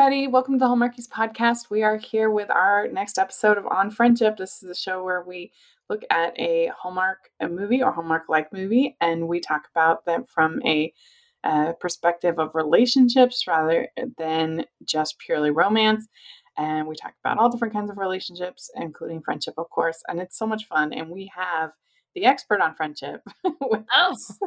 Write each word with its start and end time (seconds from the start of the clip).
everybody. 0.00 0.28
Welcome 0.28 0.54
to 0.54 0.58
the 0.60 0.66
Hallmarkies 0.66 1.08
podcast. 1.08 1.70
We 1.70 1.82
are 1.82 1.96
here 1.96 2.30
with 2.30 2.50
our 2.50 2.86
next 2.86 3.18
episode 3.18 3.58
of 3.58 3.66
On 3.66 3.90
Friendship. 3.90 4.36
This 4.36 4.62
is 4.62 4.70
a 4.70 4.74
show 4.76 5.02
where 5.02 5.24
we 5.26 5.50
look 5.90 6.02
at 6.08 6.38
a 6.38 6.70
Hallmark 6.80 7.18
a 7.40 7.48
movie 7.48 7.82
or 7.82 7.90
Hallmark 7.90 8.28
like 8.28 8.52
movie 8.52 8.96
and 9.00 9.26
we 9.26 9.40
talk 9.40 9.62
about 9.74 10.04
them 10.04 10.22
from 10.22 10.62
a 10.64 10.92
uh, 11.42 11.72
perspective 11.80 12.38
of 12.38 12.54
relationships 12.54 13.48
rather 13.48 13.88
than 14.18 14.64
just 14.84 15.18
purely 15.18 15.50
romance. 15.50 16.06
And 16.56 16.86
we 16.86 16.94
talk 16.94 17.14
about 17.24 17.38
all 17.38 17.50
different 17.50 17.74
kinds 17.74 17.90
of 17.90 17.98
relationships, 17.98 18.70
including 18.76 19.20
friendship, 19.20 19.54
of 19.58 19.68
course. 19.68 20.00
And 20.06 20.20
it's 20.20 20.38
so 20.38 20.46
much 20.46 20.66
fun. 20.66 20.92
And 20.92 21.10
we 21.10 21.28
have 21.34 21.72
the 22.14 22.24
expert 22.24 22.60
on 22.60 22.74
friendship. 22.74 23.22
oh, 23.44 23.84
us. 23.94 24.38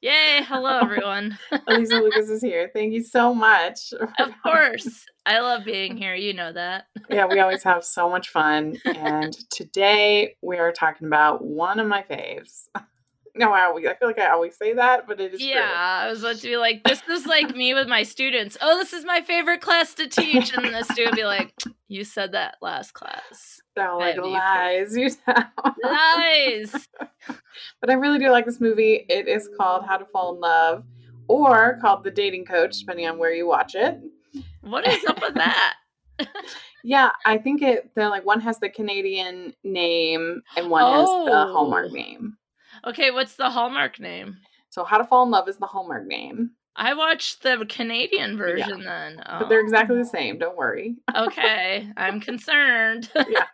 yay! 0.00 0.42
Hello, 0.42 0.78
everyone. 0.80 1.38
Elisa 1.66 1.96
Lucas 1.96 2.28
is 2.30 2.42
here. 2.42 2.70
Thank 2.72 2.92
you 2.92 3.02
so 3.02 3.34
much. 3.34 3.92
Of 4.18 4.30
course, 4.42 5.06
I 5.26 5.40
love 5.40 5.64
being 5.64 5.96
here. 5.96 6.14
You 6.14 6.34
know 6.34 6.52
that. 6.52 6.86
yeah, 7.08 7.26
we 7.26 7.40
always 7.40 7.62
have 7.62 7.84
so 7.84 8.08
much 8.08 8.28
fun. 8.28 8.76
And 8.84 9.36
today 9.50 10.36
we 10.42 10.58
are 10.58 10.72
talking 10.72 11.06
about 11.06 11.44
one 11.44 11.78
of 11.78 11.86
my 11.86 12.02
faves. 12.02 12.68
No, 13.34 13.52
I 13.52 13.64
always 13.64 13.86
I 13.86 13.94
feel 13.94 14.08
like 14.08 14.18
I 14.18 14.30
always 14.30 14.56
say 14.56 14.74
that, 14.74 15.06
but 15.06 15.20
it 15.20 15.34
is 15.34 15.40
yeah. 15.42 15.54
True. 15.54 15.74
I 15.76 16.10
was 16.10 16.20
about 16.20 16.36
to 16.36 16.48
be 16.48 16.56
like, 16.56 16.82
this 16.84 17.00
is 17.08 17.26
like 17.26 17.54
me 17.54 17.74
with 17.74 17.88
my 17.88 18.02
students. 18.02 18.56
Oh, 18.60 18.78
this 18.78 18.92
is 18.92 19.04
my 19.04 19.20
favorite 19.20 19.60
class 19.60 19.94
to 19.94 20.08
teach, 20.08 20.52
and 20.52 20.74
the 20.74 20.82
student 20.84 21.16
be 21.16 21.24
like, 21.24 21.54
you 21.88 22.04
said 22.04 22.32
that 22.32 22.56
last 22.60 22.92
class. 22.92 23.60
They're 23.76 23.94
like 23.94 24.18
lies. 24.18 24.96
You 24.96 25.10
lies. 25.82 26.88
but 27.80 27.90
I 27.90 27.94
really 27.94 28.18
do 28.18 28.30
like 28.30 28.46
this 28.46 28.60
movie. 28.60 29.06
It 29.08 29.28
is 29.28 29.48
called 29.56 29.84
How 29.86 29.96
to 29.96 30.04
Fall 30.06 30.34
in 30.34 30.40
Love, 30.40 30.84
or 31.28 31.78
called 31.80 32.04
The 32.04 32.10
Dating 32.10 32.44
Coach, 32.44 32.80
depending 32.80 33.06
on 33.06 33.18
where 33.18 33.32
you 33.32 33.46
watch 33.46 33.74
it. 33.74 34.00
What 34.62 34.86
is 34.86 35.04
up 35.04 35.20
with 35.20 35.34
that? 35.34 35.74
yeah, 36.84 37.10
I 37.24 37.38
think 37.38 37.62
it. 37.62 37.90
They're 37.94 38.08
like 38.08 38.24
one 38.24 38.40
has 38.40 38.58
the 38.58 38.68
Canadian 38.68 39.54
name 39.64 40.42
and 40.56 40.70
one 40.70 40.82
oh. 40.84 40.92
has 40.92 41.32
the 41.32 41.52
Hallmark 41.52 41.88
oh. 41.90 41.94
name. 41.94 42.36
Okay, 42.86 43.10
what's 43.10 43.36
the 43.36 43.50
Hallmark 43.50 44.00
name? 44.00 44.38
So 44.70 44.84
How 44.84 44.98
to 44.98 45.04
Fall 45.04 45.24
in 45.24 45.30
Love 45.30 45.48
is 45.48 45.56
the 45.58 45.66
Hallmark 45.66 46.06
name. 46.06 46.52
I 46.76 46.94
watched 46.94 47.42
the 47.42 47.66
Canadian 47.68 48.36
version 48.36 48.78
yeah. 48.78 48.84
then. 48.84 49.22
Oh. 49.26 49.40
But 49.40 49.48
they're 49.48 49.60
exactly 49.60 49.96
the 49.96 50.02
um, 50.02 50.08
same, 50.08 50.38
don't 50.38 50.56
worry. 50.56 50.96
okay, 51.14 51.88
I'm 51.96 52.20
concerned. 52.20 53.10
yeah. 53.14 53.44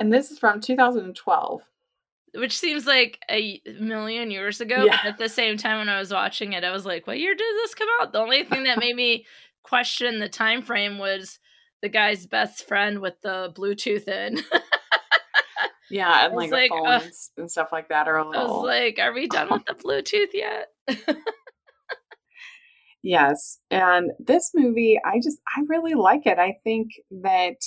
And 0.00 0.12
this 0.12 0.30
is 0.30 0.38
from 0.38 0.60
2012. 0.60 1.62
Which 2.34 2.56
seems 2.56 2.86
like 2.86 3.20
a 3.30 3.60
million 3.80 4.30
years 4.30 4.60
ago, 4.60 4.84
yeah. 4.84 4.98
but 5.02 5.12
at 5.12 5.18
the 5.18 5.28
same 5.28 5.56
time 5.56 5.78
when 5.78 5.88
I 5.88 5.98
was 5.98 6.12
watching 6.12 6.52
it, 6.52 6.64
I 6.64 6.72
was 6.72 6.84
like, 6.84 7.06
what 7.06 7.18
year 7.18 7.34
did 7.34 7.54
this 7.56 7.74
come 7.74 7.88
out? 8.00 8.12
The 8.12 8.18
only 8.18 8.44
thing 8.44 8.64
that 8.64 8.78
made 8.78 8.96
me 8.96 9.26
question 9.62 10.18
the 10.18 10.28
time 10.28 10.62
frame 10.62 10.98
was 10.98 11.38
the 11.82 11.88
guy's 11.88 12.26
best 12.26 12.66
friend 12.66 13.00
with 13.00 13.20
the 13.22 13.52
Bluetooth 13.54 14.08
in. 14.08 14.40
Yeah, 15.94 16.26
and 16.26 16.34
like, 16.34 16.50
like 16.50 16.70
phones 16.70 17.30
uh, 17.38 17.42
and 17.42 17.48
stuff 17.48 17.68
like 17.70 17.88
that 17.90 18.08
are 18.08 18.16
a 18.16 18.28
little. 18.28 18.42
I 18.42 18.50
was 18.50 18.64
like, 18.64 18.98
"Are 18.98 19.12
we 19.12 19.28
done 19.28 19.48
with 19.48 19.64
the 19.64 19.74
Bluetooth 19.74 20.34
yet?" 20.34 20.72
yes, 23.04 23.60
and 23.70 24.10
this 24.18 24.50
movie, 24.56 24.98
I 25.04 25.20
just 25.22 25.38
I 25.56 25.60
really 25.68 25.94
like 25.94 26.26
it. 26.26 26.40
I 26.40 26.56
think 26.64 26.88
that 27.22 27.58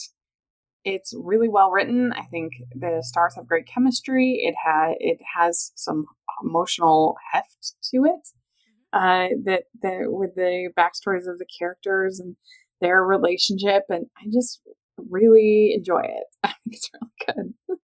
it's 0.84 1.14
really 1.18 1.48
well 1.48 1.72
written. 1.72 2.12
I 2.12 2.24
think 2.24 2.52
the 2.76 3.02
stars 3.02 3.36
have 3.38 3.48
great 3.48 3.66
chemistry. 3.66 4.42
It 4.44 4.56
had 4.62 4.96
it 5.00 5.20
has 5.38 5.72
some 5.76 6.06
emotional 6.44 7.16
heft 7.32 7.76
to 7.94 8.04
it. 8.04 8.28
Mm-hmm. 8.94 9.06
Uh, 9.08 9.28
that 9.46 9.64
that 9.84 10.12
with 10.12 10.36
the 10.36 10.68
backstories 10.78 11.32
of 11.32 11.40
the 11.40 11.48
characters 11.58 12.20
and 12.20 12.36
their 12.82 13.06
relationship, 13.06 13.84
and 13.88 14.08
I 14.18 14.26
just 14.34 14.60
really 15.10 15.72
enjoy 15.78 16.02
it. 16.02 16.26
I 16.44 16.50
think 16.50 16.76
it's 16.76 16.90
really 16.94 17.14
good. 17.26 17.78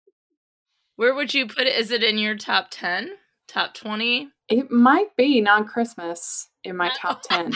Where 1.03 1.14
would 1.14 1.34
you 1.34 1.47
put 1.47 1.68
it? 1.68 1.75
Is 1.75 1.91
it 1.91 2.02
in 2.02 2.18
your 2.18 2.38
top 2.38 2.68
10? 2.72 3.09
Top 3.50 3.74
20? 3.74 4.30
It 4.47 4.72
might 4.72 5.14
be 5.18 5.41
non 5.41 5.66
Christmas 5.66 6.47
in 6.64 6.78
my 6.78 6.91
top 6.97 7.24
10. 7.24 7.52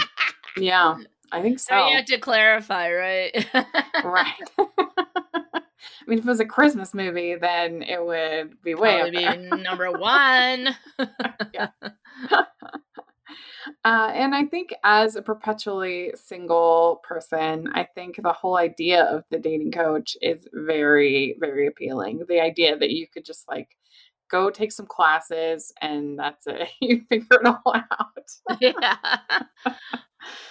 yeah, 0.57 0.97
I 1.31 1.41
think 1.41 1.55
oh, 1.55 1.57
so. 1.57 1.69
so. 1.69 1.87
You 1.87 1.95
have 1.95 2.05
to 2.07 2.17
clarify, 2.17 2.91
right? 2.91 3.47
right. 4.03 4.33
I 4.59 5.61
mean, 6.07 6.19
if 6.19 6.25
it 6.25 6.29
was 6.29 6.41
a 6.41 6.45
Christmas 6.45 6.93
movie, 6.93 7.35
then 7.35 7.83
it 7.83 8.05
would 8.05 8.61
be 8.63 8.75
way 8.75 8.99
Probably 8.99 9.25
up 9.25 9.37
there. 9.37 9.57
number 9.59 9.93
one. 9.93 10.75
yeah. 11.53 11.69
Uh, 13.83 14.11
and 14.13 14.33
I 14.33 14.45
think 14.45 14.73
as 14.83 15.15
a 15.15 15.21
perpetually 15.21 16.11
single 16.15 17.01
person, 17.03 17.69
I 17.73 17.87
think 17.95 18.19
the 18.21 18.33
whole 18.33 18.57
idea 18.57 19.03
of 19.03 19.23
the 19.29 19.39
dating 19.39 19.71
coach 19.71 20.15
is 20.21 20.47
very, 20.53 21.35
very 21.39 21.67
appealing. 21.67 22.23
The 22.27 22.39
idea 22.39 22.77
that 22.77 22.91
you 22.91 23.07
could 23.07 23.25
just 23.25 23.47
like 23.47 23.69
go 24.29 24.49
take 24.49 24.71
some 24.71 24.87
classes 24.87 25.73
and 25.81 26.17
that's 26.17 26.47
it. 26.47 26.69
You 26.81 27.01
figure 27.09 27.41
it 27.41 27.45
all 27.45 27.73
out. 27.75 28.59
yeah. 28.61 28.97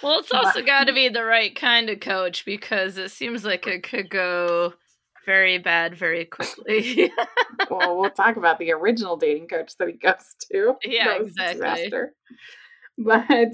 Well, 0.01 0.19
it's 0.19 0.31
also 0.31 0.63
got 0.63 0.85
to 0.85 0.93
be 0.93 1.09
the 1.09 1.23
right 1.23 1.55
kind 1.55 1.89
of 1.89 1.99
coach 1.99 2.45
because 2.45 2.97
it 2.97 3.11
seems 3.11 3.45
like 3.45 3.67
it 3.67 3.83
could 3.83 4.09
go 4.09 4.73
very 5.27 5.57
bad 5.59 5.95
very 5.95 6.25
quickly. 6.25 7.11
well, 7.69 7.99
we'll 7.99 8.09
talk 8.09 8.37
about 8.37 8.57
the 8.57 8.71
original 8.71 9.17
dating 9.17 9.47
coach 9.47 9.73
that 9.77 9.89
he 9.89 9.95
goes 9.95 10.35
to. 10.51 10.75
Yeah, 10.85 11.17
exactly. 11.19 11.91
But 13.03 13.53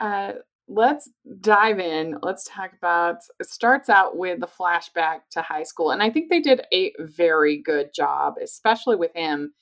uh, 0.00 0.32
let's 0.68 1.08
dive 1.40 1.78
in. 1.78 2.18
Let's 2.22 2.44
talk 2.44 2.72
about 2.76 3.16
it 3.40 3.48
starts 3.48 3.88
out 3.88 4.16
with 4.16 4.40
the 4.40 4.46
flashback 4.46 5.20
to 5.30 5.42
high 5.42 5.62
school. 5.62 5.90
And 5.92 6.02
I 6.02 6.10
think 6.10 6.28
they 6.28 6.40
did 6.40 6.62
a 6.72 6.92
very 6.98 7.62
good 7.62 7.94
job, 7.94 8.34
especially 8.42 8.96
with 8.96 9.12
him. 9.14 9.54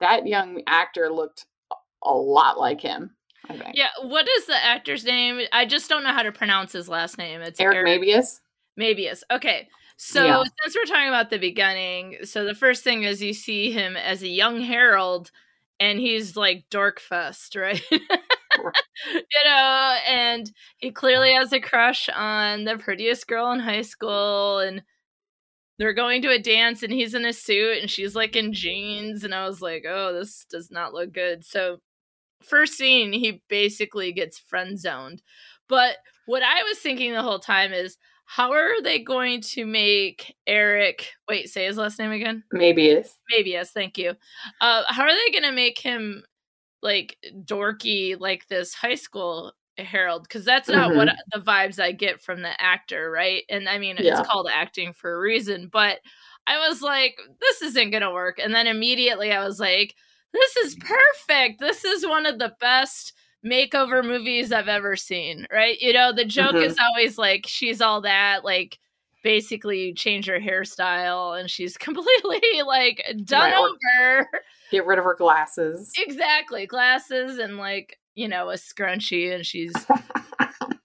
That 0.00 0.26
young 0.26 0.62
actor 0.66 1.10
looked 1.10 1.46
a 2.04 2.14
lot 2.14 2.58
like 2.58 2.80
him. 2.80 3.16
Yeah, 3.74 3.88
what 4.02 4.28
is 4.28 4.46
the 4.46 4.64
actor's 4.64 5.04
name? 5.04 5.40
I 5.52 5.66
just 5.66 5.88
don't 5.88 6.04
know 6.04 6.12
how 6.12 6.22
to 6.22 6.30
pronounce 6.30 6.72
his 6.72 6.88
last 6.88 7.18
name. 7.18 7.40
It's 7.40 7.58
Eric, 7.58 7.76
Eric 7.76 8.02
Mabius. 8.02 8.40
Mabius. 8.78 9.22
Okay. 9.30 9.68
So 9.96 10.24
yeah. 10.24 10.42
since 10.62 10.76
we're 10.76 10.84
talking 10.84 11.08
about 11.08 11.30
the 11.30 11.38
beginning, 11.38 12.18
so 12.24 12.44
the 12.44 12.54
first 12.54 12.84
thing 12.84 13.02
is 13.02 13.22
you 13.22 13.34
see 13.34 13.70
him 13.70 13.96
as 13.96 14.22
a 14.22 14.28
young 14.28 14.60
Harold 14.60 15.30
and 15.78 15.98
he's 15.98 16.36
like 16.36 16.64
Dorkfest, 16.70 17.60
right? 17.60 17.82
you 19.14 19.44
know, 19.44 19.96
and 20.08 20.50
he 20.78 20.90
clearly 20.90 21.32
has 21.34 21.52
a 21.52 21.60
crush 21.60 22.08
on 22.14 22.64
the 22.64 22.76
prettiest 22.78 23.26
girl 23.26 23.52
in 23.52 23.60
high 23.60 23.82
school 23.82 24.58
and 24.58 24.82
they're 25.78 25.94
going 25.94 26.20
to 26.22 26.30
a 26.30 26.38
dance 26.38 26.82
and 26.82 26.92
he's 26.92 27.14
in 27.14 27.24
a 27.24 27.32
suit 27.32 27.78
and 27.80 27.90
she's 27.90 28.14
like 28.14 28.36
in 28.36 28.52
jeans 28.52 29.24
and 29.24 29.34
I 29.34 29.46
was 29.46 29.62
like, 29.62 29.84
"Oh, 29.88 30.12
this 30.12 30.44
does 30.50 30.70
not 30.70 30.92
look 30.92 31.12
good." 31.12 31.44
So 31.44 31.78
first 32.42 32.74
scene, 32.74 33.12
he 33.12 33.42
basically 33.48 34.12
gets 34.12 34.38
friend 34.38 34.78
zoned. 34.78 35.22
But 35.68 35.96
what 36.26 36.42
I 36.42 36.62
was 36.64 36.78
thinking 36.78 37.12
the 37.12 37.22
whole 37.22 37.38
time 37.38 37.72
is 37.72 37.96
how 38.26 38.52
are 38.52 38.80
they 38.82 39.00
going 39.02 39.40
to 39.40 39.66
make 39.66 40.34
Eric 40.46 41.08
wait, 41.28 41.48
say 41.48 41.64
his 41.66 41.76
last 41.78 41.98
name 41.98 42.12
again? 42.12 42.44
Mabius. 42.54 43.08
Maybe 43.30 43.50
yes, 43.50 43.72
thank 43.72 43.98
you. 43.98 44.14
Uh 44.60 44.82
how 44.88 45.02
are 45.04 45.10
they 45.12 45.40
gonna 45.40 45.52
make 45.52 45.78
him 45.78 46.22
like 46.82 47.16
dorky 47.44 48.18
like 48.18 48.46
this 48.48 48.74
high 48.74 48.94
school 48.94 49.52
Harold 49.76 50.24
because 50.24 50.44
that's 50.44 50.68
not 50.68 50.90
mm-hmm. 50.90 50.98
what 50.98 51.16
the 51.32 51.40
vibes 51.40 51.80
I 51.80 51.92
get 51.92 52.20
from 52.20 52.42
the 52.42 52.60
actor, 52.60 53.10
right? 53.10 53.44
And 53.48 53.68
I 53.68 53.78
mean, 53.78 53.96
yeah. 53.98 54.18
it's 54.18 54.28
called 54.28 54.48
acting 54.52 54.92
for 54.92 55.14
a 55.14 55.20
reason, 55.20 55.68
but 55.72 55.98
I 56.46 56.68
was 56.68 56.82
like, 56.82 57.18
this 57.40 57.62
isn't 57.62 57.90
going 57.90 58.02
to 58.02 58.10
work. 58.10 58.38
And 58.42 58.54
then 58.54 58.66
immediately 58.66 59.32
I 59.32 59.44
was 59.44 59.60
like, 59.60 59.94
this 60.32 60.56
is 60.56 60.76
perfect. 60.76 61.60
This 61.60 61.84
is 61.84 62.06
one 62.06 62.26
of 62.26 62.38
the 62.38 62.54
best 62.60 63.12
makeover 63.44 64.04
movies 64.04 64.52
I've 64.52 64.68
ever 64.68 64.96
seen, 64.96 65.46
right? 65.52 65.78
You 65.80 65.92
know, 65.92 66.12
the 66.12 66.24
joke 66.24 66.54
mm-hmm. 66.54 66.64
is 66.64 66.78
always 66.78 67.18
like, 67.18 67.46
she's 67.46 67.80
all 67.80 68.02
that, 68.02 68.44
like, 68.44 68.78
basically 69.22 69.86
you 69.86 69.94
change 69.94 70.26
her 70.26 70.38
hairstyle 70.38 71.38
and 71.38 71.50
she's 71.50 71.76
completely 71.78 72.40
like 72.66 73.02
done 73.24 73.50
right. 73.50 73.56
over. 73.56 74.28
Get 74.70 74.86
rid 74.86 74.98
of 74.98 75.04
her 75.04 75.16
glasses. 75.16 75.92
Exactly. 75.98 76.66
Glasses 76.66 77.38
and 77.38 77.56
like, 77.56 77.98
you 78.14 78.28
know, 78.28 78.50
a 78.50 78.54
scrunchie 78.54 79.34
and 79.34 79.44
she's 79.44 79.72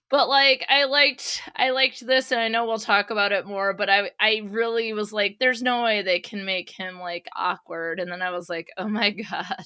But 0.08 0.28
like 0.28 0.64
I 0.68 0.84
liked 0.84 1.42
I 1.56 1.70
liked 1.70 2.06
this 2.06 2.30
and 2.30 2.40
I 2.40 2.48
know 2.48 2.64
we'll 2.64 2.78
talk 2.78 3.10
about 3.10 3.32
it 3.32 3.44
more, 3.44 3.74
but 3.74 3.90
I 3.90 4.10
I 4.20 4.42
really 4.44 4.92
was 4.92 5.12
like, 5.12 5.36
there's 5.40 5.62
no 5.62 5.82
way 5.82 6.02
they 6.02 6.20
can 6.20 6.44
make 6.44 6.70
him 6.70 7.00
like 7.00 7.26
awkward. 7.36 7.98
And 7.98 8.10
then 8.10 8.22
I 8.22 8.30
was 8.30 8.48
like, 8.48 8.68
oh 8.78 8.88
my 8.88 9.10
God. 9.30 9.64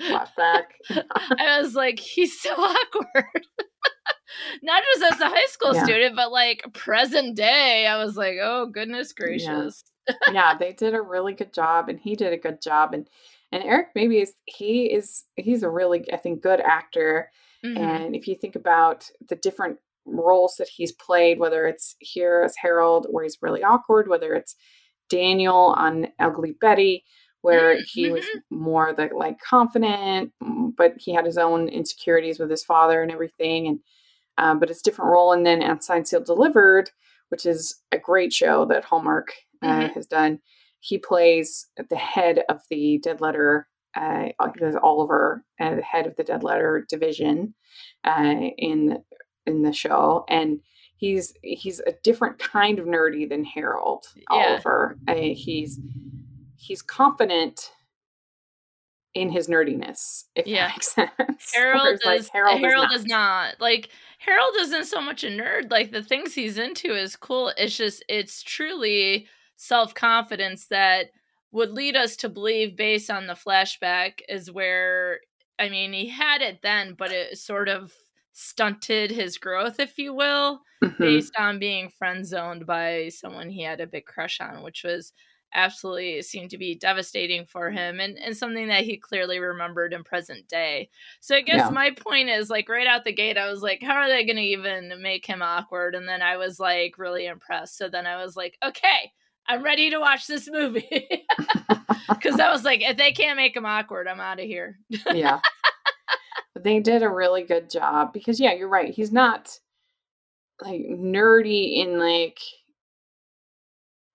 Flashback. 0.00 0.64
I 1.38 1.60
was 1.60 1.74
like, 1.74 1.98
he's 1.98 2.40
so 2.40 2.50
awkward 2.56 3.46
not 4.62 4.82
just 4.94 5.14
as 5.14 5.20
a 5.20 5.28
high 5.28 5.46
school 5.46 5.74
yeah. 5.74 5.84
student, 5.84 6.16
but 6.16 6.32
like 6.32 6.64
present 6.72 7.36
day. 7.36 7.86
I 7.86 8.02
was 8.02 8.16
like, 8.16 8.36
oh 8.40 8.66
goodness 8.66 9.12
gracious. 9.12 9.84
Yeah. 10.08 10.14
yeah, 10.32 10.54
they 10.58 10.72
did 10.72 10.94
a 10.94 11.02
really 11.02 11.34
good 11.34 11.52
job, 11.52 11.88
and 11.88 11.98
he 11.98 12.16
did 12.16 12.32
a 12.32 12.38
good 12.38 12.60
job, 12.62 12.94
and 12.94 13.08
and 13.50 13.62
Eric 13.62 13.88
Mabius 13.96 14.30
he 14.46 14.86
is 14.86 15.24
he's 15.36 15.62
a 15.62 15.70
really 15.70 16.04
I 16.12 16.16
think 16.16 16.42
good 16.42 16.60
actor. 16.60 17.30
Mm-hmm. 17.64 17.78
And 17.78 18.16
if 18.16 18.26
you 18.26 18.34
think 18.34 18.56
about 18.56 19.08
the 19.28 19.36
different 19.36 19.78
roles 20.04 20.56
that 20.56 20.68
he's 20.68 20.92
played, 20.92 21.38
whether 21.38 21.66
it's 21.66 21.94
here 22.00 22.42
as 22.44 22.56
Harold, 22.56 23.06
where 23.10 23.22
he's 23.22 23.38
really 23.40 23.62
awkward, 23.62 24.08
whether 24.08 24.34
it's 24.34 24.56
Daniel 25.08 25.74
on 25.76 26.08
Ugly 26.18 26.56
Betty, 26.60 27.04
where 27.42 27.74
mm-hmm. 27.74 27.82
he 27.86 28.10
was 28.10 28.24
mm-hmm. 28.24 28.58
more 28.58 28.94
the 28.94 29.10
like 29.14 29.38
confident, 29.40 30.32
mm, 30.42 30.72
but 30.76 30.94
he 30.96 31.12
had 31.12 31.26
his 31.26 31.38
own 31.38 31.68
insecurities 31.68 32.38
with 32.38 32.50
his 32.50 32.64
father 32.64 33.02
and 33.02 33.12
everything. 33.12 33.66
And 33.66 33.80
uh, 34.38 34.54
but 34.54 34.70
it's 34.70 34.82
different 34.82 35.10
role. 35.10 35.32
And 35.32 35.44
then 35.44 35.62
at 35.62 35.84
Signed 35.84 36.08
Sealed 36.08 36.24
Delivered, 36.24 36.90
which 37.28 37.44
is 37.44 37.80
a 37.92 37.98
great 37.98 38.32
show 38.32 38.64
that 38.66 38.84
Hallmark 38.84 39.32
uh, 39.62 39.66
mm-hmm. 39.66 39.92
has 39.92 40.06
done, 40.06 40.38
he 40.80 40.98
plays 40.98 41.68
the 41.90 41.96
head 41.96 42.42
of 42.48 42.60
the 42.70 42.98
Dead 43.02 43.20
Letter. 43.20 43.68
Uh, 43.94 44.28
Oliver, 44.82 45.44
uh, 45.60 45.74
the 45.74 45.82
head 45.82 46.06
of 46.06 46.16
the 46.16 46.24
Dead 46.24 46.42
Letter 46.42 46.86
division 46.88 47.54
uh, 48.04 48.36
in 48.56 48.96
in 49.46 49.62
the 49.62 49.72
show, 49.72 50.24
and 50.28 50.60
he's 50.96 51.34
he's 51.42 51.80
a 51.80 51.92
different 52.02 52.38
kind 52.38 52.78
of 52.78 52.86
nerdy 52.86 53.28
than 53.28 53.44
Harold 53.44 54.06
yeah. 54.16 54.22
Oliver. 54.30 54.96
Uh, 55.06 55.14
he's 55.14 55.78
he's 56.62 56.82
confident 56.82 57.72
in 59.14 59.30
his 59.30 59.48
nerdiness, 59.48 60.24
if 60.34 60.46
yeah. 60.46 60.68
that 60.68 60.72
makes 60.74 60.92
sense. 60.94 61.52
Harold, 61.54 61.82
does, 61.82 62.04
like, 62.04 62.28
Harold, 62.32 62.60
Harold 62.60 62.88
not. 62.90 63.08
not. 63.08 63.60
Like 63.60 63.90
Harold 64.18 64.54
isn't 64.60 64.86
so 64.86 65.00
much 65.00 65.24
a 65.24 65.28
nerd. 65.28 65.70
Like 65.70 65.90
the 65.90 66.02
things 66.02 66.34
he's 66.34 66.58
into 66.58 66.94
is 66.94 67.16
cool. 67.16 67.52
It's 67.56 67.76
just 67.76 68.04
it's 68.08 68.42
truly 68.42 69.26
self-confidence 69.56 70.66
that 70.68 71.10
would 71.52 71.70
lead 71.70 71.94
us 71.94 72.16
to 72.16 72.28
believe 72.28 72.76
based 72.76 73.10
on 73.10 73.26
the 73.26 73.34
flashback 73.34 74.20
is 74.28 74.50
where 74.50 75.20
I 75.58 75.68
mean 75.68 75.92
he 75.92 76.08
had 76.08 76.40
it 76.40 76.60
then, 76.62 76.94
but 76.96 77.12
it 77.12 77.36
sort 77.38 77.68
of 77.68 77.92
stunted 78.32 79.10
his 79.10 79.36
growth, 79.36 79.78
if 79.78 79.98
you 79.98 80.14
will, 80.14 80.62
mm-hmm. 80.82 81.02
based 81.02 81.34
on 81.38 81.58
being 81.58 81.90
friend 81.90 82.26
zoned 82.26 82.64
by 82.66 83.10
someone 83.10 83.50
he 83.50 83.62
had 83.62 83.80
a 83.80 83.86
big 83.86 84.06
crush 84.06 84.40
on, 84.40 84.62
which 84.62 84.84
was 84.84 85.12
absolutely 85.54 86.22
seemed 86.22 86.50
to 86.50 86.58
be 86.58 86.74
devastating 86.74 87.44
for 87.46 87.68
mm-hmm. 87.68 87.78
him 87.78 88.00
and, 88.00 88.18
and 88.18 88.36
something 88.36 88.68
that 88.68 88.84
he 88.84 88.96
clearly 88.96 89.38
remembered 89.38 89.92
in 89.92 90.04
present 90.04 90.48
day. 90.48 90.88
So 91.20 91.36
I 91.36 91.40
guess 91.40 91.58
yeah. 91.58 91.70
my 91.70 91.90
point 91.90 92.28
is 92.28 92.50
like 92.50 92.68
right 92.68 92.86
out 92.86 93.04
the 93.04 93.12
gate, 93.12 93.38
I 93.38 93.50
was 93.50 93.62
like, 93.62 93.82
how 93.82 93.94
are 93.94 94.08
they 94.08 94.24
going 94.24 94.36
to 94.36 94.42
even 94.42 94.92
make 95.00 95.26
him 95.26 95.42
awkward? 95.42 95.94
And 95.94 96.08
then 96.08 96.22
I 96.22 96.36
was 96.36 96.58
like 96.58 96.98
really 96.98 97.26
impressed. 97.26 97.76
So 97.76 97.88
then 97.88 98.06
I 98.06 98.22
was 98.22 98.36
like, 98.36 98.58
okay, 98.64 99.12
I'm 99.46 99.62
ready 99.62 99.90
to 99.90 99.98
watch 99.98 100.26
this 100.26 100.48
movie. 100.50 101.24
Because 102.08 102.38
I 102.38 102.50
was 102.50 102.62
like, 102.62 102.82
if 102.82 102.96
they 102.96 103.12
can't 103.12 103.36
make 103.36 103.56
him 103.56 103.66
awkward, 103.66 104.06
I'm 104.06 104.20
out 104.20 104.40
of 104.40 104.46
here. 104.46 104.78
yeah. 105.12 105.40
They 106.54 106.80
did 106.80 107.02
a 107.02 107.08
really 107.08 107.42
good 107.42 107.70
job 107.70 108.12
because, 108.12 108.38
yeah, 108.38 108.52
you're 108.52 108.68
right. 108.68 108.92
He's 108.92 109.10
not 109.10 109.58
like 110.60 110.82
nerdy 110.82 111.78
in 111.78 111.98
like 111.98 112.38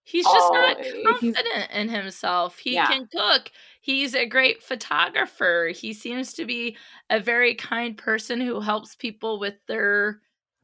He's 0.08 0.24
just 0.24 0.50
oh, 0.50 0.54
not 0.54 0.78
confident 1.20 1.72
in 1.74 1.90
himself. 1.90 2.60
He 2.60 2.76
yeah. 2.76 2.88
can 2.88 3.08
cook. 3.08 3.52
He's 3.82 4.16
a 4.16 4.26
great 4.26 4.64
photographer. 4.64 5.74
He 5.76 5.92
seems 5.92 6.34
to 6.36 6.46
be 6.46 6.78
a 7.10 7.20
very 7.20 7.56
kind 7.56 7.98
person 7.98 8.40
who 8.40 8.62
helps 8.62 8.96
people 8.96 9.38
with 9.38 9.56
their 9.68 10.22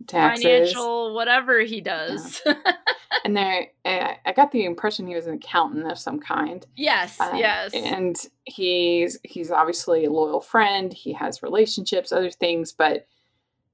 Taxes. 0.07 0.43
financial 0.43 1.13
whatever 1.13 1.59
he 1.59 1.81
does. 1.81 2.41
Yeah. 2.45 2.53
and 3.25 3.35
there, 3.35 3.67
eh, 3.83 4.13
I 4.25 4.31
got 4.31 4.53
the 4.53 4.63
impression 4.63 5.07
he 5.07 5.15
was 5.15 5.27
an 5.27 5.35
accountant 5.35 5.91
of 5.91 5.99
some 5.99 6.21
kind. 6.21 6.65
Yes, 6.77 7.19
uh, 7.19 7.33
yes. 7.35 7.73
And 7.73 8.15
he's 8.45 9.19
he's 9.23 9.51
obviously 9.51 10.05
a 10.05 10.09
loyal 10.09 10.39
friend. 10.39 10.93
He 10.93 11.11
has 11.11 11.43
relationships, 11.43 12.13
other 12.13 12.31
things, 12.31 12.71
but 12.71 13.07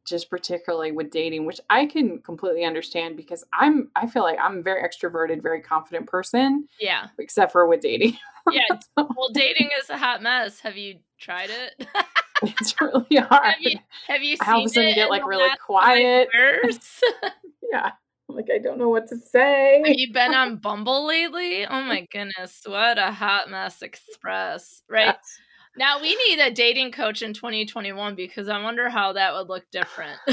just 0.09 0.29
particularly 0.29 0.91
with 0.91 1.11
dating, 1.11 1.45
which 1.45 1.61
I 1.69 1.85
can 1.85 2.19
completely 2.19 2.65
understand 2.65 3.15
because 3.15 3.44
I'm 3.53 3.89
I 3.95 4.07
feel 4.07 4.23
like 4.23 4.39
I'm 4.41 4.59
a 4.59 4.61
very 4.61 4.88
extroverted, 4.88 5.41
very 5.41 5.61
confident 5.61 6.07
person. 6.07 6.67
Yeah. 6.79 7.07
Except 7.17 7.51
for 7.51 7.67
with 7.67 7.81
dating. 7.81 8.17
yeah. 8.51 8.63
Well, 8.97 9.29
dating 9.33 9.69
is 9.79 9.89
a 9.89 9.97
hot 9.97 10.21
mess. 10.21 10.59
Have 10.61 10.77
you 10.77 11.00
tried 11.19 11.50
it? 11.50 11.88
it's 12.44 12.79
really 12.81 13.17
hard. 13.17 13.45
Have 13.45 13.61
you, 13.61 13.79
have 14.07 14.23
you 14.23 14.38
seen 14.38 14.50
all 14.50 14.59
of 14.61 14.65
a 14.65 14.69
sudden 14.69 14.95
get 14.95 15.09
like 15.09 15.25
really 15.25 15.50
quiet. 15.65 16.29
yeah. 17.71 17.91
Like 18.27 18.50
I 18.53 18.59
don't 18.59 18.77
know 18.77 18.89
what 18.89 19.07
to 19.09 19.17
say. 19.17 19.81
Have 19.85 19.95
you 19.97 20.13
been 20.13 20.33
on 20.33 20.57
Bumble 20.57 21.06
lately? 21.06 21.65
Oh 21.65 21.81
my 21.81 22.07
goodness, 22.11 22.61
what 22.65 22.97
a 22.97 23.11
hot 23.11 23.50
mess 23.50 23.81
express, 23.81 24.83
right? 24.88 25.15
Yes. 25.15 25.39
Now 25.79 26.01
we 26.01 26.13
need 26.27 26.39
a 26.39 26.51
dating 26.51 26.91
coach 26.91 27.21
in 27.21 27.33
2021 27.33 28.13
because 28.13 28.49
I 28.49 28.61
wonder 28.61 28.89
how 28.89 29.13
that 29.13 29.33
would 29.33 29.47
look 29.47 29.65
different. 29.71 30.19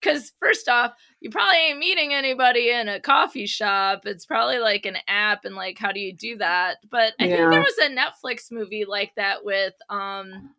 Because 0.00 0.32
first 0.40 0.68
off, 0.68 0.92
you 1.20 1.30
probably 1.30 1.58
ain't 1.58 1.78
meeting 1.78 2.12
anybody 2.12 2.70
in 2.70 2.88
a 2.88 3.00
coffee 3.00 3.46
shop. 3.46 4.02
It's 4.06 4.26
probably 4.26 4.58
like 4.58 4.86
an 4.86 4.96
app, 5.06 5.44
and 5.44 5.54
like, 5.54 5.78
how 5.78 5.92
do 5.92 6.00
you 6.00 6.14
do 6.14 6.36
that? 6.38 6.78
But 6.90 7.14
I 7.20 7.24
yeah. 7.24 7.36
think 7.36 7.50
there 7.50 7.60
was 7.60 7.78
a 7.78 7.90
Netflix 7.90 8.50
movie 8.50 8.84
like 8.84 9.12
that 9.16 9.44
with 9.44 9.74
um 9.88 10.50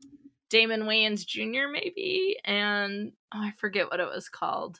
Damon 0.49 0.83
Wayans 0.83 1.25
Jr. 1.25 1.71
maybe, 1.71 2.37
and 2.43 3.11
oh, 3.33 3.41
I 3.41 3.53
forget 3.57 3.89
what 3.89 3.99
it 3.99 4.09
was 4.09 4.29
called. 4.29 4.79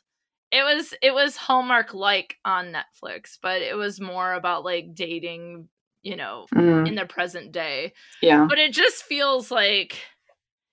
It 0.52 0.64
was 0.64 0.94
it 1.02 1.14
was 1.14 1.38
Hallmark 1.38 1.94
like 1.94 2.38
on 2.44 2.74
Netflix, 2.74 3.38
but 3.42 3.62
it 3.62 3.76
was 3.76 4.02
more 4.02 4.34
about 4.34 4.66
like 4.66 4.96
dating 4.96 5.70
you 6.04 6.16
know, 6.16 6.46
mm. 6.54 6.88
in 6.88 6.96
the 6.96 7.06
present 7.06 7.52
day. 7.52 7.94
Yeah. 8.22 8.46
But 8.48 8.58
it 8.58 8.74
just 8.74 9.04
feels 9.04 9.52
like, 9.52 9.98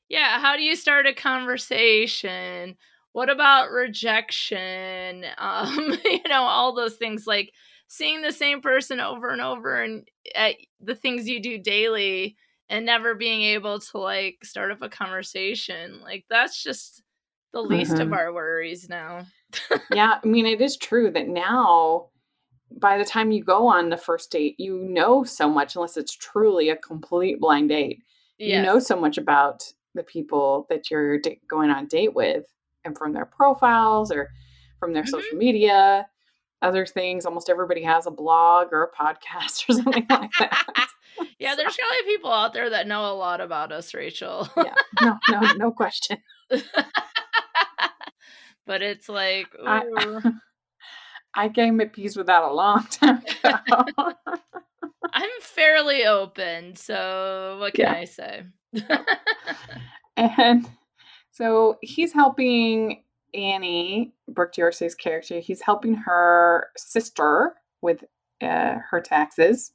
yeah, 0.09 0.41
how 0.41 0.57
do 0.57 0.63
you 0.63 0.77
start 0.77 1.07
a 1.07 1.13
conversation? 1.13 2.77
What 3.13 3.31
about 3.31 3.71
rejection? 3.71 5.25
Um, 5.39 5.97
you 6.05 6.21
know, 6.29 6.43
all 6.43 6.75
those 6.75 6.97
things 6.97 7.27
like 7.27 7.53
seeing 7.89 8.23
the 8.23 8.33
same 8.33 8.61
person 8.61 9.01
over 9.01 9.31
and 9.31 9.41
over 9.41 9.83
and 9.83 10.09
at 10.35 10.57
the 10.81 10.95
things 10.95 11.29
you 11.29 11.41
do 11.41 11.59
daily 11.59 12.37
and 12.69 12.85
never 12.85 13.15
being 13.15 13.43
able 13.43 13.79
to 13.79 13.99
like 13.99 14.39
start 14.43 14.73
up 14.73 14.83
a 14.83 14.89
conversation. 14.89 16.01
Like 16.03 16.25
that's 16.29 16.63
just 16.63 17.03
the 17.53 17.61
least 17.61 17.93
mm-hmm. 17.93 18.03
of 18.03 18.13
our 18.13 18.33
worries 18.33 18.89
now. 18.89 19.27
yeah, 19.93 20.19
I 20.23 20.27
mean 20.27 20.47
it 20.47 20.61
is 20.61 20.77
true 20.77 21.11
that 21.13 21.29
now 21.29 22.09
by 22.79 22.99
the 22.99 23.05
time 23.05 23.31
you 23.31 23.43
go 23.43 23.67
on 23.67 23.89
the 23.89 23.97
first 23.97 24.31
date, 24.31 24.55
you 24.59 24.79
know 24.79 25.25
so 25.25 25.49
much, 25.49 25.75
unless 25.75 25.97
it's 25.97 26.15
truly 26.15 26.69
a 26.69 26.77
complete 26.77 27.41
blind 27.41 27.71
date. 27.71 28.03
Yes. 28.39 28.57
You 28.57 28.63
know 28.63 28.79
so 28.79 28.97
much 29.01 29.17
about 29.19 29.65
the 29.95 30.03
people 30.03 30.67
that 30.69 30.91
you're 30.91 31.19
d- 31.19 31.41
going 31.49 31.71
on 31.71 31.87
date 31.87 32.15
with, 32.15 32.45
and 32.85 32.97
from 32.97 33.13
their 33.13 33.27
profiles 33.27 34.13
or 34.13 34.31
from 34.79 34.93
their 34.93 35.03
mm-hmm. 35.03 35.11
social 35.11 35.37
media, 35.39 36.07
other 36.63 36.87
things. 36.87 37.27
Almost 37.27 37.49
everybody 37.49 37.83
has 37.83 38.07
a 38.07 38.11
blog 38.11 38.69
or 38.73 38.83
a 38.85 38.93
podcast 38.93 39.69
or 39.69 39.75
something 39.75 40.07
like 40.09 40.31
that. 40.39 40.89
yeah, 41.39 41.53
so. 41.53 41.57
there's 41.57 41.77
probably 41.77 42.05
people 42.07 42.31
out 42.31 42.53
there 42.53 42.71
that 42.71 42.87
know 42.87 43.11
a 43.11 43.15
lot 43.15 43.41
about 43.41 43.73
us, 43.73 43.95
Rachel. 43.95 44.49
yeah, 44.57 44.75
no, 45.01 45.19
no, 45.31 45.41
no 45.57 45.73
question. 45.73 46.19
but 48.67 48.83
it's 48.83 49.09
like, 49.09 49.49
I, 49.65 49.83
I 51.37 51.51
came 51.51 51.81
at 51.83 51.93
peace 51.93 52.17
with 52.17 52.27
that 52.27 52.43
a 52.43 52.53
long 52.53 52.87
time 52.91 53.23
ago. 53.45 54.13
I'm 55.13 55.31
fairly 55.41 56.07
open, 56.07 56.75
so 56.75 57.59
what 57.61 57.75
can 57.75 57.85
yeah. 57.85 57.93
I 57.93 58.05
say? 58.05 58.43
and 60.17 60.69
so 61.31 61.77
he's 61.83 62.13
helping 62.13 63.05
Annie, 63.35 64.15
Brooke 64.29 64.55
D'Orsay's 64.55 64.95
character, 64.95 65.39
he's 65.41 65.61
helping 65.61 65.95
her 65.95 66.71
sister 66.77 67.55
with 67.83 68.05
uh, 68.41 68.77
her 68.91 69.01
taxes. 69.01 69.73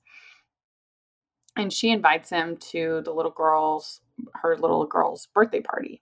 And 1.55 1.71
she 1.71 1.91
invites 1.91 2.29
him 2.29 2.57
to 2.71 3.01
the 3.03 3.13
little 3.13 3.31
girl's, 3.31 4.01
her 4.41 4.57
little 4.57 4.85
girl's 4.85 5.27
birthday 5.33 5.61
party. 5.61 6.01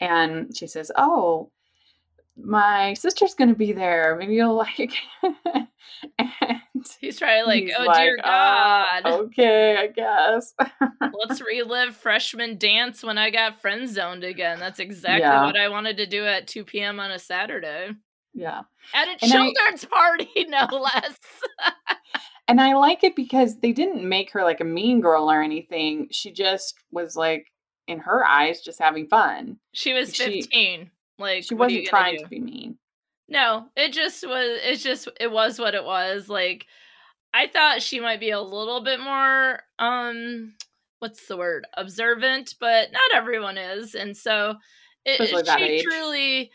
And 0.00 0.56
she 0.56 0.66
says, 0.66 0.92
Oh, 0.96 1.50
my 2.44 2.94
sister's 2.94 3.34
gonna 3.34 3.54
be 3.54 3.72
there. 3.72 4.16
Maybe 4.18 4.34
you'll 4.34 4.56
like. 4.78 4.92
and 6.18 6.86
he's 7.00 7.18
trying 7.18 7.42
to 7.42 7.46
like, 7.46 7.70
oh 7.78 7.84
like, 7.84 7.98
dear 7.98 8.16
God. 8.22 9.02
Uh, 9.04 9.18
okay, 9.24 9.76
I 9.76 9.86
guess. 9.88 10.54
Let's 11.12 11.40
relive 11.46 11.96
freshman 11.96 12.58
dance 12.58 13.02
when 13.02 13.18
I 13.18 13.30
got 13.30 13.60
friend 13.60 13.88
zoned 13.88 14.24
again. 14.24 14.58
That's 14.58 14.80
exactly 14.80 15.20
yeah. 15.20 15.44
what 15.44 15.56
I 15.56 15.68
wanted 15.68 15.96
to 15.98 16.06
do 16.06 16.26
at 16.26 16.46
2 16.46 16.64
p.m. 16.64 17.00
on 17.00 17.10
a 17.10 17.18
Saturday. 17.18 17.90
Yeah. 18.34 18.62
At 18.94 19.08
a 19.08 19.18
and 19.22 19.32
children's 19.32 19.84
I, 19.84 19.88
party, 19.88 20.46
no 20.48 20.66
less. 20.76 21.18
and 22.48 22.60
I 22.60 22.74
like 22.74 23.04
it 23.04 23.16
because 23.16 23.58
they 23.58 23.72
didn't 23.72 24.08
make 24.08 24.30
her 24.32 24.44
like 24.44 24.60
a 24.60 24.64
mean 24.64 25.00
girl 25.00 25.30
or 25.30 25.42
anything. 25.42 26.08
She 26.10 26.30
just 26.32 26.78
was 26.90 27.16
like, 27.16 27.46
in 27.90 27.98
her 27.98 28.24
eyes, 28.24 28.60
just 28.60 28.78
having 28.78 29.08
fun. 29.08 29.58
She 29.72 29.92
was 29.92 30.16
15. 30.16 30.44
She, 30.50 30.90
like 31.20 31.44
she 31.44 31.54
wasn't 31.54 31.86
trying 31.86 32.18
to 32.18 32.28
be 32.28 32.40
mean. 32.40 32.78
No, 33.28 33.66
it 33.76 33.92
just 33.92 34.26
was. 34.26 34.58
It's 34.62 34.82
just 34.82 35.08
it 35.20 35.30
was 35.30 35.58
what 35.58 35.74
it 35.74 35.84
was. 35.84 36.28
Like 36.28 36.66
I 37.32 37.46
thought 37.46 37.82
she 37.82 38.00
might 38.00 38.20
be 38.20 38.30
a 38.30 38.40
little 38.40 38.82
bit 38.82 39.00
more 39.00 39.60
um 39.78 40.54
what's 40.98 41.26
the 41.28 41.36
word 41.36 41.66
observant, 41.76 42.56
but 42.60 42.92
not 42.92 43.14
everyone 43.14 43.56
is, 43.56 43.94
and 43.94 44.16
so 44.16 44.56
it, 45.04 45.18
she 45.58 45.82
truly 45.82 46.50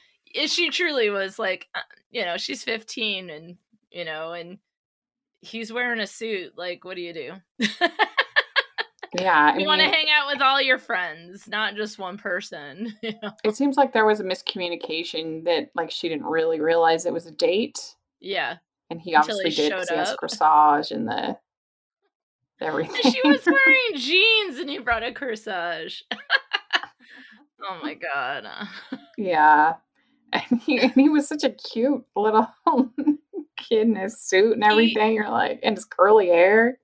she 0.47 0.69
truly 0.69 1.09
was 1.09 1.39
like, 1.39 1.67
uh, 1.73 1.79
you 2.11 2.23
know, 2.23 2.37
she's 2.37 2.63
15 2.63 3.29
and, 3.29 3.57
you 3.91 4.05
know, 4.05 4.33
and 4.33 4.59
he's 5.41 5.71
wearing 5.71 5.99
a 5.99 6.07
suit. 6.07 6.53
Like, 6.57 6.83
what 6.83 6.95
do 6.95 7.01
you 7.01 7.13
do? 7.13 7.31
yeah. 9.13 9.57
you 9.57 9.65
want 9.65 9.81
to 9.81 9.87
hang 9.87 10.07
out 10.09 10.27
with 10.27 10.41
all 10.41 10.61
your 10.61 10.77
friends, 10.79 11.47
not 11.47 11.75
just 11.75 11.99
one 11.99 12.17
person. 12.17 12.93
You 13.01 13.13
know? 13.21 13.31
It 13.43 13.55
seems 13.55 13.77
like 13.77 13.93
there 13.93 14.05
was 14.05 14.19
a 14.19 14.23
miscommunication 14.23 15.43
that, 15.45 15.69
like, 15.75 15.91
she 15.91 16.09
didn't 16.09 16.25
really 16.25 16.59
realize 16.59 17.05
it 17.05 17.13
was 17.13 17.25
a 17.25 17.31
date. 17.31 17.95
Yeah. 18.19 18.57
And 18.89 18.99
he 19.01 19.15
obviously 19.15 19.49
he 19.49 19.55
did 19.55 19.71
because 19.71 19.89
he 19.89 19.95
has 19.95 20.15
corsage 20.15 20.91
and 20.91 21.07
the 21.07 21.37
everything. 22.61 22.99
And 23.03 23.13
she 23.13 23.27
was 23.27 23.45
wearing 23.45 23.95
jeans 23.95 24.59
and 24.59 24.69
he 24.69 24.79
brought 24.79 25.03
a 25.03 25.11
corsage. 25.11 26.03
oh 27.63 27.79
my 27.83 27.93
god. 27.95 28.47
yeah. 29.17 29.75
And 30.33 30.61
he, 30.61 30.79
and 30.79 30.91
he 30.93 31.09
was 31.09 31.27
such 31.27 31.43
a 31.43 31.49
cute 31.49 32.03
little 32.15 32.47
kid 33.57 33.87
in 33.87 33.95
his 33.95 34.21
suit 34.21 34.53
and 34.53 34.63
everything. 34.63 35.09
He, 35.09 35.15
You're 35.15 35.29
like, 35.29 35.59
and 35.63 35.75
his 35.75 35.85
curly 35.85 36.27
hair. 36.27 36.79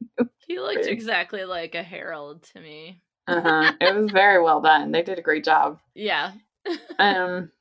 He 0.47 0.59
looked 0.59 0.85
exactly 0.85 1.45
like 1.45 1.75
a 1.75 1.83
Harold 1.83 2.43
to 2.53 2.59
me. 2.59 3.01
uh-huh. 3.27 3.73
It 3.79 3.95
was 3.95 4.11
very 4.11 4.41
well 4.41 4.61
done. 4.61 4.91
They 4.91 5.01
did 5.03 5.19
a 5.19 5.23
great 5.23 5.43
job. 5.43 5.79
Yeah. 5.95 6.33
um 6.99 7.51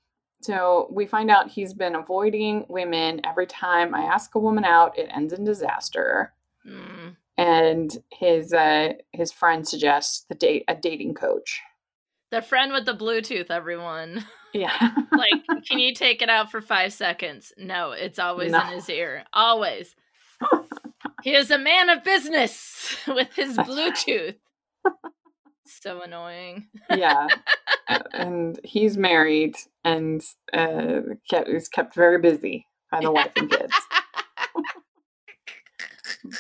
so 0.42 0.88
we 0.90 1.06
find 1.06 1.30
out 1.30 1.50
he's 1.50 1.74
been 1.74 1.94
avoiding 1.94 2.64
women. 2.68 3.20
Every 3.24 3.46
time 3.46 3.94
I 3.94 4.02
ask 4.02 4.34
a 4.34 4.38
woman 4.38 4.64
out, 4.64 4.98
it 4.98 5.10
ends 5.14 5.32
in 5.32 5.44
disaster. 5.44 6.32
Mm. 6.66 7.16
And 7.36 7.96
his 8.12 8.52
uh, 8.52 8.94
his 9.12 9.32
friend 9.32 9.66
suggests 9.66 10.24
the 10.28 10.34
date 10.34 10.64
a 10.68 10.74
dating 10.74 11.14
coach. 11.14 11.60
The 12.30 12.42
friend 12.42 12.72
with 12.72 12.84
the 12.84 12.94
Bluetooth, 12.94 13.50
everyone. 13.50 14.24
Yeah. 14.52 14.76
like, 15.12 15.46
can 15.68 15.78
you 15.78 15.94
take 15.94 16.22
it 16.22 16.28
out 16.28 16.50
for 16.50 16.60
five 16.60 16.92
seconds? 16.92 17.52
No, 17.56 17.92
it's 17.92 18.18
always 18.18 18.50
no. 18.50 18.58
in 18.62 18.66
his 18.74 18.90
ear. 18.90 19.22
Always. 19.32 19.94
he 21.22 21.36
is 21.36 21.52
a 21.52 21.56
man 21.56 21.88
of 21.88 22.02
business 22.02 22.96
with 23.06 23.32
his 23.36 23.56
Bluetooth. 23.56 24.34
so 25.66 26.02
annoying. 26.02 26.66
yeah. 26.90 27.28
And 28.12 28.58
he's 28.64 28.98
married 28.98 29.54
and 29.84 30.20
uh, 30.52 31.02
kept, 31.30 31.48
is 31.48 31.68
kept 31.68 31.94
very 31.94 32.18
busy 32.18 32.66
by 32.90 33.02
the 33.02 33.12
wife 33.12 33.30
and 33.36 33.48
kids. 33.48 33.74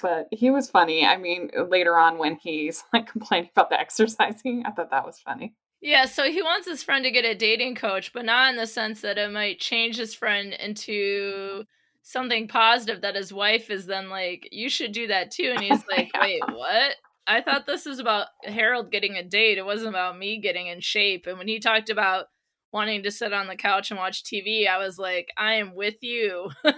but 0.02 0.26
he 0.32 0.50
was 0.50 0.68
funny. 0.68 1.06
I 1.06 1.16
mean, 1.16 1.48
later 1.68 1.96
on 1.96 2.18
when 2.18 2.34
he's 2.42 2.82
like 2.92 3.06
complaining 3.06 3.50
about 3.54 3.70
the 3.70 3.78
exercising, 3.78 4.64
I 4.66 4.72
thought 4.72 4.90
that 4.90 5.06
was 5.06 5.20
funny. 5.20 5.54
Yeah, 5.80 6.04
so 6.04 6.30
he 6.30 6.42
wants 6.42 6.66
his 6.68 6.82
friend 6.82 7.04
to 7.04 7.10
get 7.10 7.24
a 7.24 7.34
dating 7.34 7.74
coach, 7.74 8.12
but 8.12 8.26
not 8.26 8.50
in 8.50 8.56
the 8.56 8.66
sense 8.66 9.00
that 9.00 9.16
it 9.16 9.30
might 9.30 9.60
change 9.60 9.96
his 9.96 10.14
friend 10.14 10.52
into 10.52 11.64
something 12.02 12.48
positive 12.48 13.00
that 13.00 13.14
his 13.14 13.32
wife 13.32 13.70
is 13.70 13.86
then 13.86 14.10
like, 14.10 14.48
you 14.52 14.68
should 14.68 14.92
do 14.92 15.06
that 15.06 15.30
too. 15.30 15.54
And 15.56 15.60
he's 15.60 15.84
like, 15.90 16.10
wait, 16.20 16.42
what? 16.46 16.96
I 17.26 17.40
thought 17.40 17.66
this 17.66 17.86
was 17.86 17.98
about 17.98 18.26
Harold 18.44 18.90
getting 18.90 19.16
a 19.16 19.22
date. 19.22 19.56
It 19.56 19.64
wasn't 19.64 19.90
about 19.90 20.18
me 20.18 20.38
getting 20.40 20.66
in 20.66 20.80
shape. 20.80 21.26
And 21.26 21.38
when 21.38 21.48
he 21.48 21.60
talked 21.60 21.88
about 21.88 22.26
wanting 22.72 23.02
to 23.04 23.10
sit 23.10 23.32
on 23.32 23.46
the 23.46 23.56
couch 23.56 23.90
and 23.90 23.98
watch 23.98 24.24
TV, 24.24 24.68
I 24.68 24.78
was 24.78 24.98
like, 24.98 25.28
I 25.38 25.54
am 25.54 25.74
with 25.74 26.02
you. 26.02 26.50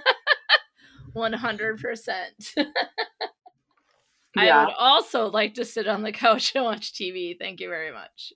100%. 1.16 2.14
yeah. 2.56 2.64
I 4.36 4.64
would 4.64 4.74
also 4.78 5.26
like 5.26 5.54
to 5.54 5.64
sit 5.64 5.88
on 5.88 6.02
the 6.02 6.12
couch 6.12 6.52
and 6.54 6.64
watch 6.64 6.92
TV. 6.92 7.36
Thank 7.38 7.60
you 7.60 7.68
very 7.68 7.92
much. 7.92 8.32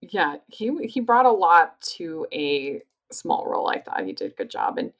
Yeah, 0.00 0.36
he 0.48 0.70
he 0.86 1.00
brought 1.00 1.26
a 1.26 1.30
lot 1.30 1.80
to 1.96 2.26
a 2.32 2.82
small 3.12 3.46
role. 3.46 3.68
I 3.68 3.80
thought 3.80 4.04
he 4.04 4.12
did 4.12 4.32
a 4.32 4.34
good 4.34 4.50
job. 4.50 4.78
And 4.78 4.92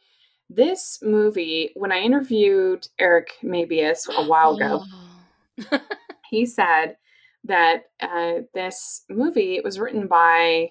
this 0.48 0.98
movie, 1.02 1.70
when 1.74 1.92
I 1.92 2.00
interviewed 2.00 2.88
Eric 2.98 3.30
Mabius 3.42 4.08
a 4.08 4.24
while 4.28 4.56
ago, 4.56 4.82
oh. 5.72 5.80
he 6.30 6.46
said 6.46 6.96
that 7.44 7.84
uh, 8.00 8.42
this 8.54 9.04
movie 9.08 9.60
was 9.62 9.78
written 9.78 10.06
by 10.06 10.70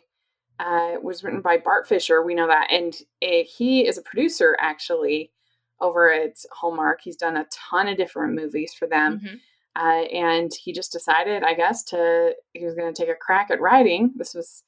uh, 0.60 0.96
was 1.02 1.24
written 1.24 1.42
by 1.42 1.58
Bart 1.58 1.88
Fisher. 1.88 2.22
We 2.22 2.36
know 2.36 2.48
that, 2.48 2.68
and 2.70 2.94
uh, 3.24 3.46
he 3.48 3.88
is 3.88 3.98
a 3.98 4.04
producer 4.04 4.58
actually 4.60 5.32
over 5.80 6.12
at 6.12 6.38
Hallmark. 6.52 7.00
He's 7.02 7.16
done 7.16 7.38
a 7.38 7.48
ton 7.50 7.88
of 7.88 7.98
different 7.98 8.36
movies 8.36 8.74
for 8.74 8.88
them. 8.88 9.20
Mm-hmm. 9.20 9.36
Uh, 9.76 10.04
and 10.12 10.52
he 10.54 10.74
just 10.74 10.92
decided, 10.92 11.44
I 11.44 11.54
guess, 11.54 11.84
to 11.86 12.34
he 12.54 12.66
was 12.66 12.76
going 12.76 12.94
to 12.94 13.02
take 13.02 13.12
a 13.12 13.18
crack 13.18 13.50
at 13.52 13.62
writing. 13.62 14.12
This 14.16 14.34
was 14.34 14.64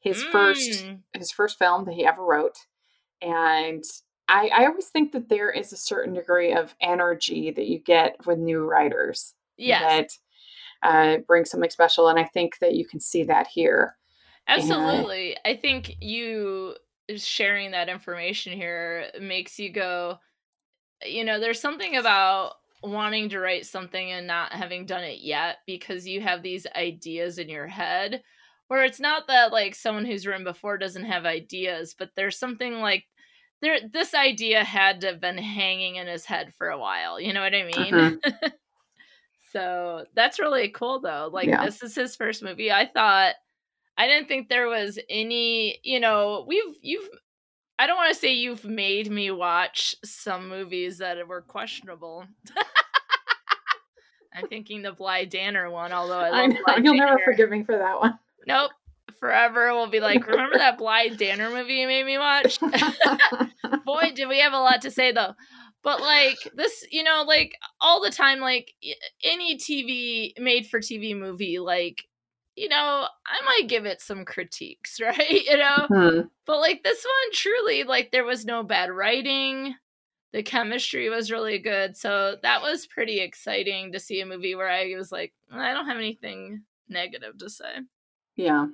his 0.00 0.22
mm. 0.22 0.30
first 0.30 0.86
his 1.12 1.32
first 1.32 1.58
film 1.58 1.84
that 1.86 1.94
he 1.94 2.06
ever 2.06 2.24
wrote, 2.24 2.56
and 3.20 3.84
I, 4.28 4.48
I 4.54 4.66
always 4.66 4.88
think 4.88 5.12
that 5.12 5.28
there 5.28 5.50
is 5.50 5.72
a 5.72 5.76
certain 5.76 6.14
degree 6.14 6.52
of 6.52 6.74
energy 6.80 7.50
that 7.50 7.66
you 7.66 7.78
get 7.78 8.26
with 8.26 8.38
new 8.38 8.64
writers. 8.64 9.34
Yes. 9.56 10.18
That 10.82 10.88
uh, 10.88 11.18
brings 11.26 11.50
something 11.50 11.70
special, 11.70 12.08
and 12.08 12.18
I 12.18 12.24
think 12.24 12.58
that 12.60 12.74
you 12.74 12.86
can 12.86 13.00
see 13.00 13.24
that 13.24 13.48
here. 13.48 13.96
Absolutely, 14.46 15.36
and, 15.44 15.56
I 15.56 15.60
think 15.60 15.96
you 16.00 16.76
sharing 17.16 17.72
that 17.72 17.88
information 17.88 18.52
here 18.52 19.06
makes 19.20 19.58
you 19.58 19.70
go. 19.70 20.18
You 21.04 21.24
know, 21.24 21.40
there's 21.40 21.60
something 21.60 21.96
about 21.96 22.54
wanting 22.84 23.28
to 23.30 23.40
write 23.40 23.66
something 23.66 24.12
and 24.12 24.26
not 24.26 24.52
having 24.52 24.86
done 24.86 25.04
it 25.04 25.20
yet 25.20 25.58
because 25.66 26.06
you 26.06 26.20
have 26.20 26.42
these 26.42 26.66
ideas 26.76 27.38
in 27.38 27.48
your 27.48 27.66
head 27.66 28.22
where 28.68 28.84
it's 28.84 29.00
not 29.00 29.26
that 29.28 29.52
like 29.52 29.74
someone 29.74 30.04
who's 30.04 30.26
written 30.26 30.44
before 30.44 30.78
doesn't 30.78 31.04
have 31.04 31.24
ideas 31.24 31.94
but 31.98 32.10
there's 32.16 32.38
something 32.38 32.74
like 32.74 33.04
there 33.62 33.78
this 33.92 34.14
idea 34.14 34.62
had 34.62 35.00
to 35.00 35.06
have 35.06 35.20
been 35.20 35.38
hanging 35.38 35.96
in 35.96 36.06
his 36.06 36.24
head 36.24 36.52
for 36.56 36.68
a 36.68 36.78
while 36.78 37.20
you 37.20 37.32
know 37.32 37.40
what 37.40 37.54
i 37.54 37.62
mean 37.62 37.92
mm-hmm. 37.92 38.48
so 39.52 40.04
that's 40.14 40.38
really 40.38 40.68
cool 40.68 41.00
though 41.00 41.30
like 41.32 41.48
yeah. 41.48 41.64
this 41.64 41.82
is 41.82 41.94
his 41.94 42.16
first 42.16 42.42
movie 42.42 42.70
i 42.70 42.86
thought 42.86 43.34
i 43.96 44.06
didn't 44.06 44.28
think 44.28 44.48
there 44.48 44.68
was 44.68 44.98
any 45.08 45.78
you 45.82 46.00
know 46.00 46.44
we've 46.46 46.74
you've 46.82 47.08
I 47.78 47.86
don't 47.86 47.96
want 47.96 48.12
to 48.14 48.18
say 48.18 48.32
you've 48.32 48.64
made 48.64 49.10
me 49.10 49.30
watch 49.30 49.96
some 50.04 50.48
movies 50.48 50.98
that 50.98 51.26
were 51.26 51.42
questionable. 51.42 52.24
I'm 54.34 54.48
thinking 54.48 54.82
the 54.82 54.92
Blythe 54.92 55.30
Danner 55.30 55.70
one, 55.70 55.92
although 55.92 56.18
I, 56.18 56.42
I 56.42 56.46
know 56.46 56.56
you'll 56.82 56.94
Danner. 56.94 57.06
never 57.06 57.20
forgive 57.24 57.50
me 57.50 57.62
for 57.64 57.76
that 57.76 57.98
one. 57.98 58.18
Nope. 58.46 58.72
Forever 59.20 59.72
we'll 59.72 59.88
be 59.88 60.00
like, 60.00 60.26
remember 60.26 60.58
that 60.58 60.76
Blythe 60.78 61.16
Danner 61.16 61.50
movie 61.50 61.74
you 61.74 61.86
made 61.86 62.04
me 62.04 62.18
watch? 62.18 62.58
Boy, 63.84 64.12
did 64.14 64.28
we 64.28 64.40
have 64.40 64.52
a 64.52 64.58
lot 64.58 64.82
to 64.82 64.90
say 64.90 65.12
though. 65.12 65.34
But 65.82 66.00
like 66.00 66.38
this, 66.54 66.84
you 66.90 67.02
know, 67.02 67.24
like 67.26 67.54
all 67.80 68.02
the 68.02 68.10
time, 68.10 68.40
like 68.40 68.72
any 69.22 69.56
TV 69.56 70.32
made 70.38 70.66
for 70.66 70.80
TV 70.80 71.16
movie, 71.16 71.58
like 71.58 72.04
you 72.56 72.68
know, 72.68 73.06
I 73.26 73.44
might 73.44 73.68
give 73.68 73.84
it 73.84 74.00
some 74.00 74.24
critiques, 74.24 75.00
right? 75.00 75.44
You 75.44 75.56
know, 75.56 75.86
mm-hmm. 75.90 76.20
but 76.46 76.60
like 76.60 76.82
this 76.82 77.04
one, 77.04 77.32
truly, 77.32 77.84
like 77.84 78.12
there 78.12 78.24
was 78.24 78.44
no 78.44 78.62
bad 78.62 78.90
writing. 78.90 79.74
The 80.32 80.42
chemistry 80.42 81.08
was 81.08 81.30
really 81.30 81.58
good. 81.58 81.96
So 81.96 82.36
that 82.42 82.60
was 82.60 82.88
pretty 82.88 83.20
exciting 83.20 83.92
to 83.92 84.00
see 84.00 84.20
a 84.20 84.26
movie 84.26 84.56
where 84.56 84.68
I 84.68 84.94
was 84.96 85.12
like, 85.12 85.32
I 85.52 85.72
don't 85.72 85.86
have 85.86 85.96
anything 85.96 86.62
negative 86.88 87.38
to 87.38 87.48
say. 87.48 87.78
Yeah. 88.34 88.66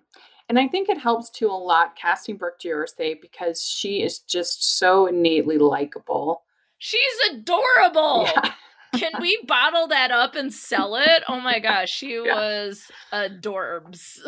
And 0.48 0.58
I 0.58 0.66
think 0.68 0.88
it 0.88 0.98
helps 0.98 1.28
too 1.28 1.48
a 1.48 1.52
lot 1.52 1.96
casting 1.96 2.36
Brooke 2.36 2.58
D'Orsay 2.60 3.20
because 3.20 3.62
she 3.62 4.02
is 4.02 4.20
just 4.20 4.78
so 4.78 5.06
innately 5.06 5.58
likable. 5.58 6.42
She's 6.78 7.00
adorable. 7.30 8.28
Yeah. 8.36 8.52
Can 8.94 9.12
we 9.20 9.38
bottle 9.46 9.88
that 9.88 10.10
up 10.10 10.34
and 10.34 10.52
sell 10.52 10.96
it? 10.96 11.22
Oh 11.28 11.40
my 11.40 11.58
gosh, 11.58 11.90
she 11.90 12.14
yeah. 12.24 12.34
was 12.34 12.90
adorbs. 13.12 14.18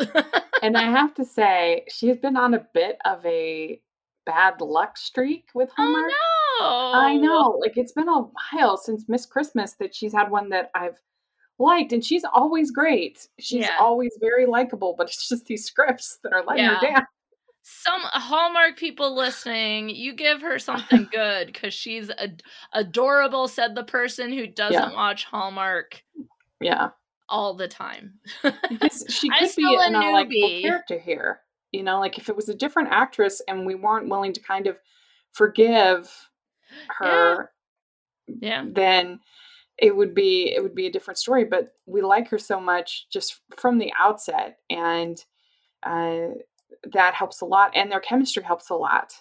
and 0.61 0.77
I 0.77 0.83
have 0.83 1.13
to 1.15 1.25
say, 1.25 1.85
she's 1.89 2.17
been 2.17 2.37
on 2.37 2.53
a 2.53 2.65
bit 2.73 2.97
of 3.05 3.25
a 3.25 3.81
bad 4.25 4.61
luck 4.61 4.97
streak 4.97 5.49
with 5.53 5.69
oh, 5.71 5.83
Hallmark. 5.83 6.11
Oh 6.61 6.91
no. 6.93 6.99
I 6.99 7.15
know. 7.17 7.57
Like 7.59 7.77
it's 7.77 7.91
been 7.91 8.07
a 8.07 8.21
while 8.53 8.77
since 8.77 9.05
Miss 9.07 9.25
Christmas 9.25 9.73
that 9.79 9.93
she's 9.93 10.13
had 10.13 10.31
one 10.31 10.49
that 10.49 10.69
I've 10.75 10.99
liked 11.59 11.93
and 11.93 12.03
she's 12.03 12.23
always 12.33 12.71
great. 12.71 13.27
She's 13.39 13.65
yeah. 13.65 13.77
always 13.79 14.11
very 14.21 14.45
likable, 14.45 14.95
but 14.97 15.07
it's 15.07 15.27
just 15.27 15.45
these 15.45 15.65
scripts 15.65 16.19
that 16.23 16.33
are 16.33 16.43
letting 16.43 16.65
yeah. 16.65 16.75
her 16.75 16.87
down 16.87 17.05
some 17.63 18.01
Hallmark 18.03 18.77
people 18.77 19.15
listening, 19.15 19.89
you 19.89 20.13
give 20.13 20.41
her 20.41 20.59
something 20.59 21.07
good 21.11 21.47
because 21.47 21.73
she's 21.73 22.09
ad- 22.09 22.43
adorable, 22.73 23.47
said 23.47 23.73
the 23.73 23.85
person 23.85 24.33
who 24.33 24.47
doesn't 24.47 24.73
yeah. 24.73 24.93
watch 24.93 25.23
Hallmark. 25.23 26.03
Yeah. 26.59 26.89
All 27.29 27.53
the 27.53 27.69
time. 27.69 28.19
because 28.69 29.05
she 29.07 29.29
could 29.39 29.55
be 29.55 29.77
an 29.79 29.93
unlikable 29.93 30.61
character 30.61 30.99
here. 30.99 31.39
You 31.71 31.83
know, 31.83 31.99
like 31.99 32.17
if 32.17 32.27
it 32.27 32.35
was 32.35 32.49
a 32.49 32.53
different 32.53 32.89
actress 32.91 33.41
and 33.47 33.65
we 33.65 33.75
weren't 33.75 34.09
willing 34.09 34.33
to 34.33 34.41
kind 34.41 34.67
of 34.67 34.77
forgive 35.31 36.11
her, 36.99 37.49
yeah. 38.27 38.63
yeah. 38.63 38.65
then 38.69 39.21
it 39.77 39.95
would 39.95 40.13
be 40.13 40.53
it 40.53 40.61
would 40.61 40.75
be 40.75 40.85
a 40.85 40.91
different 40.91 41.17
story. 41.17 41.45
But 41.45 41.73
we 41.85 42.01
like 42.01 42.27
her 42.27 42.37
so 42.37 42.59
much 42.59 43.07
just 43.09 43.39
from 43.57 43.79
the 43.79 43.91
outset, 43.99 44.57
and 44.69 45.17
uh, 45.81 46.35
that 46.93 47.13
helps 47.13 47.41
a 47.41 47.45
lot 47.45 47.71
and 47.75 47.91
their 47.91 47.99
chemistry 47.99 48.43
helps 48.43 48.69
a 48.69 48.75
lot. 48.75 49.13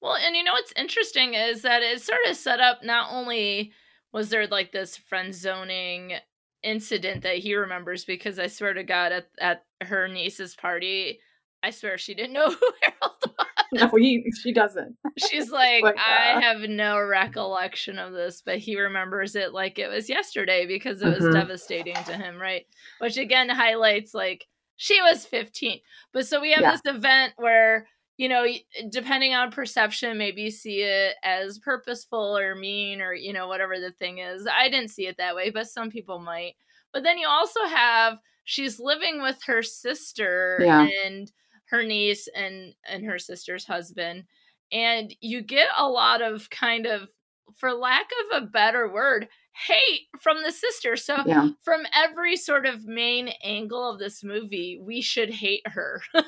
Well 0.00 0.16
and 0.16 0.36
you 0.36 0.44
know 0.44 0.52
what's 0.52 0.72
interesting 0.76 1.34
is 1.34 1.62
that 1.62 1.82
it 1.82 2.00
sort 2.00 2.20
of 2.28 2.36
set 2.36 2.60
up 2.60 2.84
not 2.84 3.12
only 3.12 3.72
was 4.12 4.30
there 4.30 4.46
like 4.46 4.72
this 4.72 4.96
friend 4.96 5.34
zoning 5.34 6.14
incident 6.62 7.22
that 7.22 7.36
he 7.36 7.54
remembers 7.54 8.04
because 8.04 8.38
i 8.38 8.46
swear 8.48 8.74
to 8.74 8.82
god 8.82 9.12
at, 9.12 9.28
at 9.40 9.64
her 9.80 10.08
niece's 10.08 10.56
party 10.56 11.20
i 11.62 11.70
swear 11.70 11.96
she 11.96 12.14
didn't 12.14 12.32
know 12.32 12.50
who 12.50 12.72
harold 12.82 13.16
was. 13.72 13.80
no 13.80 13.90
he 13.96 14.24
she 14.42 14.52
doesn't. 14.52 14.96
She's 15.18 15.50
like, 15.52 15.84
like 15.84 15.96
i 15.98 16.32
uh... 16.32 16.40
have 16.40 16.68
no 16.68 17.00
recollection 17.00 17.98
of 17.98 18.12
this 18.12 18.42
but 18.44 18.58
he 18.58 18.80
remembers 18.80 19.36
it 19.36 19.52
like 19.52 19.78
it 19.78 19.88
was 19.88 20.08
yesterday 20.08 20.66
because 20.66 21.00
it 21.00 21.08
was 21.08 21.22
mm-hmm. 21.22 21.34
devastating 21.34 21.94
to 21.94 22.14
him 22.14 22.40
right? 22.40 22.66
Which 22.98 23.18
again 23.18 23.48
highlights 23.48 24.14
like 24.14 24.46
she 24.78 25.02
was 25.02 25.26
15 25.26 25.80
but 26.14 26.26
so 26.26 26.40
we 26.40 26.52
have 26.52 26.62
yeah. 26.62 26.72
this 26.72 26.94
event 26.94 27.34
where 27.36 27.86
you 28.16 28.28
know 28.28 28.46
depending 28.90 29.34
on 29.34 29.50
perception 29.50 30.16
maybe 30.16 30.42
you 30.42 30.50
see 30.50 30.80
it 30.82 31.16
as 31.22 31.58
purposeful 31.58 32.38
or 32.38 32.54
mean 32.54 33.02
or 33.02 33.12
you 33.12 33.32
know 33.32 33.46
whatever 33.46 33.78
the 33.78 33.92
thing 33.92 34.18
is 34.18 34.46
i 34.56 34.68
didn't 34.70 34.88
see 34.88 35.06
it 35.06 35.16
that 35.18 35.36
way 35.36 35.50
but 35.50 35.68
some 35.68 35.90
people 35.90 36.18
might 36.18 36.54
but 36.92 37.02
then 37.02 37.18
you 37.18 37.28
also 37.28 37.64
have 37.64 38.18
she's 38.44 38.80
living 38.80 39.20
with 39.20 39.42
her 39.44 39.62
sister 39.62 40.58
yeah. 40.60 40.88
and 41.04 41.32
her 41.66 41.82
niece 41.82 42.28
and 42.34 42.72
and 42.88 43.04
her 43.04 43.18
sister's 43.18 43.66
husband 43.66 44.24
and 44.72 45.14
you 45.20 45.42
get 45.42 45.68
a 45.76 45.86
lot 45.86 46.22
of 46.22 46.48
kind 46.50 46.86
of 46.86 47.08
for 47.56 47.72
lack 47.72 48.08
of 48.30 48.42
a 48.42 48.46
better 48.46 48.92
word 48.92 49.28
hate 49.66 50.08
from 50.20 50.42
the 50.42 50.52
sister. 50.52 50.96
So 50.96 51.22
yeah. 51.26 51.48
from 51.62 51.82
every 51.94 52.36
sort 52.36 52.66
of 52.66 52.86
main 52.86 53.28
angle 53.42 53.90
of 53.90 53.98
this 53.98 54.22
movie, 54.22 54.78
we 54.80 55.00
should 55.00 55.30
hate 55.30 55.66
her. 55.66 56.00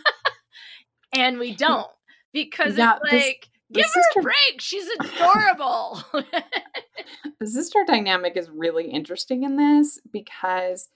and 1.14 1.38
we 1.38 1.54
don't 1.54 1.90
because 2.32 2.76
yeah, 2.76 2.98
it's 3.02 3.12
like 3.12 3.48
this, 3.70 3.84
give 3.84 3.86
sister, 3.86 4.00
her 4.16 4.20
a 4.20 4.22
break. 4.22 4.60
She's 4.60 4.88
adorable. 5.00 6.02
the 7.40 7.46
sister 7.46 7.84
dynamic 7.86 8.36
is 8.36 8.50
really 8.50 8.90
interesting 8.90 9.44
in 9.44 9.56
this 9.56 10.00
because 10.12 10.88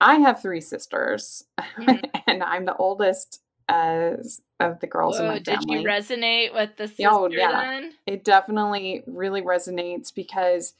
I 0.00 0.16
have 0.16 0.42
three 0.42 0.60
sisters 0.60 1.44
mm-hmm. 1.58 1.96
and 2.26 2.42
I'm 2.42 2.64
the 2.66 2.76
oldest 2.76 3.40
as 3.68 4.42
of 4.60 4.78
the 4.80 4.86
girls 4.86 5.18
Whoa, 5.18 5.24
in 5.24 5.28
my 5.28 5.40
family. 5.40 5.66
Did 5.66 5.70
you 5.70 5.88
resonate 5.88 6.54
with 6.54 6.76
the 6.76 6.88
sister? 6.88 7.08
Oh, 7.10 7.28
yeah. 7.30 7.50
Then? 7.50 7.92
It 8.06 8.24
definitely 8.24 9.02
really 9.06 9.42
resonates 9.42 10.14
because 10.14 10.74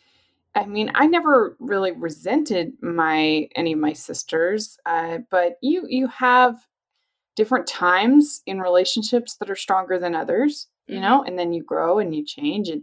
I 0.54 0.66
mean, 0.66 0.90
I 0.94 1.06
never 1.06 1.56
really 1.58 1.92
resented 1.92 2.74
my 2.80 3.48
any 3.56 3.72
of 3.72 3.78
my 3.78 3.92
sisters, 3.92 4.78
uh, 4.86 5.18
but 5.30 5.56
you 5.62 5.84
you 5.88 6.06
have 6.08 6.56
different 7.36 7.66
times 7.66 8.42
in 8.46 8.60
relationships 8.60 9.36
that 9.36 9.50
are 9.50 9.56
stronger 9.56 9.98
than 9.98 10.14
others, 10.14 10.68
you 10.86 10.96
mm-hmm. 10.96 11.02
know, 11.02 11.24
and 11.24 11.36
then 11.38 11.52
you 11.52 11.64
grow 11.64 11.98
and 11.98 12.14
you 12.14 12.24
change, 12.24 12.68
and 12.68 12.82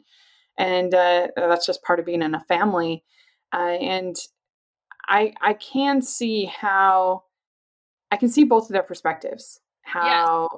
and 0.58 0.94
uh, 0.94 1.28
that's 1.36 1.66
just 1.66 1.84
part 1.84 2.00
of 2.00 2.06
being 2.06 2.22
in 2.22 2.36
a 2.36 2.42
family. 2.42 3.04
Uh, 3.54 3.78
and 3.80 4.18
I 5.08 5.34
I 5.42 5.54
can 5.54 6.01
see 6.01 6.46
how 6.46 7.24
I 8.12 8.18
can 8.18 8.30
see 8.30 8.44
both 8.44 8.66
of 8.66 8.74
their 8.74 8.84
perspectives. 8.84 9.62
How 9.84 10.50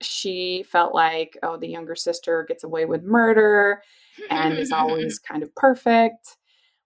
yes. 0.00 0.08
she 0.08 0.64
felt 0.70 0.94
like, 0.94 1.38
oh, 1.42 1.56
the 1.56 1.68
younger 1.68 1.94
sister 1.94 2.44
gets 2.46 2.64
away 2.64 2.84
with 2.84 3.02
murder 3.02 3.82
and 4.30 4.56
is 4.58 4.70
always 4.70 5.18
kind 5.28 5.42
of 5.42 5.54
perfect 5.54 6.37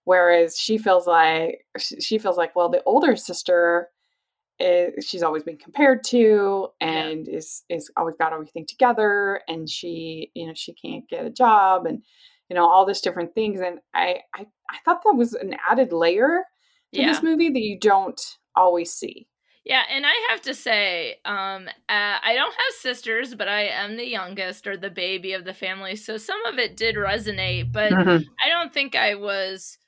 whereas 0.05 0.59
she 0.59 0.79
feels 0.79 1.07
like 1.07 1.65
she 1.79 2.19
feels 2.19 2.37
like 2.37 2.55
well 2.57 2.69
the 2.69 2.83
older 2.85 3.17
sister 3.17 3.89
is, 4.59 5.07
she's 5.07 5.23
always 5.23 5.43
been 5.43 5.57
compared 5.57 6.05
to 6.05 6.69
and 6.81 7.27
yeah. 7.27 7.37
is 7.37 7.65
is 7.69 7.91
always 7.97 8.17
got 8.19 8.33
everything 8.33 8.67
together 8.67 9.41
and 9.49 9.69
she 9.69 10.31
you 10.35 10.47
know 10.47 10.55
she 10.55 10.73
can't 10.75 11.09
get 11.09 11.27
a 11.27 11.31
job 11.31 11.87
and 11.87 12.03
you 12.49 12.57
know 12.57 12.69
all 12.69 12.85
this 12.85 13.01
different 13.01 13.35
things 13.35 13.61
and 13.61 13.79
i 13.95 14.19
i, 14.35 14.47
I 14.71 14.79
thought 14.85 15.03
that 15.05 15.15
was 15.15 15.35
an 15.35 15.57
added 15.71 15.93
layer 15.93 16.45
to 16.95 17.01
yeah. 17.01 17.09
this 17.09 17.23
movie 17.23 17.51
that 17.51 17.63
you 17.63 17.79
don't 17.79 18.21
always 18.57 18.93
see 18.93 19.27
yeah, 19.65 19.83
and 19.89 20.05
I 20.05 20.13
have 20.31 20.43
to 20.43 20.55
say, 20.55 21.19
um, 21.25 21.69
uh, 21.89 22.19
I 22.21 22.35
don't 22.35 22.53
have 22.53 22.75
sisters, 22.81 23.37
but 23.37 23.47
I 23.47 23.67
am 23.67 23.97
the 23.97 24.09
youngest 24.09 24.67
or 24.67 24.77
the 24.77 24.91
baby 24.91 25.35
of 25.35 25.45
the 25.45 25.55
family, 25.55 25.95
so 25.95 26.17
some 26.17 26.45
of 26.47 26.59
it 26.59 26.77
did 26.77 26.97
resonate. 26.97 27.71
But 27.71 27.93
mm-hmm. 27.93 28.25
I 28.45 28.49
don't 28.49 28.75
think 28.75 28.97
I 28.97 29.15
was 29.15 29.79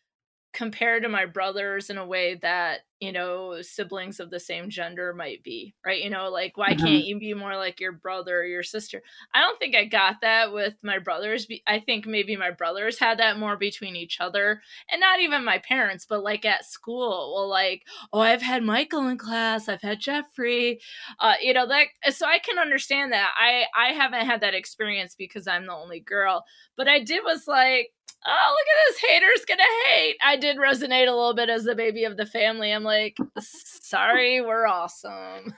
compared 0.54 1.02
to 1.02 1.08
my 1.08 1.26
brothers 1.26 1.90
in 1.90 1.98
a 1.98 2.06
way 2.06 2.36
that 2.36 2.80
you 3.00 3.12
know 3.12 3.60
siblings 3.60 4.20
of 4.20 4.30
the 4.30 4.40
same 4.40 4.70
gender 4.70 5.12
might 5.12 5.42
be 5.42 5.74
right? 5.84 6.02
You 6.02 6.10
know 6.10 6.30
like 6.30 6.56
why 6.56 6.74
mm-hmm. 6.74 6.86
can't 6.86 7.04
you 7.04 7.18
be 7.18 7.34
more 7.34 7.56
like 7.56 7.80
your 7.80 7.92
brother 7.92 8.40
or 8.40 8.44
your 8.44 8.62
sister? 8.62 9.02
I 9.34 9.40
don't 9.40 9.58
think 9.58 9.74
i 9.74 9.84
got 9.84 10.20
that 10.20 10.52
with 10.52 10.74
my 10.82 10.98
brothers 10.98 11.46
i 11.66 11.78
think 11.78 12.06
maybe 12.06 12.36
my 12.36 12.50
brothers 12.50 12.98
had 12.98 13.18
that 13.18 13.38
more 13.38 13.56
between 13.56 13.96
each 13.96 14.18
other 14.20 14.60
and 14.90 15.00
not 15.00 15.20
even 15.20 15.44
my 15.44 15.58
parents 15.58 16.06
but 16.08 16.22
like 16.22 16.44
at 16.44 16.64
school 16.64 17.32
well 17.34 17.48
like 17.48 17.82
oh 18.12 18.20
i've 18.20 18.42
had 18.42 18.62
michael 18.62 19.08
in 19.08 19.18
class 19.18 19.68
i've 19.68 19.82
had 19.82 20.00
jeffrey 20.00 20.80
uh 21.20 21.34
you 21.40 21.52
know 21.52 21.66
that 21.66 21.86
so 22.14 22.26
i 22.26 22.38
can 22.38 22.58
understand 22.58 23.12
that. 23.12 23.32
I 23.38 23.64
i 23.76 23.92
haven't 23.92 24.26
had 24.26 24.40
that 24.42 24.54
experience 24.54 25.14
because 25.14 25.46
i'm 25.46 25.66
the 25.66 25.72
only 25.72 26.00
girl 26.00 26.44
but 26.76 26.88
i 26.88 27.02
did 27.02 27.22
was 27.24 27.46
like 27.46 27.90
oh, 28.26 28.56
look 28.56 28.66
at 28.66 28.92
this 28.92 29.00
hater's 29.08 29.44
gonna 29.46 29.62
hate. 29.86 30.16
I 30.22 30.36
did 30.36 30.56
resonate 30.56 31.08
a 31.08 31.14
little 31.14 31.34
bit 31.34 31.48
as 31.48 31.64
the 31.64 31.74
baby 31.74 32.04
of 32.04 32.16
the 32.16 32.26
family. 32.26 32.72
I'm 32.72 32.84
like, 32.84 33.16
sorry, 33.38 34.40
we're 34.40 34.66
awesome. 34.66 35.54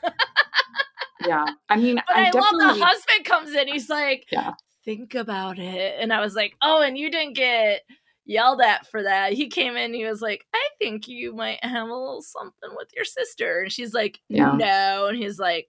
yeah. 1.26 1.46
I 1.68 1.76
mean, 1.76 2.00
but 2.06 2.16
I, 2.16 2.28
I 2.28 2.30
love 2.30 2.58
the 2.58 2.84
husband 2.84 3.24
comes 3.24 3.54
in, 3.54 3.68
he's 3.68 3.88
like, 3.88 4.26
yeah. 4.30 4.52
think 4.84 5.14
about 5.14 5.58
it. 5.58 5.96
And 6.00 6.12
I 6.12 6.20
was 6.20 6.34
like, 6.34 6.54
oh, 6.62 6.82
and 6.82 6.98
you 6.98 7.10
didn't 7.10 7.36
get 7.36 7.82
yelled 8.24 8.60
at 8.60 8.86
for 8.88 9.02
that. 9.02 9.32
He 9.32 9.48
came 9.48 9.76
in, 9.76 9.94
he 9.94 10.04
was 10.04 10.20
like, 10.20 10.44
I 10.54 10.68
think 10.78 11.08
you 11.08 11.34
might 11.34 11.64
have 11.64 11.88
a 11.88 11.94
little 11.94 12.22
something 12.22 12.70
with 12.76 12.88
your 12.94 13.04
sister. 13.04 13.62
And 13.62 13.72
she's 13.72 13.94
like, 13.94 14.18
yeah. 14.28 14.52
no. 14.52 15.06
And 15.06 15.16
he's 15.16 15.38
like, 15.38 15.68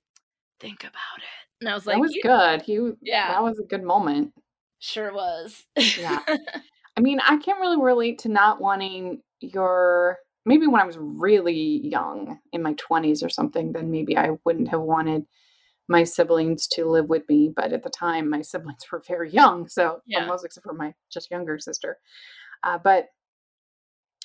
think 0.59 0.81
about 0.81 0.93
it. 1.17 1.61
And 1.61 1.69
I 1.69 1.73
was 1.73 1.85
like, 1.85 1.95
that 1.95 2.01
was 2.01 2.17
good. 2.21 2.61
He, 2.63 2.91
yeah, 3.01 3.29
that 3.29 3.43
was 3.43 3.59
a 3.59 3.63
good 3.63 3.83
moment. 3.83 4.33
Sure 4.79 5.13
was. 5.13 5.65
yeah. 5.75 6.19
I 6.97 6.99
mean, 6.99 7.19
I 7.19 7.37
can't 7.37 7.59
really 7.59 7.79
relate 7.79 8.19
to 8.19 8.29
not 8.29 8.59
wanting 8.59 9.21
your 9.39 10.17
maybe 10.45 10.65
when 10.65 10.81
I 10.81 10.85
was 10.85 10.97
really 10.97 11.85
young 11.85 12.39
in 12.53 12.63
my 12.63 12.73
20s 12.75 13.23
or 13.23 13.29
something, 13.29 13.73
then 13.73 13.91
maybe 13.91 14.17
I 14.17 14.31
wouldn't 14.45 14.69
have 14.69 14.81
wanted 14.81 15.25
my 15.89 16.03
siblings 16.03 16.67
to 16.67 16.85
live 16.85 17.07
with 17.07 17.27
me. 17.29 17.51
But 17.53 17.73
at 17.73 17.83
the 17.83 17.89
time, 17.89 18.29
my 18.29 18.41
siblings 18.41 18.83
were 18.91 19.03
very 19.07 19.29
young. 19.29 19.67
So 19.67 20.01
yeah. 20.07 20.21
almost 20.21 20.45
except 20.45 20.65
for 20.65 20.73
my 20.73 20.93
just 21.11 21.29
younger 21.29 21.59
sister. 21.59 21.97
Uh, 22.63 22.79
but 22.83 23.07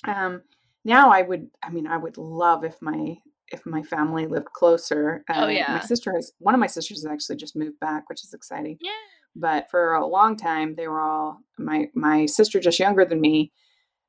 um, 0.05 0.41
now 0.83 1.11
I 1.11 1.21
would, 1.21 1.49
I 1.61 1.69
mean, 1.69 1.85
I 1.85 1.97
would 1.97 2.17
love 2.17 2.63
if 2.63 2.81
my 2.81 3.17
if 3.49 3.65
my 3.65 3.83
family 3.83 4.25
lived 4.25 4.47
closer. 4.53 5.23
Uh, 5.29 5.43
oh 5.43 5.47
yeah. 5.47 5.73
My 5.73 5.81
sister 5.81 6.11
has 6.15 6.31
one 6.39 6.55
of 6.55 6.59
my 6.59 6.67
sisters 6.67 7.03
has 7.03 7.11
actually 7.11 7.35
just 7.35 7.55
moved 7.55 7.79
back, 7.79 8.09
which 8.09 8.23
is 8.23 8.33
exciting. 8.33 8.77
Yeah 8.81 8.91
but 9.35 9.69
for 9.69 9.93
a 9.93 10.05
long 10.05 10.35
time 10.35 10.75
they 10.75 10.87
were 10.87 11.01
all 11.01 11.39
my 11.57 11.87
my 11.93 12.25
sister 12.25 12.59
just 12.59 12.79
younger 12.79 13.05
than 13.05 13.21
me 13.21 13.51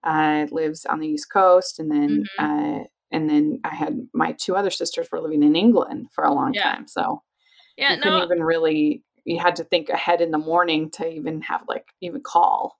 uh, 0.04 0.46
lives 0.50 0.84
on 0.84 1.00
the 1.00 1.08
east 1.08 1.32
coast 1.32 1.78
and 1.78 1.90
then 1.90 2.24
mm-hmm. 2.38 2.44
uh, 2.44 2.84
and 3.10 3.28
then 3.30 3.60
i 3.64 3.74
had 3.74 4.06
my 4.12 4.32
two 4.32 4.54
other 4.56 4.70
sisters 4.70 5.08
were 5.10 5.20
living 5.20 5.42
in 5.42 5.56
england 5.56 6.06
for 6.14 6.24
a 6.24 6.32
long 6.32 6.52
yeah. 6.54 6.74
time 6.74 6.86
so 6.86 7.22
yeah 7.76 7.94
you 7.94 7.96
no. 7.96 8.02
couldn't 8.02 8.24
even 8.24 8.42
really 8.42 9.02
you 9.24 9.38
had 9.38 9.56
to 9.56 9.64
think 9.64 9.88
ahead 9.88 10.20
in 10.20 10.30
the 10.30 10.38
morning 10.38 10.90
to 10.90 11.08
even 11.08 11.40
have 11.40 11.62
like 11.68 11.86
even 12.00 12.20
call 12.20 12.78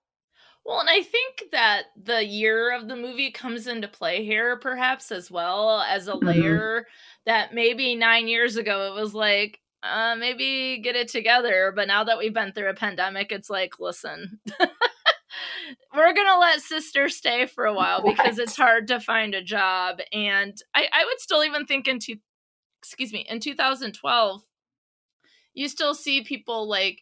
well, 0.65 0.79
and 0.79 0.89
I 0.89 1.03
think 1.03 1.51
that 1.51 1.83
the 1.95 2.25
year 2.25 2.75
of 2.75 2.87
the 2.87 2.95
movie 2.95 3.29
comes 3.29 3.67
into 3.67 3.87
play 3.87 4.25
here, 4.25 4.57
perhaps 4.57 5.11
as 5.11 5.29
well 5.29 5.79
as 5.81 6.07
a 6.07 6.13
mm-hmm. 6.13 6.25
layer 6.25 6.79
mm-hmm. 6.79 6.89
that 7.27 7.53
maybe 7.53 7.93
nine 7.93 8.27
years 8.27 8.57
ago 8.57 8.91
it 8.91 8.99
was 8.99 9.13
like, 9.13 9.59
uh, 9.91 10.15
maybe 10.15 10.79
get 10.83 10.95
it 10.95 11.07
together. 11.07 11.71
But 11.75 11.87
now 11.87 12.03
that 12.03 12.17
we've 12.17 12.33
been 12.33 12.51
through 12.51 12.69
a 12.69 12.73
pandemic, 12.73 13.31
it's 13.31 13.49
like, 13.49 13.79
listen, 13.79 14.39
we're 15.95 16.13
gonna 16.13 16.39
let 16.39 16.61
sister 16.61 17.09
stay 17.09 17.45
for 17.45 17.65
a 17.65 17.73
while 17.73 18.01
because 18.03 18.39
it's 18.39 18.57
hard 18.57 18.87
to 18.87 18.99
find 18.99 19.35
a 19.35 19.43
job. 19.43 19.99
And 20.11 20.55
I, 20.73 20.87
I 20.91 21.05
would 21.05 21.19
still 21.19 21.43
even 21.43 21.65
think 21.65 21.87
in 21.87 21.99
two, 21.99 22.17
excuse 22.81 23.13
me, 23.13 23.25
in 23.29 23.39
2012, 23.39 24.41
you 25.53 25.67
still 25.67 25.93
see 25.93 26.23
people 26.23 26.67
like 26.67 27.01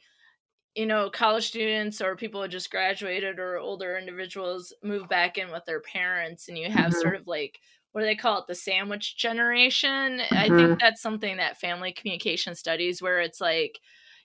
you 0.76 0.86
know, 0.88 1.10
college 1.10 1.48
students 1.48 2.02
or 2.02 2.16
people 2.16 2.42
who 2.42 2.48
just 2.48 2.72
graduated 2.72 3.38
or 3.38 3.58
older 3.58 3.98
individuals 3.98 4.74
move 4.84 5.08
back 5.08 5.38
in 5.38 5.52
with 5.52 5.64
their 5.66 5.82
parents, 5.82 6.48
and 6.48 6.58
you 6.58 6.70
have 6.70 6.92
mm-hmm. 6.92 7.00
sort 7.00 7.16
of 7.16 7.28
like 7.28 7.60
what 7.94 8.02
do 8.02 8.06
they 8.06 8.16
call 8.16 8.40
it 8.40 8.48
the 8.48 8.56
sandwich 8.56 9.18
generation 9.18 10.20
mm-hmm. 10.20 10.36
i 10.36 10.44
think 10.44 10.54
mm-hmm. 10.54 10.74
that's 10.80 11.02
something 11.02 11.38
that 11.38 11.58
family 11.58 11.92
communication 11.92 12.54
studies 12.54 13.02
where 13.02 13.22
it's 13.22 13.42
like 13.42 13.80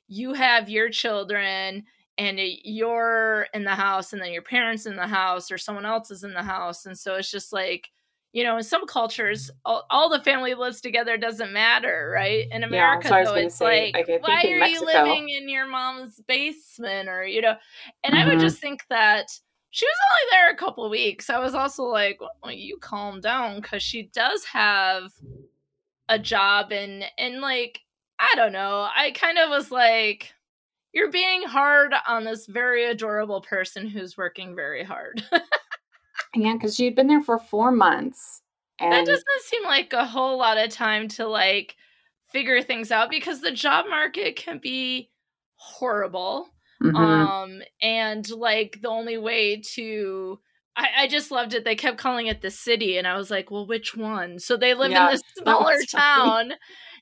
you 0.09 0.35
have 0.35 0.69
your 0.69 0.91
children 0.91 1.85
and 2.17 2.41
you're 2.41 3.47
in 3.55 3.63
the 3.63 3.71
house 3.71 4.13
and 4.13 4.21
then 4.21 4.33
your 4.33 4.43
parents 4.43 4.87
in 4.87 4.97
the 4.97 5.07
house 5.07 5.51
or 5.51 5.59
someone 5.59 5.87
else 5.87 6.11
is 6.11 6.25
in 6.25 6.35
the 6.35 6.43
house 6.43 6.85
and 6.85 6.99
so 6.99 7.15
it's 7.15 7.31
just 7.31 7.53
like 7.53 7.91
you 8.33 8.45
know, 8.45 8.59
in 8.59 8.63
some 8.63 8.87
cultures, 8.87 9.51
all, 9.65 9.87
all, 9.91 10.11
the 10.11 10.23
family 10.23 10.55
lives 10.55 10.81
together 10.81 11.17
doesn't 11.17 11.53
matter, 11.53 12.13
right? 12.15 12.47
In 12.51 12.63
America, 12.63 13.09
yeah, 13.09 13.25
though, 13.25 13.35
it's 13.35 13.57
say, 13.57 13.91
like, 13.95 14.07
why 14.23 14.45
are 14.45 14.59
Mexico, 14.59 14.69
you 14.69 14.85
living 14.85 15.29
in 15.31 15.49
your 15.49 15.67
mom's 15.67 16.21
basement, 16.29 17.09
or 17.09 17.25
you 17.25 17.41
know? 17.41 17.55
And 18.05 18.15
mm-hmm. 18.15 18.23
I 18.23 18.25
would 18.27 18.35
mm-hmm. 18.35 18.43
just 18.43 18.61
think 18.61 18.83
that 18.91 19.29
she 19.71 19.87
was 19.87 19.97
only 20.11 20.31
there 20.31 20.51
a 20.51 20.57
couple 20.57 20.89
weeks. 20.91 21.31
I 21.31 21.39
was 21.39 21.55
also 21.55 21.85
like, 21.85 22.21
well, 22.21 22.53
you 22.53 22.79
calm 22.79 23.21
down, 23.21 23.61
because 23.61 23.83
she 23.83 24.11
does 24.15 24.45
have 24.45 25.13
a 26.09 26.19
job, 26.19 26.73
and 26.73 27.05
and 27.19 27.41
like, 27.41 27.81
I 28.19 28.33
don't 28.37 28.53
know, 28.53 28.89
I 28.95 29.13
kind 29.13 29.39
of 29.39 29.51
was 29.51 29.71
like. 29.71 30.33
You're 30.95 31.11
being 31.11 31.43
hard 31.43 31.93
on 32.09 32.25
this 32.25 32.47
very 32.47 32.87
adorable 32.87 33.43
person 33.43 33.87
who's 33.87 34.17
working 34.17 34.57
very 34.57 34.83
hard. 34.83 35.23
Yeah, 36.35 36.55
because 36.55 36.75
she'd 36.75 36.97
been 36.97 37.09
there 37.09 37.23
for 37.23 37.39
four 37.39 37.71
months. 37.71 38.41
And 38.81 38.93
that 38.93 39.05
doesn't 39.05 39.43
seem 39.45 39.65
like 39.65 39.93
a 39.93 40.07
whole 40.07 40.39
lot 40.39 40.57
of 40.57 40.71
time 40.71 41.07
to 41.09 41.29
like 41.29 41.77
figure 42.33 42.63
things 42.63 42.91
out 42.91 43.11
because 43.11 43.43
the 43.43 43.51
job 43.51 43.85
market 43.91 44.37
can 44.37 44.59
be 44.59 45.11
horrible. 45.57 46.49
Mm-hmm. 46.83 46.97
Um, 46.97 47.62
and 47.83 48.29
like 48.31 48.79
the 48.83 48.88
only 48.88 49.19
way 49.19 49.61
to 49.75 50.38
I, 50.77 50.88
I, 50.97 51.09
just 51.09 51.33
loved 51.33 51.55
it. 51.55 51.64
They 51.64 51.75
kept 51.75 51.99
calling 51.99 52.29
it 52.29 52.41
the 52.41 52.53
city, 52.53 52.99
and 52.99 53.07
I 53.07 53.17
was 53.17 53.33
like, 53.33 53.51
well, 53.51 53.67
which 53.67 53.97
one? 53.97 54.38
So 54.38 54.57
they 54.57 54.75
live 54.75 54.93
yeah, 54.93 55.07
in 55.07 55.12
this 55.12 55.23
smaller 55.38 55.77
town, 55.91 56.53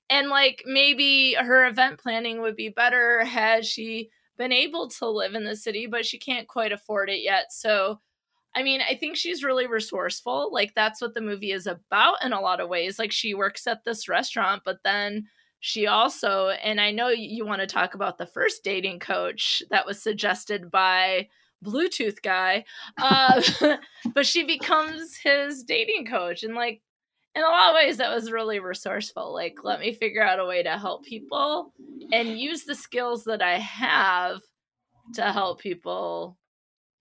and 0.09 0.29
like 0.29 0.62
maybe 0.65 1.35
her 1.35 1.67
event 1.67 1.99
planning 1.99 2.41
would 2.41 2.57
be 2.57 2.71
better 2.71 3.23
had 3.25 3.67
she 3.67 4.09
been 4.39 4.53
able 4.53 4.89
to 4.89 5.09
live 5.09 5.35
in 5.35 5.45
the 5.45 5.57
city, 5.57 5.87
but 5.87 6.07
she 6.07 6.19
can't 6.19 6.49
quite 6.49 6.73
afford 6.73 7.11
it 7.11 7.23
yet. 7.23 7.53
So 7.53 8.01
I 8.55 8.62
mean, 8.62 8.81
I 8.81 8.95
think 8.95 9.17
she's 9.17 9.45
really 9.45 9.67
resourceful. 9.67 10.49
Like 10.51 10.73
that's 10.75 11.03
what 11.03 11.12
the 11.12 11.21
movie 11.21 11.53
is 11.53 11.67
about 11.67 12.25
in 12.25 12.33
a 12.33 12.41
lot 12.41 12.61
of 12.61 12.71
ways. 12.71 12.99
Like 12.99 13.12
she 13.12 13.35
works 13.35 13.67
at 13.67 13.85
this 13.85 14.09
restaurant, 14.09 14.62
but 14.65 14.79
then 14.83 15.27
she 15.61 15.87
also, 15.87 16.49
and 16.49 16.81
I 16.81 16.90
know 16.90 17.09
you 17.09 17.47
want 17.47 17.61
to 17.61 17.66
talk 17.66 17.95
about 17.95 18.19
the 18.19 18.27
first 18.27 18.62
dating 18.62 19.01
coach 19.01 19.62
that 19.71 19.87
was 19.87 20.03
suggested 20.03 20.71
by 20.71 21.29
Bluetooth 21.64 22.23
guy, 22.23 22.64
uh, 22.99 23.42
but 24.14 24.27
she 24.27 24.45
becomes 24.45 25.16
his 25.16 25.62
dating 25.64 26.07
coach, 26.07 26.42
and 26.42 26.55
like 26.55 26.83
in 27.35 27.42
a 27.42 27.49
lot 27.49 27.71
of 27.71 27.75
ways 27.75 27.97
that 27.99 28.14
was 28.14 28.31
really 28.31 28.61
resourceful. 28.61 29.33
Like 29.33 29.59
let 29.64 29.81
me 29.81 29.92
figure 29.92 30.23
out 30.23 30.40
a 30.40 30.47
way 30.47 30.62
to 30.62 30.79
help 30.79 31.05
people 31.05 31.73
and 32.12 32.38
use 32.38 32.64
the 32.64 32.75
skills 32.75 33.25
that 33.25 33.42
I 33.42 33.59
have 33.59 34.40
to 35.14 35.33
help 35.33 35.61
people 35.61 36.37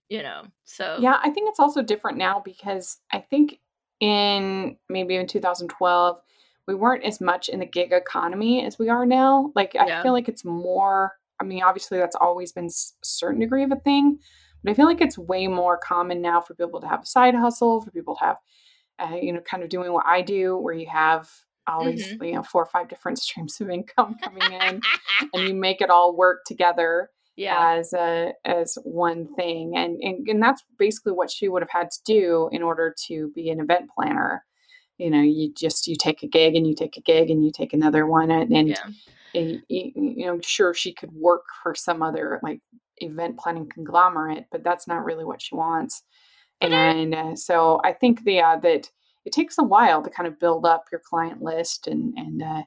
you 0.08 0.22
know 0.22 0.42
so 0.64 0.98
yeah 1.00 1.18
i 1.22 1.30
think 1.30 1.48
it's 1.48 1.60
also 1.60 1.82
different 1.82 2.18
now 2.18 2.40
because 2.44 2.98
i 3.12 3.18
think 3.18 3.58
in 4.00 4.76
maybe 4.88 5.16
in 5.16 5.26
2012 5.26 6.20
we 6.66 6.74
weren't 6.74 7.04
as 7.04 7.20
much 7.20 7.48
in 7.48 7.60
the 7.60 7.66
gig 7.66 7.92
economy 7.92 8.64
as 8.64 8.78
we 8.78 8.88
are 8.88 9.06
now 9.06 9.52
like 9.54 9.76
i 9.76 10.02
feel 10.02 10.12
like 10.12 10.28
it's 10.28 10.44
more 10.44 11.12
i 11.40 11.44
mean 11.44 11.62
obviously 11.62 11.98
that's 11.98 12.16
always 12.16 12.52
been 12.52 12.66
a 12.66 12.70
certain 13.02 13.40
degree 13.40 13.62
of 13.62 13.72
a 13.72 13.76
thing 13.76 14.18
but 14.62 14.70
i 14.70 14.74
feel 14.74 14.86
like 14.86 15.00
it's 15.00 15.18
way 15.18 15.46
more 15.46 15.78
common 15.78 16.20
now 16.20 16.40
for 16.40 16.54
people 16.54 16.80
to 16.80 16.88
have 16.88 17.02
a 17.02 17.06
side 17.06 17.34
hustle 17.34 17.80
for 17.80 17.90
people 17.90 18.16
to 18.16 18.24
have 18.24 18.36
uh, 18.98 19.16
you 19.16 19.32
know 19.32 19.40
kind 19.40 19.62
of 19.62 19.68
doing 19.68 19.92
what 19.92 20.06
i 20.06 20.22
do 20.22 20.56
where 20.56 20.74
you 20.74 20.88
have 20.88 21.28
all 21.66 21.80
mm-hmm. 21.80 21.96
these 21.96 22.12
you 22.20 22.32
know 22.32 22.42
four 22.42 22.62
or 22.62 22.66
five 22.66 22.88
different 22.88 23.18
streams 23.22 23.60
of 23.60 23.70
income 23.70 24.16
coming 24.22 24.52
in 24.52 24.80
and 25.32 25.48
you 25.48 25.54
make 25.54 25.80
it 25.80 25.90
all 25.90 26.16
work 26.16 26.44
together 26.46 27.10
yeah. 27.36 27.74
as 27.76 27.92
a 27.92 28.32
as 28.44 28.78
one 28.84 29.28
thing 29.34 29.76
and, 29.76 30.00
and 30.02 30.26
and 30.26 30.42
that's 30.42 30.62
basically 30.78 31.12
what 31.12 31.30
she 31.30 31.48
would 31.48 31.62
have 31.62 31.70
had 31.70 31.90
to 31.90 31.98
do 32.04 32.48
in 32.50 32.62
order 32.62 32.94
to 33.06 33.30
be 33.34 33.50
an 33.50 33.60
event 33.60 33.90
planner 33.94 34.42
you 34.98 35.10
know 35.10 35.20
you 35.20 35.52
just 35.52 35.86
you 35.86 35.96
take 35.96 36.22
a 36.22 36.26
gig 36.28 36.54
and 36.54 36.66
you 36.66 36.74
take 36.74 36.96
a 36.96 37.02
gig 37.02 37.30
and 37.30 37.44
you 37.44 37.50
take 37.52 37.72
another 37.72 38.06
one 38.06 38.30
and, 38.30 38.52
and, 38.52 38.68
yeah. 38.68 38.86
and 39.34 39.62
you 39.68 40.26
know 40.26 40.38
sure 40.42 40.74
she 40.74 40.92
could 40.92 41.12
work 41.12 41.44
for 41.62 41.74
some 41.74 42.02
other 42.02 42.40
like 42.42 42.60
event 42.98 43.38
planning 43.38 43.68
conglomerate 43.68 44.46
but 44.50 44.64
that's 44.64 44.88
not 44.88 45.04
really 45.04 45.24
what 45.24 45.42
she 45.42 45.54
wants. 45.54 46.02
And 46.62 47.14
uh, 47.14 47.36
so 47.36 47.80
i 47.84 47.92
think 47.92 48.24
the 48.24 48.40
uh, 48.40 48.56
that 48.60 48.90
it 49.26 49.32
takes 49.32 49.58
a 49.58 49.62
while 49.62 50.02
to 50.02 50.08
kind 50.08 50.26
of 50.26 50.38
build 50.38 50.64
up 50.64 50.86
your 50.90 51.02
client 51.04 51.42
list 51.42 51.86
and 51.86 52.14
and 52.16 52.42
uh, 52.42 52.62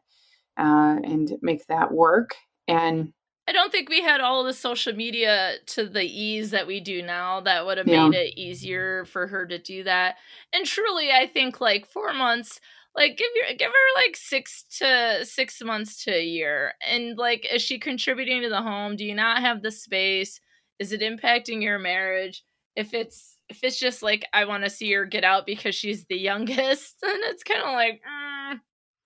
uh 0.58 0.98
and 1.04 1.34
make 1.42 1.66
that 1.68 1.92
work. 1.92 2.36
And 2.68 3.14
I 3.50 3.52
don't 3.52 3.72
think 3.72 3.90
we 3.90 4.04
had 4.04 4.22
all 4.22 4.44
the 4.44 4.54
social 4.54 4.94
media 4.94 5.56
to 5.68 5.90
the 5.90 6.04
ease 6.04 6.52
that 6.52 6.68
we 6.68 6.80
do 6.80 7.02
now 7.02 7.40
that 7.42 7.66
would 7.66 7.80
have 7.80 7.88
yeah. 7.88 8.08
made 8.08 8.18
it 8.18 8.40
easier 8.40 9.06
for 9.06 9.26
her 9.26 9.48
to 9.48 9.58
do 9.58 9.84
that. 9.86 10.18
And 10.54 10.68
truly, 10.68 11.10
I 11.10 11.26
think 11.26 11.60
like 11.60 11.88
four 11.88 12.14
months, 12.14 12.60
like 12.96 13.18
give 13.18 13.32
your 13.34 13.56
give 13.58 13.72
her 13.72 14.02
like 14.04 14.16
six 14.16 14.66
to 14.78 15.26
six 15.26 15.64
months 15.64 16.04
to 16.04 16.12
a 16.12 16.24
year. 16.24 16.74
And 16.88 17.18
like, 17.18 17.48
is 17.52 17.64
she 17.64 17.80
contributing 17.80 18.44
to 18.44 18.50
the 18.50 18.62
home? 18.62 18.96
Do 18.96 19.04
you 19.04 19.16
not 19.16 19.42
have 19.42 19.64
the 19.64 19.72
space? 19.72 20.40
Is 20.78 20.92
it 20.92 21.02
impacting 21.02 21.64
your 21.64 21.80
marriage? 21.80 22.44
If 22.76 22.94
it's 22.94 23.40
if 23.50 23.64
it's 23.64 23.80
just 23.80 24.04
like 24.04 24.26
I 24.32 24.46
want 24.46 24.64
to 24.64 24.70
see 24.70 24.94
her 24.94 25.06
get 25.06 25.24
out 25.24 25.48
because 25.48 25.74
she's 25.74 26.06
the 26.06 26.18
youngest, 26.20 26.98
then 27.02 27.18
it's 27.24 27.42
kind 27.42 27.64
of 27.64 27.74
like. 27.74 28.02
Mm, 28.08 28.29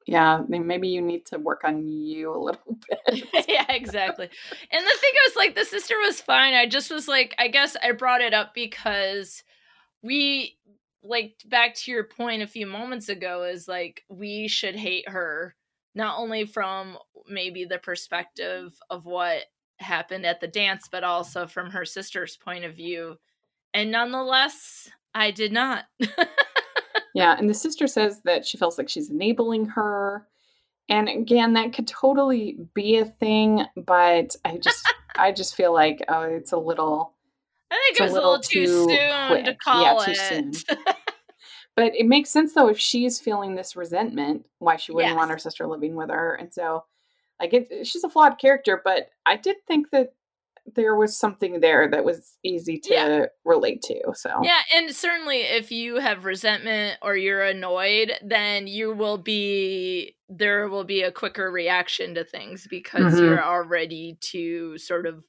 yeah, 0.06 0.42
maybe 0.48 0.90
you 0.90 1.02
need 1.02 1.26
to 1.28 1.40
work 1.40 1.62
on 1.64 1.88
you 1.88 2.36
a 2.36 2.38
little 2.38 2.78
bit. 3.08 3.28
yeah, 3.48 3.66
exactly. 3.70 4.30
And 4.72 4.86
the 4.86 4.98
thing 5.00 5.12
was 5.28 5.36
like 5.36 5.56
the 5.56 5.66
sister 5.66 5.96
was 6.00 6.22
fine. 6.22 6.54
I 6.54 6.68
just 6.68 6.92
was 6.92 7.08
like, 7.08 7.36
I 7.40 7.48
guess 7.48 7.76
I 7.82 7.92
brought 7.92 8.22
it 8.22 8.34
up 8.34 8.54
because 8.54 9.44
we 10.02 10.58
like 11.04 11.36
back 11.46 11.76
to 11.76 11.92
your 11.92 12.04
point 12.04 12.42
a 12.42 12.48
few 12.48 12.66
moments 12.66 13.10
ago 13.10 13.44
is 13.44 13.68
like 13.68 14.04
we 14.10 14.48
should 14.48 14.76
hate 14.76 15.10
her 15.10 15.56
not 15.96 16.18
only 16.18 16.46
from 16.46 16.98
maybe 17.28 17.66
the 17.66 17.78
perspective 17.78 18.78
of 18.90 19.06
what 19.06 19.44
happened 19.80 20.26
at 20.26 20.40
the 20.40 20.48
dance 20.48 20.88
but 20.90 21.04
also 21.04 21.46
from 21.46 21.72
her 21.72 21.84
sister's 21.84 22.38
point 22.38 22.64
of 22.64 22.76
view 22.76 23.18
and 23.74 23.92
nonetheless 23.92 24.90
i 25.14 25.30
did 25.30 25.52
not 25.52 25.86
Yeah, 27.14 27.36
and 27.38 27.50
the 27.50 27.54
sister 27.54 27.88
says 27.88 28.22
that 28.24 28.46
she 28.46 28.58
feels 28.58 28.78
like 28.78 28.90
she's 28.90 29.10
enabling 29.10 29.66
her. 29.68 30.28
And 30.90 31.08
again, 31.08 31.54
that 31.54 31.74
could 31.74 31.88
totally 31.88 32.58
be 32.74 32.98
a 32.98 33.06
thing, 33.06 33.66
but 33.76 34.36
I 34.44 34.58
just 34.58 34.86
I 35.16 35.32
just 35.32 35.56
feel 35.56 35.74
like 35.74 36.04
oh, 36.10 36.24
it's 36.24 36.52
a 36.52 36.58
little 36.58 37.14
I 37.72 37.76
think 37.76 38.00
it 38.00 38.04
was 38.04 38.12
a 38.12 38.16
little, 38.16 38.40
too, 38.40 38.66
too 38.66 38.86
soon 38.90 39.28
quick. 39.28 39.46
to 39.46 39.56
call 39.56 39.82
yeah, 39.82 40.02
it. 40.02 40.06
Too 40.06 40.16
soon. 40.16 40.52
but 41.76 41.96
it 41.96 42.06
makes 42.06 42.30
sense 42.30 42.54
though 42.54 42.68
if 42.68 42.80
she's 42.80 43.20
feeling 43.20 43.56
this 43.56 43.76
resentment, 43.76 44.46
why 44.60 44.76
she 44.76 44.92
wouldn't 44.92 45.12
yes. 45.12 45.18
want 45.18 45.32
her 45.32 45.40
sister 45.40 45.66
living 45.66 45.96
with 45.96 46.10
her. 46.10 46.36
And 46.36 46.54
so 46.54 46.84
like 47.40 47.54
it, 47.54 47.88
she's 47.88 48.04
a 48.04 48.10
flawed 48.10 48.38
character, 48.40 48.82
but 48.84 49.10
I 49.26 49.38
did 49.38 49.58
think 49.68 49.90
that 49.92 50.14
there 50.76 50.96
was 50.96 51.18
something 51.18 51.60
there 51.60 51.90
that 51.90 52.06
was 52.06 52.38
easy 52.44 52.80
to 52.80 52.94
yeah. 52.94 53.26
relate 53.44 53.82
to. 53.84 54.00
So 54.14 54.30
yeah, 54.44 54.62
and 54.76 54.96
certainly 54.96 55.42
if 55.42 55.72
you 55.72 55.98
have 56.00 56.26
resentment 56.26 56.98
or 57.02 57.16
you're 57.16 57.44
annoyed, 57.44 58.14
then 58.24 58.68
you 58.68 58.94
will 58.94 59.18
be 59.18 60.16
there 60.30 60.68
will 60.70 60.84
be 60.84 61.04
a 61.04 61.12
quicker 61.12 61.52
reaction 61.52 62.16
to 62.16 62.24
things 62.24 62.68
because 62.70 63.14
mm-hmm. 63.14 63.24
you're 63.24 63.44
already 63.44 64.18
to 64.22 64.78
sort 64.78 65.06
of 65.06 65.24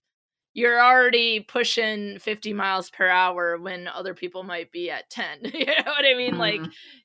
you're 0.54 0.80
already 0.80 1.40
pushing 1.40 2.18
50 2.20 2.52
miles 2.52 2.88
per 2.88 3.08
hour 3.08 3.58
when 3.58 3.88
other 3.88 4.14
people 4.14 4.44
might 4.44 4.70
be 4.70 4.88
at 4.88 5.10
10 5.10 5.26
you 5.52 5.66
know 5.66 5.74
what 5.84 6.04
i 6.04 6.14
mean 6.16 6.32
mm-hmm. 6.32 6.40
like 6.40 6.60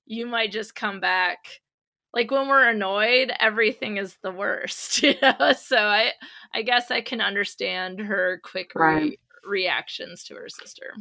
you 0.05 0.27
might 0.27 0.51
just 0.51 0.75
come 0.75 0.99
back 0.99 1.39
like 2.13 2.31
when 2.31 2.47
we're 2.47 2.67
annoyed 2.67 3.31
everything 3.39 3.97
is 3.97 4.17
the 4.23 4.31
worst 4.31 5.01
you 5.03 5.15
know 5.21 5.53
so 5.53 5.77
i 5.77 6.11
i 6.53 6.61
guess 6.61 6.91
i 6.91 7.01
can 7.01 7.21
understand 7.21 7.99
her 7.99 8.41
quick 8.43 8.71
re- 8.75 8.81
right. 8.81 9.19
reactions 9.43 10.23
to 10.23 10.35
her 10.35 10.49
sister 10.49 10.93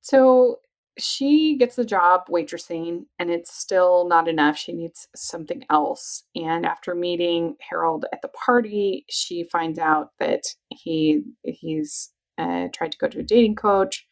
so 0.00 0.56
she 0.98 1.56
gets 1.56 1.76
the 1.76 1.84
job 1.84 2.22
waitressing 2.28 3.04
and 3.18 3.30
it's 3.30 3.54
still 3.54 4.08
not 4.08 4.26
enough 4.26 4.58
she 4.58 4.72
needs 4.72 5.06
something 5.14 5.64
else 5.70 6.24
and 6.34 6.66
after 6.66 6.94
meeting 6.94 7.54
harold 7.60 8.04
at 8.12 8.20
the 8.22 8.28
party 8.28 9.04
she 9.08 9.44
finds 9.44 9.78
out 9.78 10.08
that 10.18 10.42
he 10.70 11.22
he's 11.44 12.10
uh, 12.36 12.68
tried 12.72 12.92
to 12.92 12.98
go 12.98 13.08
to 13.08 13.20
a 13.20 13.22
dating 13.22 13.54
coach 13.54 14.06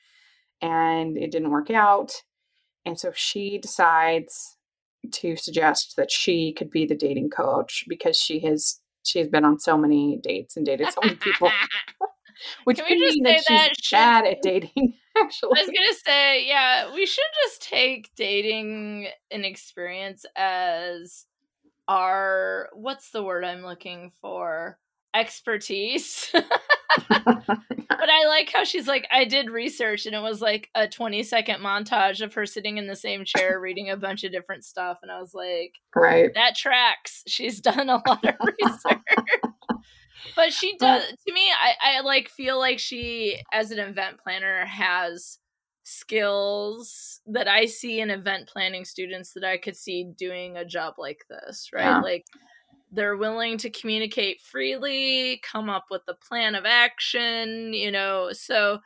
and 0.61 1.17
it 1.17 1.31
didn't 1.31 1.51
work 1.51 1.71
out 1.71 2.13
and 2.85 2.99
so 2.99 3.11
she 3.15 3.59
decides 3.59 4.56
to 5.13 5.37
suggest 5.37 5.95
that 5.97 6.11
she 6.11 6.53
could 6.53 6.71
be 6.71 6.87
the 6.87 6.97
dating 6.97 7.31
coach 7.31 7.85
because 7.89 8.19
she 8.19 8.41
has 8.41 8.81
she 9.05 9.21
has 9.21 9.29
been 9.29 9.45
on 9.45 9.59
so 9.59 9.77
many 9.77 10.19
dates 10.23 10.57
and 10.57 10.67
dated 10.67 10.89
so 10.93 11.01
many 11.03 11.17
people. 11.17 11.51
Which 12.65 12.79
can, 12.79 12.87
can 12.87 13.01
mean 13.01 13.23
that 13.23 13.39
she's 13.39 13.47
that 13.47 13.73
bad 13.91 14.27
at 14.27 14.43
dating, 14.43 14.95
actually. 15.17 15.53
I 15.57 15.63
was 15.63 15.71
gonna 15.71 15.99
say, 16.05 16.47
yeah, 16.47 16.93
we 16.93 17.07
should 17.07 17.25
just 17.45 17.63
take 17.63 18.11
dating 18.15 19.09
an 19.31 19.45
experience 19.45 20.27
as 20.37 21.27
our 21.89 22.69
what's 22.75 23.11
the 23.11 23.23
word 23.23 23.45
I'm 23.45 23.63
looking 23.63 24.13
for? 24.21 24.79
Expertise. 25.15 26.31
but 27.09 28.11
I 28.11 28.27
like 28.27 28.51
how 28.53 28.65
she's 28.65 28.87
like, 28.87 29.07
I 29.11 29.25
did 29.25 29.51
research 29.51 30.07
and 30.07 30.15
it 30.15 30.23
was 30.23 30.41
like 30.41 30.71
a 30.75 30.89
20 30.89 31.23
second 31.23 31.61
montage 31.61 32.21
of 32.21 32.35
her 32.35 32.47
sitting 32.47 32.79
in 32.79 32.87
the 32.87 32.97
same 32.97 33.25
chair 33.25 33.61
reading 33.61 33.91
a 33.91 33.97
bunch 33.97 34.25
of 34.25 34.33
different 34.33 34.65
stuff. 34.65 34.99
And 35.03 35.11
I 35.11 35.21
was 35.21 35.35
like, 35.35 35.73
right. 35.95 36.31
That 36.35 36.57
tracks. 36.57 37.23
She's 37.27 37.61
done 37.61 37.89
a 37.89 38.03
lot 38.07 38.25
of 38.25 38.35
research. 38.41 38.99
but 40.35 40.53
she 40.53 40.77
does, 40.79 41.03
to 41.03 41.33
me, 41.33 41.51
I, 41.51 41.99
I 41.99 42.01
like 42.01 42.29
feel 42.29 42.59
like 42.59 42.79
she, 42.79 43.41
as 43.53 43.71
an 43.71 43.79
event 43.79 44.19
planner, 44.23 44.65
has 44.65 45.39
skills 45.85 47.21
that 47.27 47.47
I 47.47 47.67
see 47.67 48.01
in 48.01 48.11
event 48.11 48.49
planning 48.49 48.85
students 48.85 49.33
that 49.35 49.45
I 49.45 49.57
could 49.57 49.77
see 49.77 50.11
doing 50.17 50.57
a 50.57 50.65
job 50.65 50.95
like 50.99 51.25
this, 51.29 51.71
right? 51.73 51.85
Yeah. 51.85 52.01
Like, 52.01 52.25
they're 52.97 53.17
willing 53.17 53.59
to 53.59 53.71
communicate 53.71 54.41
freely, 54.41 55.41
come 55.45 55.71
up 55.71 55.87
with 55.91 56.03
a 56.09 56.15
plan 56.15 56.55
of 56.55 56.65
action, 56.65 57.73
you 57.73 57.93
know. 57.93 58.31
So, 58.33 58.81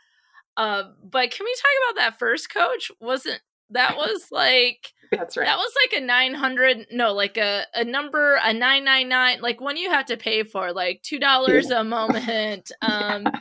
uh, 0.56 0.82
but 1.02 1.30
can 1.30 1.44
we 1.44 1.54
talk 1.54 1.70
about 1.90 2.00
that 2.02 2.18
first 2.18 2.52
coach? 2.52 2.90
Wasn't 3.00 3.40
that 3.70 3.96
was 3.96 4.26
like 4.30 4.92
that's 5.10 5.36
right. 5.36 5.46
That 5.46 5.56
was 5.56 5.72
like 5.84 6.00
a 6.00 6.04
900 6.04 6.86
no, 6.90 7.12
like 7.12 7.36
a 7.36 7.64
a 7.74 7.84
number 7.84 8.38
a 8.42 8.52
999 8.52 9.40
like 9.40 9.60
one 9.60 9.76
you 9.76 9.90
have 9.90 10.06
to 10.06 10.16
pay 10.16 10.42
for 10.42 10.72
like 10.72 11.02
$2 11.02 11.20
yeah. 11.20 11.80
a 11.80 11.84
moment. 11.84 12.70
Um 12.82 13.22
yeah. 13.24 13.40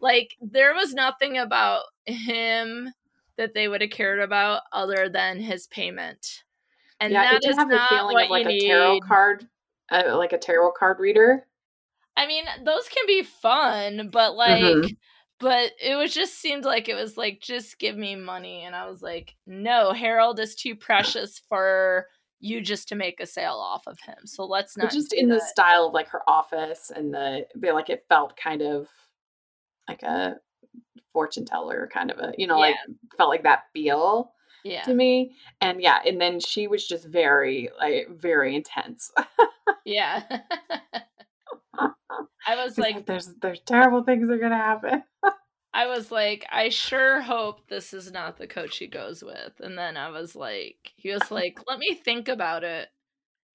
like 0.00 0.36
there 0.40 0.74
was 0.74 0.94
nothing 0.94 1.38
about 1.38 1.84
him 2.06 2.92
that 3.36 3.54
they 3.54 3.68
would 3.68 3.80
have 3.80 3.90
cared 3.90 4.18
about 4.18 4.62
other 4.72 5.08
than 5.08 5.40
his 5.40 5.66
payment. 5.68 6.42
And 7.00 7.12
yeah, 7.12 7.38
that 7.38 7.56
have 7.56 7.68
the 7.68 7.80
feeling 7.88 8.24
of 8.24 8.30
like 8.30 8.46
a 8.46 8.58
tarot 8.58 8.94
need. 8.94 9.02
card 9.04 9.46
uh, 9.90 10.16
like 10.16 10.32
a 10.32 10.38
tarot 10.38 10.72
card 10.72 10.98
reader. 10.98 11.46
I 12.16 12.26
mean, 12.26 12.44
those 12.64 12.88
can 12.88 13.04
be 13.06 13.22
fun, 13.22 14.10
but 14.12 14.34
like, 14.34 14.62
mm-hmm. 14.62 14.88
but 15.38 15.70
it 15.80 15.94
was 15.94 16.12
just 16.12 16.40
seemed 16.40 16.64
like 16.64 16.88
it 16.88 16.94
was 16.94 17.16
like, 17.16 17.40
just 17.40 17.78
give 17.78 17.96
me 17.96 18.16
money. 18.16 18.64
And 18.64 18.74
I 18.74 18.88
was 18.88 19.02
like, 19.02 19.36
no, 19.46 19.92
Harold 19.92 20.40
is 20.40 20.56
too 20.56 20.74
precious 20.74 21.40
for 21.48 22.06
you 22.40 22.60
just 22.60 22.88
to 22.88 22.94
make 22.96 23.20
a 23.20 23.26
sale 23.26 23.54
off 23.60 23.86
of 23.86 23.98
him. 24.00 24.16
So 24.24 24.44
let's 24.44 24.76
not. 24.76 24.86
But 24.86 24.92
just 24.92 25.12
in 25.12 25.28
that. 25.28 25.36
the 25.36 25.46
style 25.46 25.86
of 25.86 25.94
like 25.94 26.08
her 26.08 26.22
office 26.28 26.90
and 26.94 27.14
the, 27.14 27.46
like 27.72 27.90
it 27.90 28.04
felt 28.08 28.36
kind 28.36 28.62
of 28.62 28.88
like 29.88 30.02
a 30.02 30.36
fortune 31.12 31.44
teller 31.44 31.88
kind 31.92 32.10
of 32.10 32.18
a, 32.18 32.32
you 32.36 32.46
know, 32.46 32.56
yeah. 32.56 32.60
like 32.60 32.76
felt 33.16 33.30
like 33.30 33.44
that 33.44 33.64
feel 33.72 34.32
yeah. 34.68 34.82
to 34.82 34.94
me. 34.94 35.32
And 35.60 35.80
yeah, 35.80 35.98
and 36.06 36.20
then 36.20 36.40
she 36.40 36.66
was 36.66 36.86
just 36.86 37.06
very 37.06 37.70
like 37.78 38.08
very 38.10 38.54
intense. 38.54 39.10
yeah. 39.84 40.22
I 42.48 42.56
was 42.64 42.78
like, 42.78 43.06
there's 43.06 43.28
there's 43.40 43.60
terrible 43.60 44.02
things 44.02 44.30
are 44.30 44.38
gonna 44.38 44.56
happen. 44.56 45.02
I 45.74 45.86
was 45.86 46.10
like, 46.10 46.46
I 46.50 46.70
sure 46.70 47.20
hope 47.20 47.68
this 47.68 47.92
is 47.92 48.10
not 48.10 48.38
the 48.38 48.46
coach 48.46 48.78
he 48.78 48.86
goes 48.86 49.22
with. 49.22 49.52
And 49.60 49.78
then 49.78 49.96
I 49.96 50.08
was 50.08 50.34
like, 50.34 50.92
he 50.96 51.12
was 51.12 51.22
like, 51.30 51.60
let 51.68 51.78
me 51.78 51.94
think 51.94 52.28
about 52.28 52.64
it. 52.64 52.88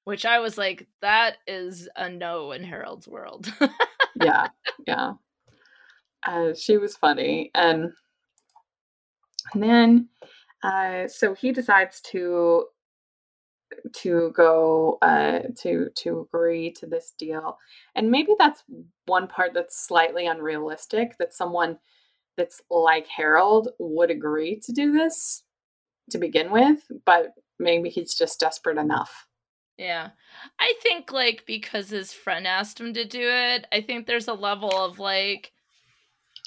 Which 0.06 0.26
I 0.26 0.40
was 0.40 0.58
like, 0.58 0.88
that 1.02 1.38
is 1.48 1.88
a 1.96 2.10
no 2.10 2.52
in 2.52 2.64
Harold's 2.64 3.08
world. 3.08 3.52
yeah, 4.22 4.48
yeah. 4.86 5.14
Uh, 6.28 6.54
she 6.54 6.78
was 6.78 6.98
funny, 6.98 7.52
and 7.56 7.94
and 9.54 9.64
then 9.64 10.10
uh, 10.64 11.08
so 11.08 11.34
he 11.34 11.52
decides 11.52 12.02
to 12.02 12.66
to 13.92 14.32
go 14.36 14.98
uh, 15.02 15.40
to 15.60 15.90
to 15.96 16.22
agree 16.22 16.72
to 16.72 16.86
this 16.86 17.14
deal, 17.18 17.58
and 17.96 18.10
maybe 18.10 18.34
that's 18.38 18.64
one 19.06 19.28
part 19.28 19.54
that's 19.54 19.86
slightly 19.86 20.26
unrealistic. 20.26 21.18
That 21.20 21.34
someone 21.34 21.78
that's 22.38 22.62
like 22.70 23.08
Harold 23.08 23.70
would 23.80 24.10
agree 24.10 24.60
to 24.62 24.72
do 24.72 24.92
this 24.92 25.44
to 26.10 26.18
begin 26.18 26.52
with, 26.52 26.80
but 27.06 27.34
maybe 27.60 27.90
he's 27.90 28.16
just 28.16 28.40
desperate 28.40 28.78
enough. 28.78 29.28
Yeah. 29.78 30.10
I 30.60 30.74
think 30.84 31.12
like 31.12 31.46
because 31.46 31.90
his 31.90 32.14
friend 32.14 32.46
asked 32.46 32.80
him 32.80 32.94
to 32.94 33.06
do 33.06 33.22
it, 33.22 33.66
I 33.72 33.82
think 33.82 34.06
there's 34.06 34.28
a 34.28 34.34
level 34.34 34.72
of 34.72 35.00
like 35.00 35.52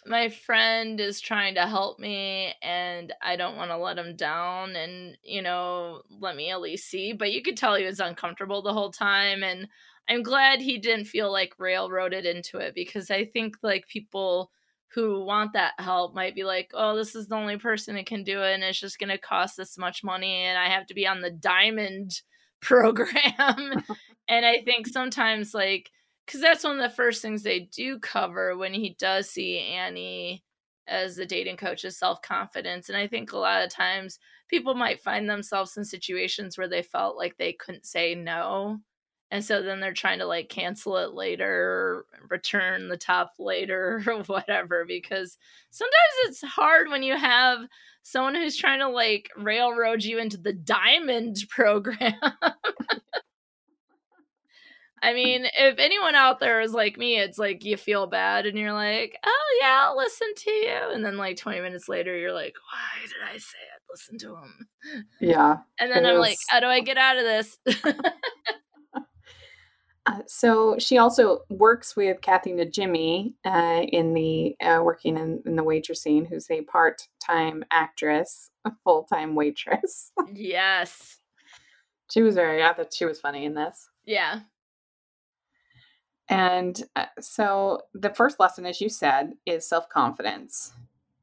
my 0.08 0.28
friend 0.28 1.00
is 1.00 1.20
trying 1.20 1.54
to 1.54 1.66
help 1.66 1.98
me 1.98 2.52
and 2.62 3.12
I 3.22 3.36
don't 3.36 3.56
want 3.56 3.70
to 3.70 3.76
let 3.76 3.98
him 3.98 4.16
down 4.16 4.76
and, 4.76 5.16
you 5.22 5.42
know, 5.42 6.02
let 6.20 6.36
me 6.36 6.50
at 6.50 6.60
least 6.60 6.88
see. 6.88 7.12
But 7.12 7.32
you 7.32 7.42
could 7.42 7.56
tell 7.56 7.74
he 7.74 7.84
was 7.84 8.00
uncomfortable 8.00 8.62
the 8.62 8.72
whole 8.72 8.92
time. 8.92 9.42
And 9.42 9.68
I'm 10.08 10.22
glad 10.22 10.60
he 10.60 10.78
didn't 10.78 11.06
feel 11.06 11.32
like 11.32 11.54
railroaded 11.58 12.24
into 12.24 12.58
it 12.58 12.74
because 12.74 13.10
I 13.10 13.24
think 13.24 13.56
like 13.62 13.88
people 13.88 14.50
who 14.94 15.24
want 15.24 15.52
that 15.52 15.74
help 15.78 16.14
might 16.14 16.34
be 16.34 16.44
like, 16.44 16.70
oh, 16.72 16.96
this 16.96 17.14
is 17.14 17.28
the 17.28 17.34
only 17.34 17.58
person 17.58 17.96
that 17.96 18.06
can 18.06 18.22
do 18.22 18.42
it 18.42 18.54
and 18.54 18.62
it's 18.62 18.80
just 18.80 18.98
going 18.98 19.10
to 19.10 19.18
cost 19.18 19.56
this 19.56 19.76
much 19.76 20.04
money 20.04 20.42
and 20.44 20.56
I 20.56 20.68
have 20.68 20.86
to 20.86 20.94
be 20.94 21.06
on 21.06 21.20
the 21.20 21.30
diamond 21.30 22.22
program. 22.60 23.12
and 24.28 24.46
I 24.46 24.62
think 24.64 24.86
sometimes 24.86 25.52
like, 25.52 25.90
because 26.26 26.40
that's 26.40 26.64
one 26.64 26.78
of 26.78 26.82
the 26.82 26.94
first 26.94 27.22
things 27.22 27.42
they 27.42 27.60
do 27.60 27.98
cover 27.98 28.56
when 28.56 28.74
he 28.74 28.96
does 28.98 29.30
see 29.30 29.58
Annie 29.60 30.42
as 30.88 31.16
the 31.16 31.26
dating 31.26 31.56
coach 31.56 31.84
is 31.84 31.96
self 31.96 32.20
confidence. 32.22 32.88
And 32.88 32.98
I 32.98 33.06
think 33.06 33.32
a 33.32 33.38
lot 33.38 33.62
of 33.62 33.70
times 33.70 34.18
people 34.48 34.74
might 34.74 35.00
find 35.00 35.28
themselves 35.28 35.76
in 35.76 35.84
situations 35.84 36.56
where 36.58 36.68
they 36.68 36.82
felt 36.82 37.16
like 37.16 37.36
they 37.36 37.52
couldn't 37.52 37.86
say 37.86 38.14
no. 38.14 38.80
And 39.32 39.44
so 39.44 39.60
then 39.60 39.80
they're 39.80 39.92
trying 39.92 40.20
to 40.20 40.26
like 40.26 40.48
cancel 40.48 40.96
it 40.98 41.12
later, 41.12 42.04
return 42.30 42.88
the 42.88 42.96
top 42.96 43.32
later, 43.38 44.02
or 44.06 44.22
whatever, 44.24 44.84
because 44.86 45.36
sometimes 45.70 45.94
it's 46.26 46.42
hard 46.42 46.88
when 46.88 47.02
you 47.02 47.16
have 47.16 47.60
someone 48.02 48.36
who's 48.36 48.56
trying 48.56 48.78
to 48.78 48.88
like 48.88 49.30
railroad 49.36 50.04
you 50.04 50.18
into 50.18 50.36
the 50.36 50.52
diamond 50.52 51.38
program. 51.50 52.14
I 55.02 55.12
mean, 55.12 55.46
if 55.58 55.78
anyone 55.78 56.14
out 56.14 56.40
there 56.40 56.60
is 56.60 56.72
like 56.72 56.96
me, 56.96 57.18
it's 57.18 57.38
like 57.38 57.64
you 57.64 57.76
feel 57.76 58.06
bad 58.06 58.46
and 58.46 58.58
you're 58.58 58.72
like, 58.72 59.18
oh, 59.24 59.58
yeah, 59.60 59.84
I'll 59.84 59.96
listen 59.96 60.28
to 60.34 60.50
you. 60.50 60.78
And 60.92 61.04
then, 61.04 61.18
like, 61.18 61.36
20 61.36 61.60
minutes 61.60 61.88
later, 61.88 62.16
you're 62.16 62.32
like, 62.32 62.54
why 62.72 63.02
did 63.02 63.34
I 63.34 63.36
say 63.36 63.58
I'd 63.74 63.90
listen 63.90 64.18
to 64.18 64.36
him? 64.36 64.68
Yeah. 65.20 65.56
And 65.78 65.92
then 65.92 66.06
I'm 66.06 66.14
is. 66.14 66.20
like, 66.20 66.38
how 66.48 66.60
do 66.60 66.66
I 66.66 66.80
get 66.80 66.96
out 66.96 67.18
of 67.18 67.24
this? 67.24 67.58
uh, 70.06 70.20
so 70.26 70.76
she 70.78 70.96
also 70.96 71.40
works 71.50 71.94
with 71.94 72.22
Kathy 72.22 72.52
Najimy 72.52 73.34
uh, 73.44 73.82
in 73.82 74.14
the 74.14 74.56
uh, 74.64 74.80
working 74.82 75.18
in, 75.18 75.42
in 75.44 75.56
the 75.56 75.94
scene. 75.94 76.24
who's 76.24 76.50
a 76.50 76.62
part 76.62 77.02
time 77.24 77.64
actress, 77.70 78.50
a 78.64 78.72
full 78.82 79.04
time 79.04 79.34
waitress. 79.34 80.12
yes. 80.32 81.18
She 82.10 82.22
was 82.22 82.34
very, 82.34 82.64
I 82.64 82.72
thought 82.72 82.94
she 82.94 83.04
was 83.04 83.20
funny 83.20 83.44
in 83.44 83.54
this. 83.54 83.90
Yeah. 84.06 84.40
And 86.28 86.82
uh, 86.96 87.06
so 87.20 87.82
the 87.94 88.10
first 88.10 88.40
lesson, 88.40 88.66
as 88.66 88.80
you 88.80 88.88
said, 88.88 89.32
is 89.46 89.68
self 89.68 89.88
confidence. 89.88 90.72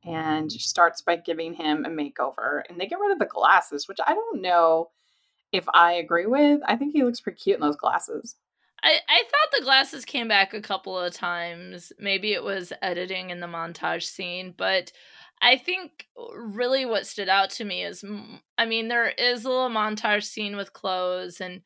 And 0.05 0.51
starts 0.51 1.01
by 1.01 1.15
giving 1.15 1.53
him 1.53 1.85
a 1.85 1.89
makeover. 1.89 2.61
And 2.67 2.79
they 2.79 2.87
get 2.87 2.99
rid 2.99 3.13
of 3.13 3.19
the 3.19 3.25
glasses, 3.25 3.87
which 3.87 3.99
I 4.05 4.13
don't 4.13 4.41
know 4.41 4.89
if 5.53 5.65
I 5.73 5.93
agree 5.93 6.25
with. 6.25 6.59
I 6.65 6.75
think 6.75 6.93
he 6.93 7.03
looks 7.03 7.21
pretty 7.21 7.39
cute 7.39 7.55
in 7.55 7.61
those 7.61 7.77
glasses. 7.77 8.35
I, 8.83 8.97
I 9.07 9.23
thought 9.23 9.57
the 9.57 9.63
glasses 9.63 10.03
came 10.03 10.27
back 10.27 10.53
a 10.53 10.61
couple 10.61 10.99
of 10.99 11.13
times. 11.13 11.93
Maybe 11.99 12.33
it 12.33 12.43
was 12.43 12.73
editing 12.81 13.29
in 13.29 13.39
the 13.39 13.47
montage 13.47 14.03
scene, 14.03 14.53
but 14.57 14.91
I 15.41 15.57
think 15.57 16.07
really 16.35 16.85
what 16.85 17.07
stood 17.07 17.29
out 17.29 17.49
to 17.51 17.65
me 17.65 17.83
is 17.83 18.03
I 18.57 18.65
mean, 18.65 18.89
there 18.89 19.09
is 19.09 19.45
a 19.45 19.49
little 19.49 19.69
montage 19.69 20.23
scene 20.23 20.57
with 20.57 20.73
clothes 20.73 21.39
and 21.39 21.61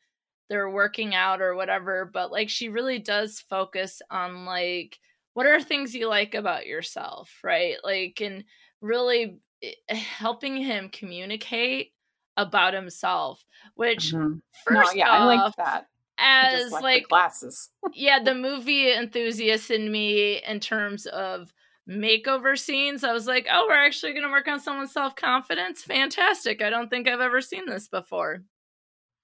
they're 0.48 0.70
working 0.70 1.14
out 1.14 1.40
or 1.40 1.54
whatever 1.54 2.04
but 2.12 2.30
like 2.30 2.48
she 2.48 2.68
really 2.68 2.98
does 2.98 3.40
focus 3.40 4.00
on 4.10 4.44
like 4.44 4.98
what 5.38 5.46
are 5.46 5.62
things 5.62 5.94
you 5.94 6.08
like 6.08 6.34
about 6.34 6.66
yourself 6.66 7.30
right? 7.44 7.76
Like 7.84 8.20
and 8.20 8.42
really 8.80 9.38
eh, 9.62 9.94
helping 9.94 10.56
him 10.56 10.88
communicate 10.88 11.92
about 12.36 12.74
himself 12.74 13.44
which 13.74 14.12
mm-hmm. 14.12 14.38
first 14.64 14.96
no, 14.96 14.98
yeah 14.98 15.10
off, 15.10 15.20
i 15.20 15.24
like 15.24 15.56
that. 15.56 15.86
As 16.18 16.72
like, 16.72 17.08
glasses. 17.08 17.68
yeah 17.94 18.20
the 18.20 18.34
movie 18.34 18.92
enthusiast 18.92 19.70
in 19.70 19.92
me 19.92 20.42
in 20.42 20.58
terms 20.58 21.06
of 21.06 21.52
makeover 21.88 22.58
scenes 22.58 23.04
i 23.04 23.12
was 23.12 23.26
like 23.26 23.46
oh 23.48 23.66
we're 23.68 23.74
actually 23.74 24.12
going 24.12 24.24
to 24.24 24.30
work 24.30 24.48
on 24.48 24.58
someone's 24.58 24.92
self-confidence? 24.92 25.82
Fantastic 25.82 26.62
i 26.62 26.70
don't 26.70 26.90
think 26.90 27.08
i've 27.08 27.20
ever 27.20 27.40
seen 27.40 27.66
this 27.66 27.86
before 27.86 28.42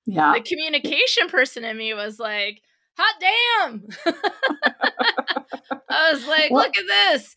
yeah. 0.07 0.35
The 0.35 0.43
communication 0.43 1.29
person 1.29 1.64
in 1.64 1.77
me 1.77 1.95
was 1.95 2.19
like, 2.19 2.61
hot 2.97 3.14
damn. 3.21 3.87
I 5.90 6.12
was 6.12 6.27
like, 6.27 6.51
look 6.51 6.77
at 6.77 6.87
this. 6.87 7.37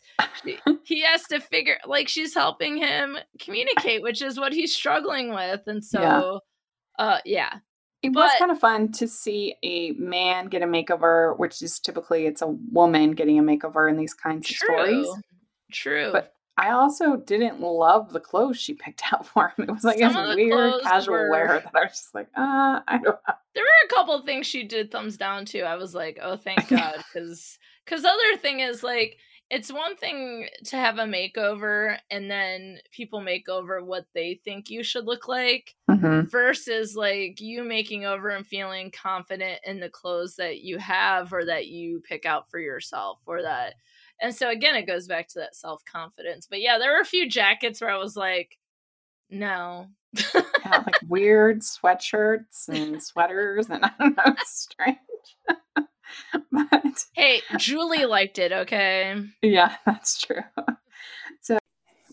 He 0.84 1.02
has 1.02 1.24
to 1.24 1.40
figure 1.40 1.78
like 1.86 2.08
she's 2.08 2.34
helping 2.34 2.76
him 2.76 3.18
communicate, 3.40 4.02
which 4.02 4.22
is 4.22 4.38
what 4.38 4.52
he's 4.52 4.74
struggling 4.74 5.34
with. 5.34 5.62
And 5.66 5.84
so 5.84 6.00
yeah. 6.98 7.04
uh 7.04 7.18
yeah. 7.24 7.58
It 8.02 8.12
but, 8.12 8.20
was 8.20 8.32
kind 8.38 8.50
of 8.52 8.60
fun 8.60 8.92
to 8.92 9.08
see 9.08 9.56
a 9.64 9.90
man 9.92 10.46
get 10.46 10.62
a 10.62 10.66
makeover, 10.66 11.36
which 11.36 11.62
is 11.62 11.80
typically 11.80 12.26
it's 12.26 12.42
a 12.42 12.46
woman 12.46 13.12
getting 13.12 13.38
a 13.38 13.42
makeover 13.42 13.90
in 13.90 13.96
these 13.96 14.14
kinds 14.14 14.48
true, 14.48 14.68
of 14.68 14.86
stories. 14.86 15.08
True. 15.72 16.10
But 16.12 16.32
I 16.58 16.70
also 16.70 17.16
didn't 17.16 17.60
love 17.60 18.12
the 18.12 18.18
clothes 18.18 18.58
she 18.58 18.74
picked 18.74 19.02
out 19.12 19.26
for 19.26 19.54
him. 19.56 19.68
It 19.68 19.72
was 19.72 19.84
like 19.84 20.00
Some 20.00 20.12
this 20.12 20.36
weird 20.36 20.82
casual 20.82 21.14
were... 21.14 21.30
wear 21.30 21.62
that 21.64 21.74
I 21.74 21.84
was 21.84 21.92
just 21.92 22.14
like, 22.14 22.28
uh, 22.36 22.80
I 22.86 22.98
don't 23.02 23.04
know. 23.04 23.34
There 23.54 23.62
were 23.62 23.86
a 23.86 23.94
couple 23.94 24.20
things 24.22 24.46
she 24.46 24.64
did 24.64 24.90
thumbs 24.90 25.16
down 25.16 25.44
to. 25.46 25.62
I 25.62 25.76
was 25.76 25.94
like, 25.94 26.18
oh, 26.20 26.36
thank 26.36 26.68
God, 26.68 26.96
because 27.12 27.58
because 27.84 28.04
other 28.04 28.36
thing 28.38 28.60
is 28.60 28.82
like 28.82 29.18
it's 29.50 29.72
one 29.72 29.96
thing 29.96 30.46
to 30.64 30.76
have 30.76 30.98
a 30.98 31.04
makeover 31.04 31.96
and 32.10 32.30
then 32.30 32.78
people 32.92 33.22
make 33.22 33.48
over 33.48 33.82
what 33.82 34.04
they 34.14 34.38
think 34.44 34.68
you 34.68 34.82
should 34.82 35.06
look 35.06 35.26
like 35.26 35.74
mm-hmm. 35.90 36.28
versus 36.28 36.94
like 36.94 37.40
you 37.40 37.64
making 37.64 38.04
over 38.04 38.28
and 38.28 38.46
feeling 38.46 38.90
confident 38.90 39.58
in 39.64 39.80
the 39.80 39.88
clothes 39.88 40.36
that 40.36 40.60
you 40.60 40.76
have 40.76 41.32
or 41.32 41.46
that 41.46 41.68
you 41.68 42.02
pick 42.06 42.26
out 42.26 42.50
for 42.50 42.58
yourself 42.58 43.20
or 43.24 43.40
that 43.40 43.76
and 44.20 44.34
so 44.34 44.50
again 44.50 44.74
it 44.74 44.86
goes 44.86 45.06
back 45.06 45.28
to 45.28 45.38
that 45.38 45.54
self-confidence 45.54 46.46
but 46.48 46.60
yeah 46.60 46.78
there 46.78 46.92
were 46.92 47.00
a 47.00 47.04
few 47.04 47.28
jackets 47.28 47.80
where 47.80 47.90
i 47.90 47.96
was 47.96 48.16
like 48.16 48.58
no 49.30 49.86
yeah, 50.34 50.42
like 50.64 50.96
weird 51.08 51.60
sweatshirts 51.60 52.68
and 52.68 53.02
sweaters 53.02 53.68
and 53.68 53.84
i 53.84 53.90
don't 53.98 54.16
know 54.16 54.34
strange 54.44 54.98
but 56.52 57.04
hey, 57.14 57.42
Julie 57.56 58.06
liked 58.06 58.38
it, 58.38 58.52
okay? 58.52 59.16
Yeah, 59.42 59.76
that's 59.84 60.18
true. 60.18 60.42
So 61.40 61.58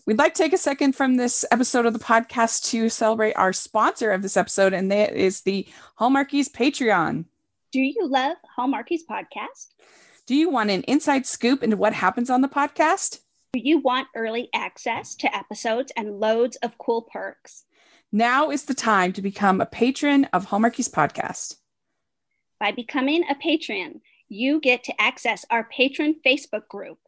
we'd 0.06 0.18
like 0.18 0.34
to 0.34 0.42
take 0.42 0.52
a 0.52 0.58
second 0.58 0.94
from 0.94 1.16
this 1.16 1.44
episode 1.50 1.86
of 1.86 1.92
the 1.92 1.98
podcast 1.98 2.70
to 2.70 2.88
celebrate 2.88 3.34
our 3.34 3.52
sponsor 3.52 4.12
of 4.12 4.22
this 4.22 4.36
episode, 4.36 4.72
and 4.72 4.90
that 4.90 5.14
is 5.14 5.42
the 5.42 5.66
Hallmarkies 6.00 6.50
Patreon. 6.50 7.24
Do 7.72 7.80
you 7.80 8.06
love 8.08 8.36
Hallmarkies 8.58 9.02
podcast? 9.08 9.68
Do 10.26 10.34
you 10.34 10.50
want 10.50 10.70
an 10.70 10.82
inside 10.82 11.24
scoop 11.24 11.62
into 11.62 11.76
what 11.76 11.92
happens 11.92 12.30
on 12.30 12.40
the 12.40 12.48
podcast? 12.48 13.20
Do 13.52 13.60
you 13.62 13.78
want 13.78 14.08
early 14.16 14.48
access 14.52 15.14
to 15.16 15.32
episodes 15.32 15.92
and 15.96 16.18
loads 16.18 16.56
of 16.56 16.78
cool 16.78 17.02
perks? 17.02 17.64
Now 18.10 18.50
is 18.50 18.64
the 18.64 18.74
time 18.74 19.12
to 19.12 19.22
become 19.22 19.60
a 19.60 19.66
patron 19.66 20.24
of 20.32 20.46
Hallmarkies 20.46 20.90
podcast. 20.90 21.58
By 22.58 22.72
becoming 22.72 23.22
a 23.30 23.36
patron, 23.36 24.00
you 24.28 24.58
get 24.58 24.82
to 24.84 25.00
access 25.00 25.44
our 25.48 25.62
patron 25.62 26.16
Facebook 26.26 26.66
group. 26.66 26.98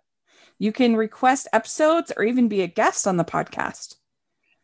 You 0.57 0.71
can 0.71 0.95
request 0.95 1.49
episodes 1.53 2.13
or 2.17 2.23
even 2.23 2.47
be 2.47 2.63
a 2.63 2.69
guest 2.69 3.05
on 3.05 3.17
the 3.17 3.25
podcast. 3.25 3.97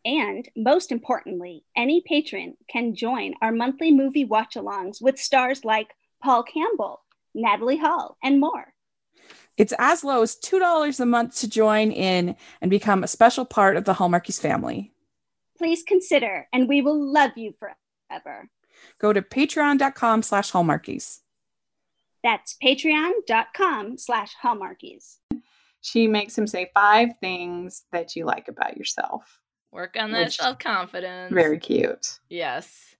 And 0.05 0.47
most 0.55 0.93
importantly, 0.93 1.65
any 1.75 2.01
patron 2.07 2.55
can 2.69 2.95
join 2.95 3.33
our 3.41 3.51
monthly 3.51 3.91
movie 3.91 4.23
watch 4.23 4.55
alongs 4.55 5.01
with 5.01 5.19
stars 5.19 5.65
like 5.65 5.89
Paul 6.23 6.43
Campbell, 6.43 7.01
Natalie 7.35 7.77
Hall, 7.77 8.17
and 8.23 8.39
more. 8.39 8.73
It's 9.57 9.73
as 9.77 10.03
low 10.03 10.21
as 10.21 10.35
$2 10.35 10.99
a 10.99 11.05
month 11.05 11.37
to 11.37 11.49
join 11.49 11.91
in 11.91 12.35
and 12.61 12.71
become 12.71 13.03
a 13.03 13.07
special 13.07 13.45
part 13.45 13.77
of 13.77 13.85
the 13.85 13.93
Hallmarkies 13.93 14.41
family. 14.41 14.91
Please 15.57 15.83
consider, 15.83 16.47
and 16.51 16.67
we 16.67 16.81
will 16.81 16.99
love 16.99 17.37
you 17.37 17.53
forever 17.57 18.49
go 18.99 19.13
to 19.13 19.21
patreon.com 19.21 20.23
slash 20.23 20.51
hallmarkies. 20.51 21.19
That's 22.23 22.55
patreon.com 22.63 23.97
slash 23.97 24.33
hallmarkies. 24.43 25.17
She 25.81 26.07
makes 26.07 26.35
him 26.37 26.47
say 26.47 26.71
five 26.73 27.09
things 27.21 27.83
that 27.91 28.15
you 28.15 28.25
like 28.25 28.47
about 28.47 28.77
yourself. 28.77 29.39
Work 29.71 29.95
on 29.99 30.11
that 30.13 30.33
self 30.33 30.57
confidence. 30.57 31.33
Very 31.33 31.59
cute. 31.59 32.19
Yes. 32.29 32.94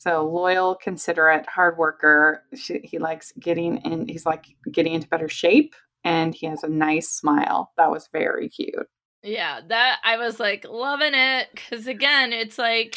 So 0.00 0.26
loyal, 0.26 0.76
considerate, 0.76 1.46
hard 1.46 1.76
worker. 1.76 2.42
She, 2.54 2.80
he 2.82 2.98
likes 2.98 3.34
getting 3.38 3.76
in. 3.78 4.08
He's 4.08 4.24
like 4.24 4.46
getting 4.72 4.94
into 4.94 5.06
better 5.08 5.28
shape, 5.28 5.74
and 6.04 6.34
he 6.34 6.46
has 6.46 6.64
a 6.64 6.68
nice 6.68 7.10
smile. 7.10 7.72
That 7.76 7.90
was 7.90 8.08
very 8.10 8.48
cute. 8.48 8.88
Yeah, 9.22 9.60
that 9.68 9.98
I 10.02 10.16
was 10.16 10.40
like 10.40 10.64
loving 10.66 11.12
it 11.12 11.48
because 11.54 11.86
again, 11.86 12.32
it's 12.32 12.56
like 12.56 12.96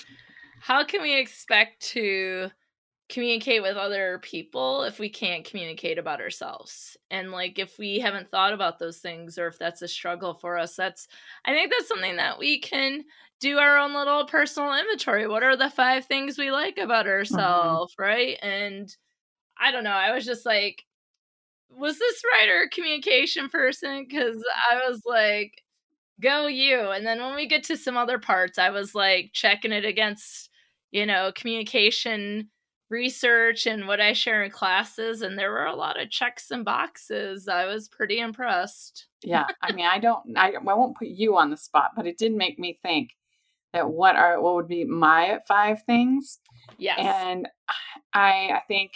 how 0.62 0.86
can 0.86 1.02
we 1.02 1.20
expect 1.20 1.82
to 1.90 2.50
communicate 3.10 3.62
with 3.62 3.76
other 3.76 4.20
people 4.24 4.84
if 4.84 4.98
we 4.98 5.10
can't 5.10 5.44
communicate 5.44 5.98
about 5.98 6.22
ourselves 6.22 6.96
and 7.12 7.32
like 7.32 7.60
if 7.60 7.78
we 7.78 8.00
haven't 8.00 8.32
thought 8.32 8.54
about 8.54 8.80
those 8.80 9.00
things 9.00 9.38
or 9.38 9.48
if 9.48 9.60
that's 9.60 9.82
a 9.82 9.88
struggle 9.88 10.34
for 10.34 10.58
us 10.58 10.76
that's 10.76 11.08
i 11.46 11.52
think 11.52 11.70
that's 11.70 11.88
something 11.90 12.16
that 12.16 12.40
we 12.40 12.60
can 12.60 13.04
do 13.44 13.58
our 13.58 13.78
own 13.78 13.94
little 13.94 14.26
personal 14.26 14.74
inventory 14.74 15.28
what 15.28 15.44
are 15.44 15.58
the 15.58 15.70
five 15.70 16.06
things 16.06 16.38
we 16.38 16.52
like 16.52 16.78
about 16.78 17.08
ourselves 17.08 17.94
mm-hmm. 17.94 18.04
right 18.04 18.38
and 18.42 18.96
i 19.60 19.72
don't 19.72 19.84
know 19.84 19.92
i 19.92 20.14
was 20.14 20.26
just 20.26 20.46
like 20.46 20.84
was 21.70 21.98
this 22.00 22.22
writer 22.32 22.64
a 22.64 22.70
communication 22.70 23.50
person 23.50 24.06
because 24.08 24.44
i 24.72 24.88
was 24.88 25.02
like 25.06 25.62
go 26.22 26.48
you 26.48 26.92
and 26.92 27.06
then 27.06 27.20
when 27.20 27.36
we 27.36 27.48
get 27.48 27.64
to 27.64 27.76
some 27.76 27.98
other 27.98 28.20
parts 28.20 28.58
i 28.58 28.70
was 28.70 28.96
like 28.96 29.32
checking 29.34 29.72
it 29.72 29.86
against 29.86 30.50
you 30.94 31.08
know, 31.08 31.32
communication 31.36 32.50
research 32.90 33.66
and 33.66 33.88
what 33.88 34.00
I 34.00 34.14
share 34.14 34.44
in 34.44 34.52
classes, 34.52 35.24
and 35.24 35.38
there 35.38 35.52
were 35.52 35.66
a 35.66 35.76
lot 35.76 36.00
of 36.00 36.12
checks 36.12 36.52
and 36.52 36.64
boxes. 36.64 37.48
I 37.48 37.66
was 37.66 37.90
pretty 37.90 38.20
impressed. 38.20 39.08
yeah, 39.24 39.48
I 39.62 39.74
mean, 39.74 39.88
I 39.88 39.98
don't, 39.98 40.38
I, 40.38 40.54
I 40.54 40.60
won't 40.60 40.96
put 40.96 41.08
you 41.08 41.36
on 41.36 41.50
the 41.50 41.58
spot, 41.58 41.92
but 41.96 42.06
it 42.06 42.20
did 42.20 42.34
make 42.34 42.60
me 42.60 42.80
think 42.84 43.10
that 43.74 43.90
what 43.90 44.16
are 44.16 44.42
what 44.42 44.56
would 44.56 44.68
be 44.68 44.86
my 44.86 45.40
five 45.48 45.84
things. 45.84 46.40
Yes, 46.78 47.00
and 47.00 47.48
I, 48.14 48.52
I 48.54 48.62
think 48.68 48.92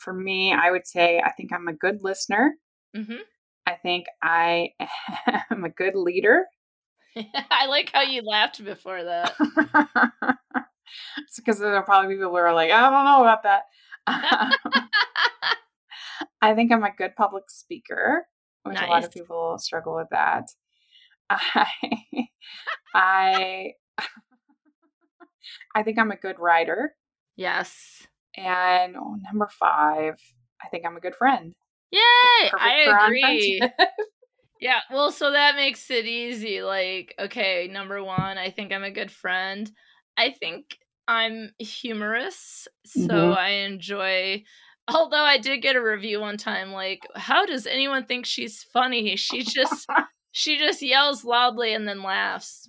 for 0.00 0.12
me, 0.12 0.52
I 0.52 0.70
would 0.70 0.86
say 0.86 1.20
I 1.20 1.32
think 1.32 1.52
I'm 1.52 1.68
a 1.68 1.72
good 1.72 2.02
listener. 2.02 2.54
Mm-hmm. 2.96 3.16
I 3.66 3.74
think 3.74 4.06
I 4.22 4.70
am 5.50 5.64
a 5.64 5.70
good 5.70 5.94
leader. 5.94 6.46
I 7.50 7.66
like 7.66 7.90
how 7.92 8.02
you 8.02 8.22
laughed 8.22 8.64
before 8.64 9.04
that. 9.04 9.34
because 11.36 11.58
there 11.58 11.74
are 11.74 11.82
probably 11.82 12.14
people 12.14 12.30
who 12.30 12.36
are 12.36 12.54
like, 12.54 12.70
I 12.70 12.80
don't 12.82 13.04
know 13.04 13.22
about 13.22 13.42
that. 13.44 13.62
I 16.40 16.54
think 16.54 16.72
I'm 16.72 16.84
a 16.84 16.94
good 16.96 17.16
public 17.16 17.44
speaker, 17.48 18.26
which 18.64 18.76
nice. 18.76 18.86
a 18.86 18.90
lot 18.90 19.04
of 19.04 19.10
people 19.10 19.58
struggle 19.58 19.96
with 19.96 20.08
that. 20.10 20.44
I, 21.28 21.66
I, 22.94 23.72
I 25.74 25.82
think 25.82 25.98
I'm 25.98 26.10
a 26.10 26.16
good 26.16 26.38
writer. 26.38 26.94
Yes. 27.36 28.06
And 28.36 28.96
oh, 28.96 29.16
number 29.24 29.48
five, 29.58 30.14
I 30.62 30.68
think 30.68 30.84
I'm 30.86 30.96
a 30.96 31.00
good 31.00 31.14
friend. 31.14 31.54
Yay! 31.90 32.50
I 32.58 33.06
agree. 33.06 33.62
yeah, 34.60 34.80
well, 34.90 35.10
so 35.10 35.32
that 35.32 35.56
makes 35.56 35.90
it 35.90 36.06
easy. 36.06 36.62
Like, 36.62 37.14
okay, 37.18 37.68
number 37.70 38.02
one, 38.02 38.38
I 38.38 38.50
think 38.50 38.72
I'm 38.72 38.84
a 38.84 38.90
good 38.90 39.10
friend. 39.10 39.70
I 40.16 40.30
think 40.30 40.76
I'm 41.08 41.52
humorous, 41.58 42.66
so 42.84 43.00
mm-hmm. 43.00 43.38
I 43.38 43.48
enjoy. 43.48 44.44
Although 44.88 45.22
I 45.22 45.38
did 45.38 45.62
get 45.62 45.76
a 45.76 45.82
review 45.82 46.20
one 46.20 46.36
time, 46.36 46.72
like, 46.72 47.00
how 47.14 47.44
does 47.46 47.66
anyone 47.66 48.06
think 48.06 48.26
she's 48.26 48.62
funny? 48.72 49.16
She 49.16 49.42
just 49.42 49.86
she 50.32 50.58
just 50.58 50.82
yells 50.82 51.24
loudly 51.24 51.72
and 51.72 51.86
then 51.86 52.02
laughs. 52.02 52.68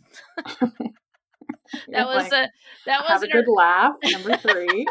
that 1.90 2.08
was 2.08 2.32
like, 2.32 2.34
a 2.34 2.50
that 2.86 3.02
was 3.10 3.24
a 3.24 3.28
good 3.28 3.48
laugh. 3.48 3.96
Number 4.04 4.38
three. 4.38 4.86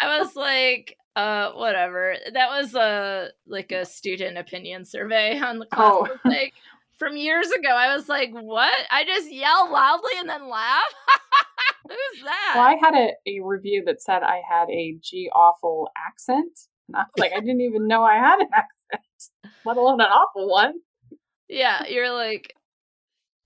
I 0.00 0.18
was 0.18 0.34
like, 0.36 0.96
uh, 1.16 1.52
whatever. 1.52 2.16
That 2.32 2.48
was 2.50 2.74
a 2.74 3.30
like 3.46 3.72
a 3.72 3.84
student 3.84 4.38
opinion 4.38 4.84
survey 4.84 5.38
on 5.38 5.58
the 5.58 5.66
class. 5.66 5.92
Oh. 5.92 6.08
Like 6.24 6.54
from 7.02 7.16
years 7.16 7.50
ago. 7.50 7.68
I 7.68 7.94
was 7.94 8.08
like, 8.08 8.30
what? 8.32 8.74
I 8.90 9.04
just 9.04 9.32
yell 9.32 9.72
loudly 9.72 10.12
and 10.18 10.28
then 10.28 10.48
laugh? 10.48 10.94
Who's 11.88 12.22
that? 12.22 12.52
Well, 12.54 12.64
I 12.64 12.76
had 12.80 12.94
a, 12.94 13.10
a 13.26 13.40
review 13.44 13.82
that 13.86 14.00
said 14.00 14.22
I 14.22 14.40
had 14.48 14.70
a 14.70 14.96
G 15.00 15.28
awful 15.34 15.90
accent. 15.96 16.68
And 16.86 16.96
I 16.96 17.00
was 17.00 17.18
like, 17.18 17.32
I 17.32 17.40
didn't 17.40 17.60
even 17.60 17.88
know 17.88 18.04
I 18.04 18.14
had 18.14 18.38
an 18.38 18.48
accent, 18.54 19.30
let 19.64 19.76
alone 19.76 20.00
an 20.00 20.06
awful 20.06 20.48
one. 20.48 20.74
Yeah, 21.48 21.86
you're 21.88 22.12
like, 22.12 22.54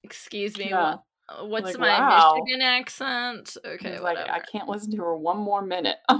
excuse 0.03 0.59
me, 0.59 0.69
yeah. 0.71 0.97
Uh, 1.29 1.45
what's 1.45 1.67
like, 1.67 1.79
my 1.79 1.99
wow. 1.99 2.35
Michigan 2.37 2.63
accent? 2.63 3.57
Okay, 3.65 3.99
like 3.99 4.19
I 4.19 4.41
can't 4.41 4.69
listen 4.69 4.93
to 4.93 4.99
her 4.99 5.17
one 5.17 5.39
more 5.39 5.63
minute. 5.63 5.97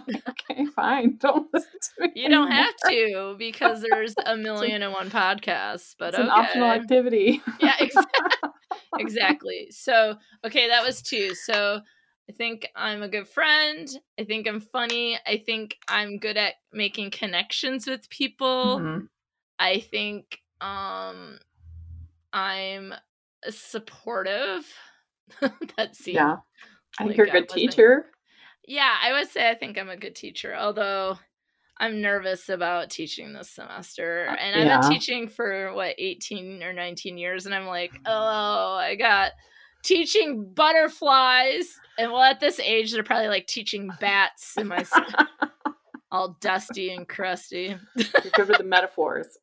Okay, 0.49 0.67
fine. 0.67 1.17
Don't 1.21 1.53
listen 1.53 1.71
to 1.81 2.03
me. 2.03 2.13
You 2.15 2.29
don't 2.29 2.51
have 2.51 2.75
to 2.89 3.35
because 3.39 3.83
there's 3.83 4.15
a 4.27 4.37
million 4.37 4.83
and 4.83 4.93
one 4.93 5.11
podcasts. 5.11 5.95
But 5.99 6.09
it's 6.09 6.19
okay. 6.19 6.23
an 6.23 6.31
optional 6.31 6.71
activity. 6.71 7.43
yeah, 7.61 7.75
exactly. 7.81 8.51
exactly. 8.99 9.69
So 9.71 10.17
okay, 10.45 10.69
that 10.69 10.85
was 10.85 11.03
two. 11.03 11.35
So 11.35 11.81
I 12.29 12.33
think 12.33 12.69
I'm 12.77 13.03
a 13.03 13.09
good 13.09 13.27
friend. 13.27 13.89
I 14.19 14.25
think 14.25 14.47
I'm 14.47 14.61
funny. 14.61 15.19
I 15.27 15.39
think 15.39 15.77
I'm 15.89 16.19
good 16.19 16.37
at 16.37 16.55
making 16.73 17.11
connections 17.11 17.87
with 17.87 18.09
people. 18.09 18.79
Mm-hmm. 18.79 19.05
I 19.59 19.81
think 19.81 20.41
um 20.61 21.39
I'm 22.33 22.95
supportive. 23.51 24.67
That's 25.77 26.07
yeah. 26.07 26.37
I 26.99 27.05
think 27.05 27.11
like, 27.11 27.17
you're 27.17 27.27
a 27.27 27.31
good 27.31 27.49
teacher. 27.49 28.07
Yeah, 28.67 28.95
I 29.03 29.13
would 29.13 29.29
say 29.29 29.49
I 29.49 29.55
think 29.55 29.79
I'm 29.79 29.89
a 29.89 29.97
good 29.97 30.17
teacher, 30.17 30.55
although 30.55 31.19
I'm 31.79 32.01
nervous 32.01 32.49
about 32.49 32.91
teaching 32.91 33.33
this 33.33 33.51
semester. 33.51 34.29
Uh, 34.31 34.35
and 34.37 34.61
I've 34.61 34.67
yeah. 34.67 34.81
been 34.81 34.91
teaching 34.91 35.29
for 35.29 35.75
what 35.75 35.95
18 35.99 36.63
or 36.63 36.73
19 36.73 37.19
years 37.19 37.47
and 37.47 37.55
I'm 37.55 37.67
like, 37.67 37.93
"Oh, 38.07 38.75
I 38.75 38.95
got 38.97 39.33
teaching 39.83 40.53
butterflies." 40.55 41.79
And 41.99 42.13
well, 42.13 42.23
at 42.23 42.41
this 42.41 42.59
age 42.61 42.93
they're 42.93 43.03
probably 43.03 43.29
like 43.29 43.47
teaching 43.47 43.91
bats 44.01 44.57
in 44.57 44.69
my 44.69 44.85
all 46.11 46.37
dusty 46.41 46.93
and 46.93 47.07
crusty. 47.07 47.77
You're 47.97 48.33
good 48.35 48.49
with 48.49 48.59
the 48.59 48.65
metaphors. 48.65 49.39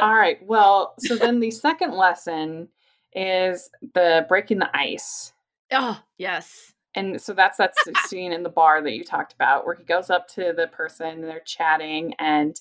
all 0.00 0.14
right. 0.14 0.38
Well, 0.42 0.94
so 0.98 1.16
then 1.16 1.40
the 1.40 1.50
second 1.50 1.92
lesson 1.92 2.68
is 3.16 3.70
the 3.94 4.26
breaking 4.28 4.58
the 4.58 4.70
ice. 4.76 5.32
Oh, 5.72 6.00
yes. 6.18 6.72
And 6.94 7.20
so 7.20 7.32
that's 7.32 7.58
that 7.58 7.74
scene 8.06 8.32
in 8.32 8.42
the 8.42 8.48
bar 8.48 8.82
that 8.82 8.92
you 8.92 9.02
talked 9.02 9.32
about 9.32 9.66
where 9.66 9.74
he 9.74 9.82
goes 9.84 10.10
up 10.10 10.28
to 10.28 10.52
the 10.56 10.68
person 10.68 11.06
and 11.06 11.24
they're 11.24 11.40
chatting 11.40 12.14
and 12.18 12.60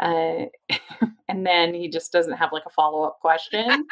uh, 0.00 0.46
and 1.28 1.46
then 1.46 1.74
he 1.74 1.88
just 1.88 2.12
doesn't 2.12 2.36
have 2.36 2.52
like 2.52 2.64
a 2.66 2.70
follow-up 2.70 3.18
question. 3.20 3.86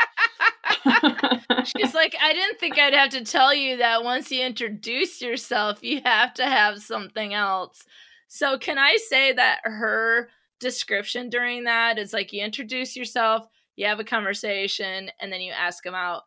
She's 1.77 1.95
like, 1.95 2.17
I 2.21 2.33
didn't 2.33 2.59
think 2.59 2.79
I'd 2.79 2.95
have 2.95 3.11
to 3.11 3.25
tell 3.25 3.53
you 3.53 3.77
that 3.77 4.05
once 4.05 4.31
you 4.31 4.43
introduce 4.45 5.21
yourself, 5.21 5.83
you 5.83 6.01
have 6.05 6.33
to 6.35 6.47
have 6.47 6.83
something 6.83 7.35
else. 7.35 7.85
So, 8.29 8.59
can 8.59 8.79
I 8.79 8.97
say 9.09 9.33
that 9.33 9.61
her 9.65 10.31
description 10.61 11.29
during 11.29 11.65
that 11.65 11.99
is 11.99 12.13
like 12.13 12.33
you 12.33 12.43
introduce 12.43 12.97
yourself, 12.97 13.47
you 13.79 13.87
have 13.87 14.01
a 14.01 14.05
conversation, 14.05 15.09
and 15.21 15.33
then 15.33 15.41
you 15.41 15.53
ask 15.53 15.85
them 15.85 15.95
out 15.95 16.25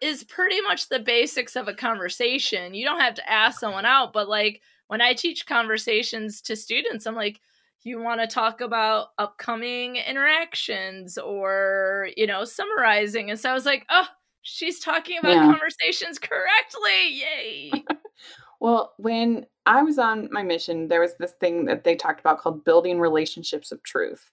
is 0.00 0.24
pretty 0.24 0.60
much 0.62 0.88
the 0.88 0.98
basics 0.98 1.54
of 1.54 1.68
a 1.68 1.74
conversation. 1.74 2.72
You 2.72 2.86
don't 2.86 3.00
have 3.00 3.14
to 3.14 3.30
ask 3.30 3.60
someone 3.60 3.84
out, 3.84 4.14
but 4.14 4.26
like 4.26 4.62
when 4.88 5.02
I 5.02 5.12
teach 5.12 5.46
conversations 5.46 6.40
to 6.42 6.56
students, 6.56 7.06
I'm 7.06 7.14
like, 7.14 7.40
you 7.82 8.00
want 8.00 8.22
to 8.22 8.26
talk 8.26 8.62
about 8.62 9.08
upcoming 9.18 9.96
interactions 9.96 11.18
or, 11.18 12.08
you 12.16 12.26
know, 12.26 12.44
summarizing. 12.44 13.30
And 13.30 13.38
so 13.38 13.50
I 13.50 13.54
was 13.54 13.66
like, 13.66 13.84
oh, 13.90 14.06
she's 14.40 14.80
talking 14.80 15.18
about 15.18 15.34
yeah. 15.34 15.44
conversations 15.44 16.18
correctly. 16.18 17.10
Yay. 17.10 17.84
well, 18.60 18.94
when 18.96 19.44
I 19.66 19.82
was 19.82 19.98
on 19.98 20.30
my 20.32 20.42
mission, 20.42 20.88
there 20.88 21.02
was 21.02 21.16
this 21.18 21.32
thing 21.38 21.66
that 21.66 21.84
they 21.84 21.96
talked 21.96 22.20
about 22.20 22.38
called 22.38 22.64
building 22.64 22.98
relationships 22.98 23.72
of 23.72 23.82
truth. 23.82 24.30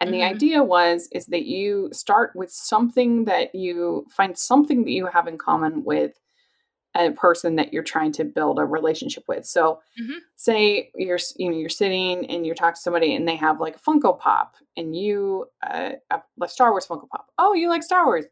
And 0.00 0.10
mm-hmm. 0.10 0.18
the 0.18 0.24
idea 0.24 0.62
was 0.62 1.08
is 1.12 1.26
that 1.26 1.44
you 1.44 1.90
start 1.92 2.32
with 2.34 2.50
something 2.50 3.26
that 3.26 3.54
you 3.54 4.06
find 4.10 4.36
something 4.36 4.84
that 4.84 4.90
you 4.90 5.06
have 5.06 5.28
in 5.28 5.38
common 5.38 5.84
with 5.84 6.18
a 6.96 7.12
person 7.12 7.56
that 7.56 7.72
you're 7.72 7.84
trying 7.84 8.10
to 8.10 8.24
build 8.24 8.58
a 8.58 8.64
relationship 8.64 9.24
with. 9.28 9.46
So, 9.46 9.80
mm-hmm. 10.00 10.18
say 10.36 10.90
you're 10.96 11.18
you 11.36 11.50
know 11.50 11.56
you're 11.56 11.68
sitting 11.68 12.28
and 12.30 12.44
you're 12.44 12.54
talking 12.54 12.74
to 12.74 12.80
somebody 12.80 13.14
and 13.14 13.28
they 13.28 13.36
have 13.36 13.60
like 13.60 13.76
a 13.76 13.78
Funko 13.78 14.18
Pop 14.18 14.56
and 14.76 14.96
you 14.96 15.46
uh, 15.68 15.92
a 16.10 16.48
Star 16.48 16.72
Wars 16.72 16.86
Funko 16.86 17.08
Pop. 17.08 17.26
Oh, 17.38 17.54
you 17.54 17.68
like 17.68 17.82
Star 17.82 18.06
Wars? 18.06 18.24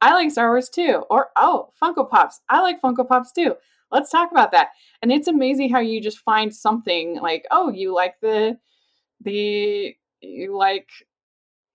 I 0.00 0.12
like 0.14 0.30
Star 0.32 0.50
Wars 0.50 0.68
too. 0.68 1.04
Or 1.10 1.28
oh, 1.36 1.70
Funko 1.80 2.08
Pops. 2.08 2.40
I 2.50 2.60
like 2.60 2.82
Funko 2.82 3.06
Pops 3.06 3.32
too. 3.32 3.54
Let's 3.92 4.10
talk 4.10 4.32
about 4.32 4.50
that. 4.52 4.70
And 5.00 5.12
it's 5.12 5.28
amazing 5.28 5.70
how 5.70 5.80
you 5.80 6.00
just 6.00 6.18
find 6.18 6.54
something 6.54 7.20
like 7.20 7.46
oh, 7.50 7.70
you 7.70 7.94
like 7.94 8.16
the 8.20 8.58
the 9.22 9.94
you 10.20 10.56
like 10.56 10.88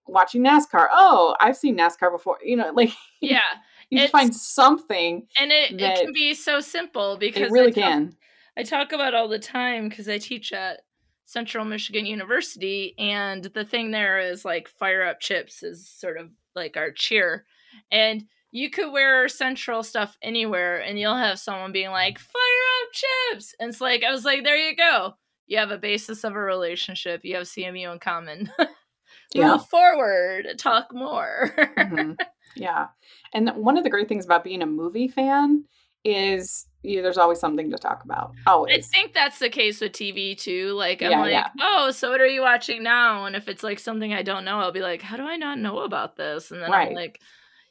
watching 0.08 0.43
NASCAR. 0.43 0.88
Oh, 0.91 1.36
I've 1.39 1.58
seen 1.58 1.78
NASCAR 1.78 2.12
before. 2.12 2.38
You 2.43 2.58
know, 2.58 2.72
like 2.76 2.91
yeah, 3.22 3.41
you 3.89 4.08
find 4.08 4.36
something, 4.36 5.28
and 5.39 5.51
it, 5.51 5.80
it 5.80 5.99
can 6.03 6.14
be 6.14 6.34
so 6.34 6.60
simple 6.60 7.18
because 7.18 7.43
it 7.43 7.51
really 7.51 7.68
I 7.68 7.72
talk, 7.72 7.84
can. 7.84 8.16
I 8.58 8.64
talk 8.64 8.91
about 8.91 9.14
all 9.14 9.28
the 9.28 9.39
time 9.39 9.89
because 9.89 10.10
I 10.10 10.18
teach 10.18 10.51
at 10.53 10.82
Central 11.26 11.66
Michigan 11.66 12.05
University, 12.05 12.95
and 12.97 13.43
the 13.43 13.66
thing 13.66 13.91
there 13.91 14.20
is 14.20 14.45
like 14.45 14.68
fire 14.68 15.03
up 15.03 15.20
chips 15.20 15.64
is 15.64 15.88
sort 15.88 16.18
of 16.18 16.30
like 16.55 16.78
our 16.78 16.91
cheer, 16.91 17.45
and 17.91 18.26
you 18.51 18.70
could 18.70 18.91
wear 18.91 19.28
central 19.28 19.84
stuff 19.84 20.18
anywhere 20.22 20.80
and 20.80 20.97
you'll 20.99 21.16
have 21.16 21.39
someone 21.39 21.72
being 21.72 21.91
like 21.91 22.18
fire 22.18 22.41
up 22.82 22.89
chips 22.93 23.53
and 23.60 23.70
it's 23.70 23.82
like 23.82 24.03
i 24.03 24.12
was 24.12 24.26
like 24.26 24.43
there 24.43 24.58
you 24.58 24.76
go 24.76 25.14
you 25.47 25.58
have 25.58 25.72
a 25.72 25.78
basis 25.78 26.24
of 26.24 26.34
a 26.34 26.39
relationship 26.39 27.22
you 27.24 27.36
have 27.36 27.45
cmu 27.45 27.91
in 27.91 27.99
common 27.99 28.49
yeah. 29.34 29.52
move 29.52 29.68
forward, 29.68 30.48
talk 30.58 30.94
more. 30.94 31.54
mm-hmm. 31.58 32.14
Yeah. 32.56 32.88
And 33.34 33.50
one 33.52 33.78
of 33.78 33.84
the 33.84 33.90
great 33.90 34.08
things 34.08 34.26
about 34.26 34.44
being 34.44 34.64
a 34.64 34.66
movie 34.66 35.08
fan 35.08 35.64
is 36.04 36.66
you, 36.82 37.02
there's 37.02 37.18
always 37.18 37.40
something 37.40 37.70
to 37.70 37.78
talk 37.78 38.04
about. 38.04 38.32
Always. 38.48 38.78
I 38.78 38.82
think 38.82 39.14
that's 39.14 39.40
the 39.40 39.50
case 39.50 39.82
with 39.82 39.92
TV 39.92 40.38
too. 40.38 40.72
Like 40.72 41.02
I'm 41.02 41.12
yeah, 41.12 41.20
like, 41.20 41.32
yeah. 41.32 41.50
oh, 41.62 41.92
so 41.92 42.10
what 42.10 42.22
are 42.22 42.28
you 42.28 42.42
watching 42.42 42.82
now? 42.82 43.26
And 43.26 43.36
if 43.36 43.48
it's 43.48 43.64
like 43.64 43.80
something 43.80 44.14
I 44.14 44.24
don't 44.24 44.46
know, 44.46 44.60
I'll 44.60 44.72
be 44.72 44.82
like, 44.82 45.02
how 45.02 45.18
do 45.18 45.24
I 45.24 45.36
not 45.36 45.60
know 45.60 45.80
about 45.80 46.16
this? 46.16 46.52
And 46.52 46.62
then 46.62 46.72
right. 46.72 46.90
I'm 46.90 46.96
like, 46.96 47.22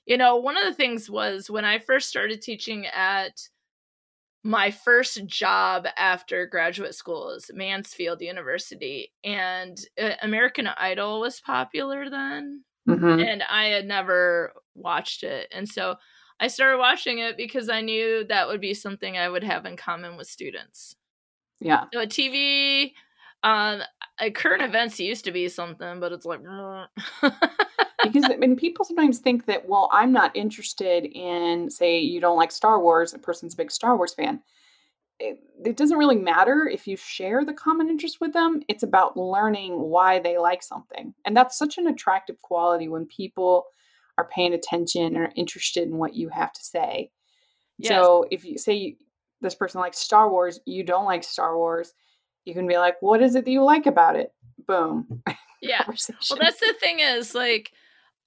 you 0.05 0.17
know, 0.17 0.37
one 0.37 0.57
of 0.57 0.65
the 0.65 0.75
things 0.75 1.11
was 1.11 1.51
when 1.51 1.65
I 1.65 1.79
first 1.79 2.09
started 2.09 2.43
teaching 2.43 2.87
at 2.87 3.33
my 4.47 4.71
first 4.71 5.27
job 5.27 5.87
after 5.97 6.47
graduate 6.47 6.95
school 6.95 7.31
is 7.31 7.51
Mansfield 7.53 8.21
University, 8.21 9.13
and 9.25 9.77
uh, 10.01 10.11
American 10.23 10.69
Idol 10.69 11.21
was 11.21 11.41
popular 11.41 12.09
then, 12.09 12.63
mm-hmm. 12.89 13.19
and 13.21 13.43
I 13.43 13.67
had 13.67 13.87
never 13.87 14.53
watched 14.75 15.25
it, 15.25 15.49
and 15.53 15.69
so 15.69 15.97
I 16.39 16.47
started 16.47 16.79
watching 16.79 17.19
it 17.19 17.37
because 17.37 17.69
I 17.69 17.81
knew 17.81 18.25
that 18.29 18.47
would 18.47 18.61
be 18.61 18.75
something 18.75 19.19
I 19.19 19.29
would 19.29 19.45
have 19.45 19.67
in 19.67 19.77
common 19.77 20.17
with 20.17 20.29
students. 20.29 20.95
Yeah. 21.59 21.87
So 21.93 22.07
TV, 22.07 22.93
um, 23.43 23.81
current 24.35 24.63
events 24.63 25.01
used 25.01 25.25
to 25.25 25.33
be 25.33 25.49
something, 25.49 25.99
but 25.99 26.13
it's 26.13 26.27
like. 26.27 26.41
because 28.03 28.25
I 28.25 28.37
mean, 28.37 28.57
people 28.57 28.85
sometimes 28.85 29.19
think 29.19 29.47
that, 29.47 29.69
well, 29.69 29.89
I'm 29.93 30.13
not 30.13 30.37
interested 30.37 31.05
in, 31.05 31.71
say, 31.71 31.99
you 31.99 32.21
don't 32.21 32.37
like 32.37 32.53
Star 32.53 32.81
Wars, 32.81 33.15
a 33.15 33.19
person's 33.19 33.55
a 33.55 33.57
big 33.57 33.71
Star 33.71 33.97
Wars 33.97 34.15
fan. 34.15 34.41
It, 35.19 35.39
it 35.65 35.77
doesn't 35.77 35.97
really 35.97 36.17
matter 36.17 36.69
if 36.71 36.87
you 36.87 36.97
share 36.97 37.45
the 37.45 37.55
common 37.55 37.89
interest 37.89 38.21
with 38.21 38.35
them. 38.35 38.61
It's 38.69 38.83
about 38.83 39.17
learning 39.17 39.81
why 39.81 40.19
they 40.19 40.37
like 40.37 40.63
something. 40.63 41.15
And 41.25 41.35
that's 41.35 41.57
such 41.57 41.79
an 41.79 41.87
attractive 41.87 42.41
quality 42.43 42.89
when 42.89 43.07
people 43.07 43.65
are 44.19 44.29
paying 44.29 44.53
attention 44.53 45.03
and 45.03 45.17
are 45.17 45.33
interested 45.35 45.85
in 45.89 45.97
what 45.97 46.15
you 46.15 46.29
have 46.29 46.53
to 46.53 46.63
say. 46.63 47.11
Yes. 47.79 47.91
So 47.91 48.27
if 48.31 48.45
you 48.45 48.59
say 48.59 48.75
you, 48.75 48.97
this 49.41 49.55
person 49.55 49.81
likes 49.81 49.99
Star 49.99 50.31
Wars, 50.31 50.61
you 50.67 50.83
don't 50.83 51.05
like 51.07 51.25
Star 51.25 51.57
Wars, 51.57 51.95
you 52.45 52.55
can 52.55 52.67
be 52.67 52.79
like, 52.79 52.97
what 53.01 53.23
is 53.23 53.35
it 53.35 53.45
that 53.45 53.51
you 53.51 53.63
like 53.63 53.87
about 53.87 54.17
it? 54.17 54.33
Boom. 54.67 55.23
Yeah. 55.63 55.85
well, 55.87 56.39
that's 56.39 56.61
the 56.61 56.75
thing 56.81 57.01
is 57.01 57.35
like, 57.35 57.73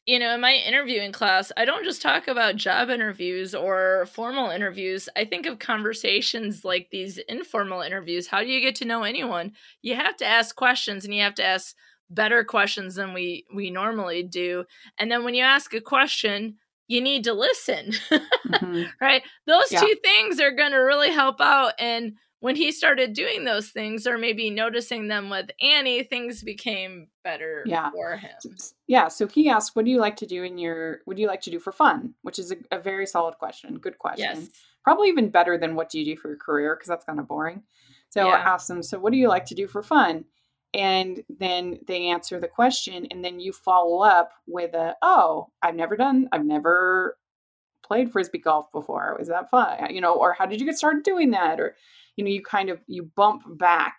you 0.09 0.17
know, 0.17 0.33
in 0.33 0.41
my 0.41 0.53
interviewing 0.53 1.11
class, 1.11 1.51
I 1.55 1.65
don't 1.65 1.83
just 1.83 2.01
talk 2.01 2.27
about 2.27 2.55
job 2.55 2.89
interviews 2.89 3.53
or 3.53 4.07
formal 4.07 4.49
interviews. 4.49 5.07
I 5.15 5.23
think 5.23 5.45
of 5.45 5.59
conversations 5.59 6.65
like 6.65 6.87
these 6.89 7.19
informal 7.29 7.81
interviews. 7.81 8.25
How 8.25 8.41
do 8.41 8.47
you 8.47 8.59
get 8.59 8.73
to 8.77 8.85
know 8.85 9.03
anyone? 9.03 9.51
You 9.83 9.93
have 9.93 10.17
to 10.17 10.25
ask 10.25 10.55
questions 10.55 11.05
and 11.05 11.13
you 11.13 11.21
have 11.21 11.35
to 11.35 11.45
ask 11.45 11.75
better 12.09 12.43
questions 12.43 12.95
than 12.95 13.13
we 13.13 13.45
we 13.53 13.69
normally 13.69 14.23
do. 14.23 14.65
And 14.97 15.11
then 15.11 15.23
when 15.23 15.35
you 15.35 15.43
ask 15.43 15.75
a 15.75 15.79
question, 15.79 16.57
you 16.87 17.01
need 17.01 17.23
to 17.25 17.33
listen. 17.33 17.91
mm-hmm. 18.11 18.85
Right? 18.99 19.21
Those 19.45 19.71
yeah. 19.71 19.79
two 19.79 19.95
things 20.03 20.39
are 20.39 20.55
going 20.55 20.71
to 20.71 20.77
really 20.77 21.11
help 21.11 21.39
out 21.39 21.73
and 21.77 22.13
when 22.41 22.55
he 22.55 22.71
started 22.71 23.13
doing 23.13 23.43
those 23.43 23.69
things 23.69 24.07
or 24.07 24.17
maybe 24.17 24.49
noticing 24.49 25.07
them 25.07 25.29
with 25.29 25.49
Annie, 25.61 26.03
things 26.03 26.41
became 26.41 27.07
better 27.23 27.63
yeah. 27.65 27.91
for 27.91 28.15
him. 28.15 28.55
Yeah. 28.87 29.09
So 29.09 29.27
he 29.27 29.49
asked, 29.49 29.75
What 29.75 29.85
do 29.85 29.91
you 29.91 29.99
like 29.99 30.15
to 30.17 30.25
do 30.25 30.43
in 30.43 30.57
your 30.57 30.99
what 31.05 31.17
do 31.17 31.21
you 31.21 31.27
like 31.27 31.41
to 31.41 31.51
do 31.51 31.59
for 31.59 31.71
fun? 31.71 32.13
Which 32.21 32.39
is 32.39 32.51
a, 32.51 32.55
a 32.71 32.79
very 32.79 33.05
solid 33.05 33.35
question. 33.37 33.77
Good 33.77 33.97
question. 33.97 34.35
Yes. 34.35 34.49
Probably 34.83 35.09
even 35.09 35.29
better 35.29 35.57
than 35.57 35.75
what 35.75 35.89
do 35.89 35.99
you 35.99 36.05
do 36.05 36.15
for 36.19 36.29
your 36.29 36.37
career, 36.37 36.75
because 36.75 36.87
that's 36.87 37.05
kind 37.05 37.19
of 37.19 37.27
boring. 37.27 37.63
So 38.09 38.25
yeah. 38.25 38.33
I 38.33 38.39
asked 38.39 38.67
them, 38.67 38.83
So 38.83 38.99
what 38.99 39.11
do 39.11 39.19
you 39.19 39.27
like 39.27 39.45
to 39.45 39.55
do 39.55 39.67
for 39.67 39.83
fun? 39.83 40.25
And 40.73 41.23
then 41.39 41.79
they 41.87 42.09
answer 42.09 42.39
the 42.39 42.47
question, 42.47 43.07
and 43.09 43.25
then 43.25 43.39
you 43.39 43.51
follow 43.51 44.01
up 44.03 44.33
with 44.45 44.75
a, 44.75 44.95
oh, 45.01 45.47
I've 45.63 45.75
never 45.75 45.97
done, 45.97 46.29
I've 46.31 46.45
never 46.45 47.17
played 47.83 48.11
frisbee 48.11 48.37
golf 48.37 48.71
before. 48.71 49.15
Was 49.17 49.29
that 49.29 49.49
fun? 49.49 49.93
You 49.93 49.99
know, 49.99 50.13
or 50.13 50.33
how 50.33 50.45
did 50.45 50.59
you 50.59 50.67
get 50.67 50.77
started 50.77 51.03
doing 51.03 51.31
that? 51.31 51.59
Or 51.59 51.75
you 52.19 52.25
know 52.25 52.29
you 52.29 52.43
kind 52.43 52.69
of 52.69 52.79
you 52.85 53.09
bump 53.15 53.43
back 53.57 53.97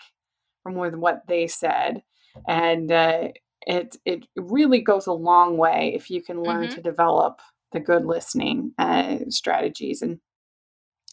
from 0.63 0.75
with 0.75 0.95
what 0.95 1.23
they 1.27 1.47
said 1.47 2.03
and 2.47 2.93
uh, 2.93 3.29
it 3.67 3.97
it 4.05 4.27
really 4.37 4.83
goes 4.83 5.07
a 5.07 5.13
long 5.13 5.57
way 5.57 5.93
if 5.95 6.11
you 6.11 6.23
can 6.23 6.43
learn 6.43 6.67
mm-hmm. 6.67 6.75
to 6.75 6.83
develop 6.83 7.41
the 7.73 7.81
good 7.81 8.05
listening 8.05 8.73
uh, 8.79 9.17
strategies 9.31 10.03
and, 10.03 10.21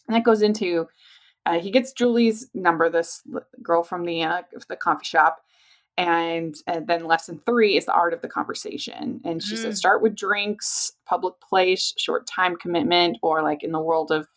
and 0.06 0.16
that 0.16 0.24
goes 0.24 0.42
into 0.42 0.86
uh, 1.46 1.58
he 1.58 1.70
gets 1.70 1.92
Julie's 1.92 2.50
number, 2.52 2.90
this 2.90 3.22
girl 3.62 3.82
from 3.82 4.04
the 4.04 4.22
uh, 4.22 4.42
the 4.68 4.76
coffee 4.76 5.04
shop, 5.04 5.38
and, 5.96 6.54
and, 6.66 6.86
then 6.86 7.06
lesson 7.06 7.40
three 7.46 7.78
is 7.78 7.86
the 7.86 7.94
art 7.94 8.12
of 8.12 8.20
the 8.20 8.28
conversation. 8.28 9.22
And 9.24 9.42
she 9.42 9.54
mm. 9.54 9.58
says 9.58 9.78
start 9.78 10.02
with 10.02 10.14
drinks, 10.14 10.92
public 11.06 11.34
place, 11.40 11.94
short 11.96 12.26
time 12.26 12.56
commitment, 12.56 13.16
or 13.22 13.42
like 13.42 13.64
in 13.64 13.72
the 13.72 13.80
world 13.80 14.10
of 14.10 14.28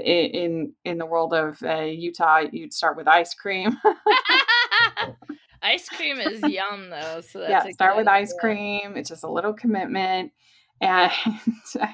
in 0.00 0.72
in 0.84 0.98
the 0.98 1.06
world 1.06 1.32
of 1.34 1.62
uh, 1.62 1.82
Utah, 1.82 2.42
you'd 2.50 2.72
start 2.72 2.96
with 2.96 3.08
ice 3.08 3.34
cream. 3.34 3.76
ice 5.62 5.88
cream 5.88 6.18
is 6.18 6.42
yum 6.48 6.90
though. 6.90 7.20
So 7.20 7.42
yeah, 7.42 7.68
start 7.70 7.96
with 7.96 8.08
ice 8.08 8.34
cream. 8.38 8.96
It's 8.96 9.08
just 9.08 9.24
a 9.24 9.30
little 9.30 9.52
commitment, 9.52 10.32
and 10.80 11.12
uh, 11.80 11.86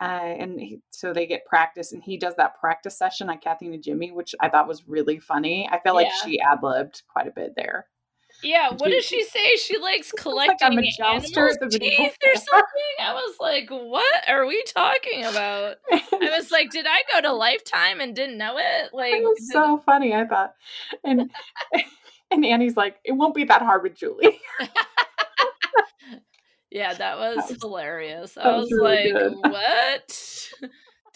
and 0.00 0.60
he, 0.60 0.80
so 0.90 1.12
they 1.12 1.26
get 1.26 1.46
practice, 1.46 1.92
and 1.92 2.02
he 2.02 2.16
does 2.16 2.34
that 2.36 2.58
practice 2.60 2.98
session 2.98 3.30
on 3.30 3.38
Kathy 3.38 3.66
and 3.66 3.82
Jimmy, 3.82 4.12
which 4.12 4.34
I 4.40 4.48
thought 4.48 4.68
was 4.68 4.86
really 4.88 5.18
funny. 5.18 5.68
I 5.70 5.80
feel 5.80 5.94
like 5.94 6.08
she 6.24 6.40
ad 6.40 6.58
libbed 6.62 7.02
quite 7.08 7.26
a 7.26 7.32
bit 7.32 7.54
there. 7.56 7.86
Yeah, 8.42 8.70
what 8.70 8.90
does 8.90 9.04
she 9.04 9.24
say? 9.32 9.56
She 9.56 9.78
likes 9.78 10.12
collecting 10.12 10.74
like 10.76 11.00
animals' 11.00 11.30
teeth 11.30 12.16
or 12.24 12.34
something. 12.34 12.96
I 13.00 13.12
was 13.12 13.36
like, 13.40 13.68
"What 13.70 14.28
are 14.28 14.46
we 14.46 14.62
talking 14.64 15.24
about?" 15.24 15.76
I 15.92 16.30
was 16.36 16.50
like, 16.50 16.70
"Did 16.70 16.86
I 16.88 17.02
go 17.12 17.20
to 17.22 17.32
Lifetime 17.32 18.00
and 18.00 18.14
didn't 18.14 18.38
know 18.38 18.56
it?" 18.58 18.90
Like, 18.92 19.14
it 19.14 19.22
was 19.22 19.52
so 19.52 19.78
funny. 19.86 20.14
I 20.14 20.26
thought, 20.26 20.54
and 21.04 21.30
and 22.30 22.44
Annie's 22.44 22.76
like, 22.76 22.96
"It 23.04 23.12
won't 23.12 23.34
be 23.34 23.44
that 23.44 23.62
hard 23.62 23.82
with 23.82 23.94
Julie." 23.96 24.40
yeah, 26.70 26.94
that 26.94 27.18
was, 27.18 27.36
that 27.36 27.50
was 27.50 27.62
hilarious. 27.62 28.34
That 28.34 28.46
I 28.46 28.56
was, 28.56 28.68
was 28.70 28.72
really 28.72 29.12
like, 29.12 29.22
good. 29.22 29.52
"What?" 29.52 30.50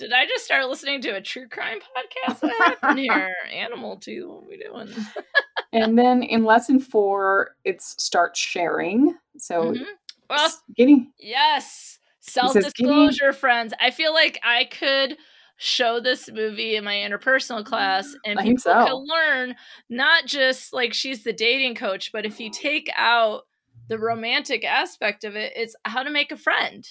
Did 0.01 0.14
I 0.14 0.24
just 0.24 0.46
start 0.46 0.66
listening 0.66 1.03
to 1.03 1.11
a 1.11 1.20
true 1.20 1.46
crime 1.46 1.78
podcast? 1.78 2.42
What 2.42 2.57
happened 2.57 3.01
here? 3.01 3.34
Animal 3.53 3.98
too. 3.98 4.30
What 4.30 4.44
are 4.44 4.48
we 4.48 4.57
doing? 4.57 5.07
and 5.74 5.98
then 5.98 6.22
in 6.22 6.42
lesson 6.42 6.80
four, 6.80 7.55
it's 7.64 8.03
start 8.03 8.34
sharing. 8.34 9.14
So 9.36 9.72
mm-hmm. 9.72 9.82
well, 10.30 10.51
getting 10.74 11.12
yes, 11.18 11.98
self 12.20 12.55
disclosure, 12.55 13.34
friends. 13.34 13.74
I 13.78 13.90
feel 13.90 14.14
like 14.14 14.40
I 14.42 14.64
could 14.64 15.18
show 15.59 16.01
this 16.01 16.30
movie 16.32 16.76
in 16.76 16.84
my 16.84 16.94
interpersonal 16.94 17.62
class 17.62 18.16
and 18.24 18.38
I 18.38 18.44
people 18.44 18.59
so. 18.59 18.72
can 18.72 18.94
learn 18.94 19.55
not 19.90 20.24
just 20.24 20.72
like 20.72 20.94
she's 20.94 21.24
the 21.24 21.34
dating 21.34 21.74
coach, 21.74 22.11
but 22.11 22.24
if 22.24 22.40
you 22.40 22.51
take 22.51 22.88
out 22.96 23.42
the 23.88 23.98
romantic 23.98 24.64
aspect 24.64 25.24
of 25.24 25.36
it, 25.36 25.53
it's 25.57 25.76
how 25.84 26.03
to 26.03 26.11
make 26.11 26.32
a 26.32 26.38
friend. 26.38 26.88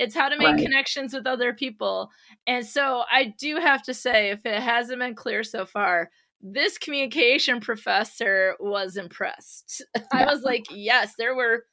It's 0.00 0.14
how 0.14 0.30
to 0.30 0.38
make 0.38 0.48
right. 0.48 0.62
connections 0.62 1.12
with 1.12 1.26
other 1.26 1.52
people. 1.52 2.10
And 2.46 2.64
so 2.66 3.02
I 3.12 3.34
do 3.38 3.56
have 3.56 3.82
to 3.82 3.92
say, 3.92 4.30
if 4.30 4.46
it 4.46 4.62
hasn't 4.62 4.98
been 4.98 5.14
clear 5.14 5.44
so 5.44 5.66
far, 5.66 6.10
this 6.40 6.78
communication 6.78 7.60
professor 7.60 8.56
was 8.58 8.96
impressed. 8.96 9.84
I 10.12 10.24
was 10.24 10.40
like, 10.42 10.64
yes, 10.70 11.12
there 11.18 11.36
were, 11.36 11.66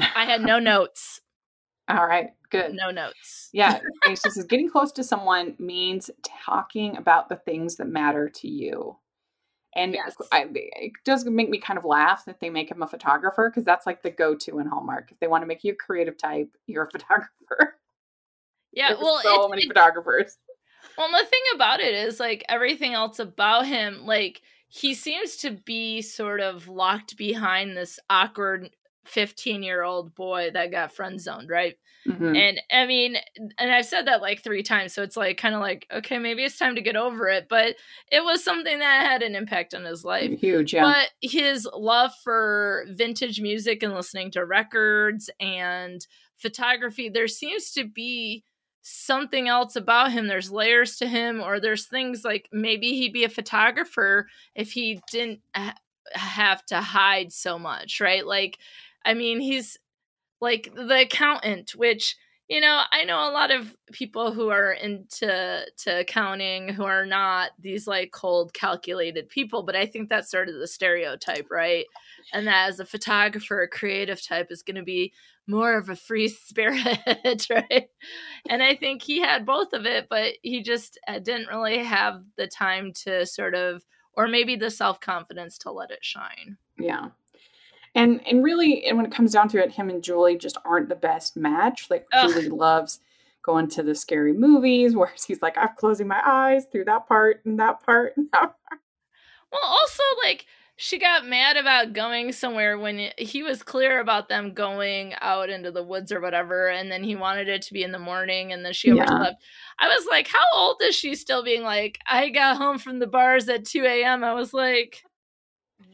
I 0.00 0.24
had 0.24 0.42
no 0.42 0.58
notes. 0.58 1.20
All 1.88 2.04
right, 2.04 2.30
good. 2.50 2.74
No 2.74 2.90
notes. 2.90 3.48
Yeah. 3.52 3.78
She 4.08 4.16
says 4.16 4.44
getting 4.48 4.68
close 4.68 4.90
to 4.92 5.04
someone 5.04 5.54
means 5.60 6.10
talking 6.24 6.96
about 6.96 7.28
the 7.28 7.36
things 7.36 7.76
that 7.76 7.86
matter 7.86 8.28
to 8.28 8.48
you. 8.48 8.96
And 9.76 9.92
yes. 9.92 10.16
I, 10.32 10.46
it 10.54 10.92
does 11.04 11.26
make 11.26 11.50
me 11.50 11.58
kind 11.58 11.78
of 11.78 11.84
laugh 11.84 12.24
that 12.24 12.40
they 12.40 12.48
make 12.48 12.70
him 12.70 12.82
a 12.82 12.86
photographer 12.86 13.50
because 13.50 13.64
that's 13.64 13.84
like 13.84 14.02
the 14.02 14.10
go 14.10 14.34
to 14.34 14.58
in 14.58 14.66
Hallmark. 14.66 15.12
If 15.12 15.20
they 15.20 15.26
want 15.26 15.42
to 15.42 15.46
make 15.46 15.64
you 15.64 15.74
a 15.74 15.76
creative 15.76 16.16
type, 16.16 16.48
you're 16.66 16.84
a 16.84 16.90
photographer. 16.90 17.76
Yeah, 18.72 18.88
There's 18.88 19.00
well, 19.00 19.20
so 19.22 19.48
many 19.48 19.66
photographers. 19.66 20.38
Well, 20.96 21.10
the 21.10 21.26
thing 21.26 21.40
about 21.54 21.80
it 21.80 21.94
is 21.94 22.18
like 22.18 22.44
everything 22.48 22.94
else 22.94 23.18
about 23.18 23.66
him, 23.66 24.06
like 24.06 24.40
he 24.68 24.94
seems 24.94 25.36
to 25.38 25.50
be 25.50 26.00
sort 26.00 26.40
of 26.40 26.68
locked 26.68 27.16
behind 27.18 27.76
this 27.76 28.00
awkward 28.08 28.70
15 29.06 29.62
year 29.62 29.82
old 29.82 30.14
boy 30.14 30.50
that 30.52 30.70
got 30.70 30.92
friend 30.92 31.20
zoned, 31.20 31.48
right? 31.48 31.76
Mm-hmm. 32.06 32.36
And 32.36 32.60
I 32.70 32.86
mean, 32.86 33.16
and 33.58 33.72
I've 33.72 33.86
said 33.86 34.06
that 34.06 34.22
like 34.22 34.42
three 34.42 34.62
times. 34.62 34.94
So 34.94 35.02
it's 35.02 35.16
like 35.16 35.38
kind 35.38 35.54
of 35.54 35.60
like, 35.60 35.86
okay, 35.92 36.18
maybe 36.18 36.44
it's 36.44 36.58
time 36.58 36.76
to 36.76 36.82
get 36.82 36.96
over 36.96 37.28
it. 37.28 37.48
But 37.48 37.76
it 38.12 38.22
was 38.22 38.44
something 38.44 38.78
that 38.78 39.06
had 39.06 39.22
an 39.22 39.34
impact 39.34 39.74
on 39.74 39.84
his 39.84 40.04
life. 40.04 40.30
Huge, 40.38 40.74
yeah. 40.74 40.82
But 40.82 41.10
his 41.20 41.68
love 41.74 42.12
for 42.22 42.86
vintage 42.90 43.40
music 43.40 43.82
and 43.82 43.94
listening 43.94 44.30
to 44.32 44.44
records 44.44 45.30
and 45.40 46.06
photography, 46.36 47.08
there 47.08 47.28
seems 47.28 47.72
to 47.72 47.84
be 47.84 48.44
something 48.82 49.48
else 49.48 49.74
about 49.74 50.12
him. 50.12 50.28
There's 50.28 50.50
layers 50.50 50.96
to 50.98 51.08
him, 51.08 51.42
or 51.42 51.58
there's 51.58 51.86
things 51.86 52.22
like 52.24 52.48
maybe 52.52 52.92
he'd 52.92 53.12
be 53.12 53.24
a 53.24 53.28
photographer 53.28 54.28
if 54.54 54.72
he 54.72 55.00
didn't 55.10 55.40
ha- 55.56 55.74
have 56.12 56.64
to 56.66 56.80
hide 56.80 57.32
so 57.32 57.58
much, 57.58 58.00
right? 58.00 58.24
Like, 58.24 58.58
I 59.06 59.14
mean, 59.14 59.40
he's 59.40 59.78
like 60.40 60.72
the 60.74 61.02
accountant, 61.02 61.70
which 61.74 62.16
you 62.48 62.60
know 62.60 62.82
i 62.92 63.04
know 63.04 63.28
a 63.28 63.32
lot 63.32 63.50
of 63.50 63.76
people 63.92 64.32
who 64.32 64.50
are 64.50 64.72
into 64.72 65.64
to 65.76 66.00
accounting 66.00 66.68
who 66.68 66.84
are 66.84 67.06
not 67.06 67.50
these 67.58 67.86
like 67.86 68.12
cold 68.12 68.52
calculated 68.54 69.28
people 69.28 69.62
but 69.62 69.74
i 69.74 69.84
think 69.84 70.08
that's 70.08 70.30
sort 70.30 70.48
of 70.48 70.54
the 70.54 70.66
stereotype 70.66 71.46
right? 71.50 71.86
And 72.32 72.46
that 72.46 72.68
as 72.68 72.80
a 72.80 72.84
photographer 72.84 73.62
a 73.62 73.68
creative 73.68 74.24
type 74.24 74.48
is 74.50 74.62
going 74.62 74.76
to 74.76 74.82
be 74.82 75.12
more 75.46 75.76
of 75.76 75.88
a 75.88 75.96
free 75.96 76.28
spirit 76.46 77.46
right? 77.50 77.88
And 78.48 78.62
i 78.62 78.74
think 78.76 79.02
he 79.02 79.20
had 79.20 79.46
both 79.46 79.72
of 79.72 79.86
it 79.86 80.06
but 80.08 80.34
he 80.42 80.62
just 80.62 80.98
uh, 81.08 81.18
didn't 81.18 81.48
really 81.48 81.82
have 81.82 82.22
the 82.36 82.46
time 82.46 82.92
to 83.04 83.26
sort 83.26 83.54
of 83.54 83.84
or 84.12 84.28
maybe 84.28 84.56
the 84.56 84.70
self-confidence 84.70 85.58
to 85.58 85.70
let 85.70 85.90
it 85.90 86.02
shine. 86.02 86.56
Yeah 86.78 87.08
and 87.96 88.20
and 88.28 88.44
really 88.44 88.84
and 88.84 88.96
when 88.96 89.06
it 89.06 89.12
comes 89.12 89.32
down 89.32 89.48
to 89.48 89.58
it 89.60 89.72
him 89.72 89.90
and 89.90 90.04
julie 90.04 90.36
just 90.36 90.58
aren't 90.64 90.88
the 90.88 90.94
best 90.94 91.36
match. 91.36 91.88
Like 91.90 92.06
Ugh. 92.12 92.30
julie 92.30 92.48
loves 92.48 93.00
going 93.42 93.68
to 93.68 93.82
the 93.82 93.94
scary 93.94 94.32
movies 94.32 94.94
whereas 94.96 95.24
he's 95.24 95.42
like 95.42 95.56
i'm 95.58 95.70
closing 95.76 96.06
my 96.06 96.22
eyes 96.24 96.66
through 96.70 96.84
that 96.84 97.08
part 97.08 97.40
and 97.44 97.58
that 97.58 97.84
part 97.84 98.16
and 98.16 98.28
that 98.32 98.54
part. 98.68 98.80
Well 99.50 99.62
also 99.64 100.02
like 100.22 100.46
she 100.78 100.98
got 100.98 101.26
mad 101.26 101.56
about 101.56 101.94
going 101.94 102.32
somewhere 102.32 102.78
when 102.78 103.10
he 103.16 103.42
was 103.42 103.62
clear 103.62 103.98
about 103.98 104.28
them 104.28 104.52
going 104.52 105.14
out 105.22 105.48
into 105.48 105.70
the 105.70 105.82
woods 105.82 106.12
or 106.12 106.20
whatever 106.20 106.68
and 106.68 106.92
then 106.92 107.02
he 107.02 107.16
wanted 107.16 107.48
it 107.48 107.62
to 107.62 107.72
be 107.72 107.82
in 107.82 107.92
the 107.92 107.98
morning 107.98 108.52
and 108.52 108.62
then 108.64 108.74
she 108.74 108.92
overslept. 108.92 109.36
Yeah. 109.40 109.86
i 109.86 109.88
was 109.88 110.06
like 110.10 110.28
how 110.28 110.44
old 110.54 110.76
is 110.82 110.94
she 110.94 111.14
still 111.14 111.42
being 111.42 111.62
like 111.62 111.98
i 112.10 112.28
got 112.28 112.58
home 112.58 112.78
from 112.78 112.98
the 112.98 113.06
bars 113.06 113.48
at 113.48 113.64
2 113.64 113.84
a.m 113.84 114.22
i 114.22 114.34
was 114.34 114.52
like 114.52 115.02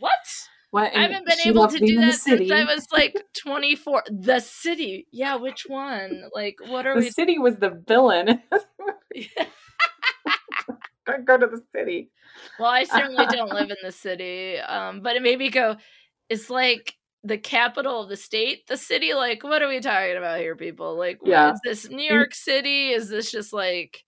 what 0.01 0.49
what, 0.73 0.97
I 0.97 1.03
haven't 1.03 1.27
been 1.27 1.39
able 1.45 1.69
to 1.69 1.79
do 1.79 2.01
that 2.01 2.15
since 2.15 2.51
I 2.51 2.65
was 2.65 2.87
like 2.91 3.15
24. 3.37 4.05
The 4.11 4.41
city. 4.41 5.07
Yeah, 5.13 5.37
which 5.37 5.67
one? 5.69 6.31
Like, 6.35 6.57
what 6.67 6.87
are 6.87 6.95
the 6.95 7.01
we? 7.01 7.07
The 7.09 7.13
city 7.13 7.39
was 7.39 7.57
the 7.57 7.83
villain. 7.87 8.41
Don't 11.07 11.27
go 11.27 11.37
to 11.37 11.47
the 11.47 11.63
city. 11.77 12.09
Well, 12.59 12.71
I 12.71 12.85
certainly 12.85 13.27
don't 13.27 13.53
live 13.53 13.71
in 13.71 13.77
the 13.83 13.93
city. 13.93 14.57
Um, 14.59 15.03
but 15.03 15.15
it 15.15 15.21
made 15.21 15.39
me 15.39 15.51
go, 15.51 15.77
it's 16.31 16.49
like 16.49 16.95
the 17.23 17.37
capital 17.37 18.03
of 18.03 18.09
the 18.09 18.17
state, 18.17 18.67
the 18.67 18.79
city. 18.79 19.13
Like, 19.13 19.45
what 19.45 19.61
are 19.61 19.69
we 19.69 19.81
talking 19.81 20.17
about 20.17 20.41
here, 20.41 20.57
people? 20.57 20.97
Like, 20.97 21.19
yeah. 21.23 21.53
is 21.53 21.61
this 21.63 21.91
New 21.91 22.11
York 22.11 22.35
City? 22.35 22.93
Is 22.93 23.11
this 23.11 23.31
just 23.31 23.53
like 23.53 24.05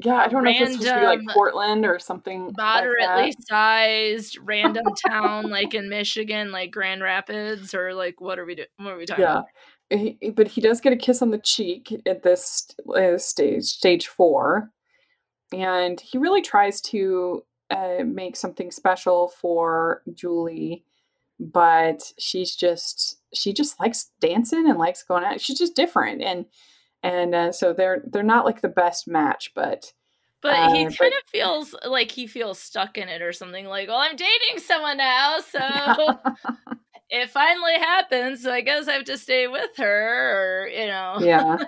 yeah, 0.00 0.14
I 0.14 0.28
don't 0.28 0.44
random, 0.44 0.44
know 0.44 0.50
if 0.50 0.60
it's 0.60 0.84
supposed 0.84 0.94
to 0.94 1.00
be 1.00 1.06
like 1.06 1.34
Portland 1.34 1.84
or 1.84 1.98
something. 1.98 2.52
Moderately 2.56 3.22
like 3.22 3.34
sized 3.48 4.38
random 4.42 4.84
town 5.06 5.50
like 5.50 5.74
in 5.74 5.88
Michigan, 5.88 6.52
like 6.52 6.70
Grand 6.70 7.02
Rapids, 7.02 7.74
or 7.74 7.94
like 7.94 8.20
what 8.20 8.38
are 8.38 8.44
we 8.44 8.54
doing? 8.54 8.68
What 8.76 8.92
are 8.92 8.96
we 8.96 9.06
talking 9.06 9.24
yeah. 9.24 9.42
He, 9.90 10.18
but 10.36 10.48
he 10.48 10.60
does 10.60 10.80
get 10.80 10.92
a 10.92 10.96
kiss 10.96 11.22
on 11.22 11.30
the 11.30 11.38
cheek 11.38 12.02
at 12.06 12.22
this 12.22 12.68
uh, 12.94 13.16
stage, 13.16 13.64
stage 13.64 14.06
four, 14.06 14.70
and 15.52 15.98
he 15.98 16.18
really 16.18 16.42
tries 16.42 16.80
to 16.82 17.42
uh, 17.70 18.04
make 18.04 18.36
something 18.36 18.70
special 18.70 19.28
for 19.28 20.02
Julie, 20.14 20.84
but 21.40 22.12
she's 22.18 22.54
just 22.54 23.16
she 23.34 23.52
just 23.52 23.80
likes 23.80 24.10
dancing 24.20 24.68
and 24.68 24.78
likes 24.78 25.02
going 25.02 25.24
out. 25.24 25.40
She's 25.40 25.58
just 25.58 25.74
different, 25.74 26.22
and 26.22 26.44
and 27.02 27.34
uh, 27.34 27.52
so 27.52 27.72
they're 27.72 28.02
they're 28.06 28.22
not 28.22 28.44
like 28.44 28.60
the 28.60 28.68
best 28.68 29.08
match, 29.08 29.52
but 29.54 29.92
but 30.40 30.54
uh, 30.54 30.72
he 30.72 30.84
kind 30.84 30.96
but, 30.98 31.08
of 31.08 31.28
feels 31.28 31.74
like 31.86 32.10
he 32.10 32.26
feels 32.26 32.58
stuck 32.58 32.96
in 32.96 33.08
it 33.08 33.22
or 33.22 33.32
something. 33.32 33.66
Like, 33.66 33.88
well, 33.88 33.98
I'm 33.98 34.16
dating 34.16 34.58
someone 34.58 34.98
now, 34.98 35.38
so 35.40 35.58
it 37.10 37.30
finally 37.30 37.74
happens. 37.74 38.42
So 38.42 38.52
I 38.52 38.60
guess 38.60 38.88
I 38.88 38.92
have 38.92 39.04
to 39.04 39.18
stay 39.18 39.48
with 39.48 39.76
her, 39.76 40.64
or 40.64 40.68
you 40.68 40.86
know, 40.86 41.18
yeah. 41.20 41.58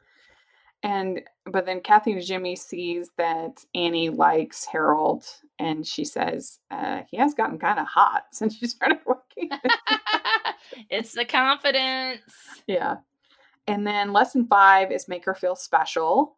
and 0.82 1.22
but 1.46 1.64
then 1.64 1.80
Kathy 1.80 2.12
and 2.12 2.24
Jimmy 2.24 2.56
sees 2.56 3.10
that 3.16 3.64
Annie 3.74 4.10
likes 4.10 4.66
Harold, 4.66 5.24
and 5.58 5.86
she 5.86 6.04
says 6.04 6.58
uh, 6.70 7.00
he 7.10 7.16
has 7.16 7.34
gotten 7.34 7.58
kind 7.58 7.78
of 7.78 7.86
hot 7.86 8.24
since 8.32 8.56
she 8.56 8.66
started 8.66 8.98
working. 9.06 9.50
it's 10.90 11.12
the 11.12 11.24
confidence. 11.24 12.20
Yeah. 12.66 12.96
And 13.66 13.86
then 13.86 14.12
lesson 14.12 14.46
five 14.46 14.92
is 14.92 15.08
make 15.08 15.24
her 15.24 15.34
feel 15.34 15.56
special. 15.56 16.36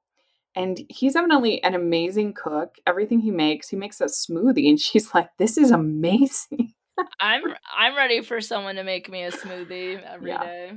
And 0.55 0.81
he's 0.89 1.15
evidently 1.15 1.63
an 1.63 1.75
amazing 1.75 2.35
cook. 2.35 2.77
Everything 2.87 3.21
he 3.21 3.31
makes, 3.31 3.69
he 3.69 3.77
makes 3.77 4.01
a 4.01 4.07
smoothie, 4.07 4.69
and 4.69 4.81
she's 4.81 5.15
like, 5.15 5.31
"This 5.39 5.59
is 5.59 5.71
amazing." 5.71 6.73
I'm 7.21 7.43
I'm 7.77 7.97
ready 7.97 8.23
for 8.23 8.41
someone 8.41 8.77
to 8.77 8.85
make 8.85 9.11
me 9.11 9.23
a 9.23 9.31
smoothie 9.31 10.03
every 10.03 10.31
yeah. 10.31 10.43
day. 10.43 10.73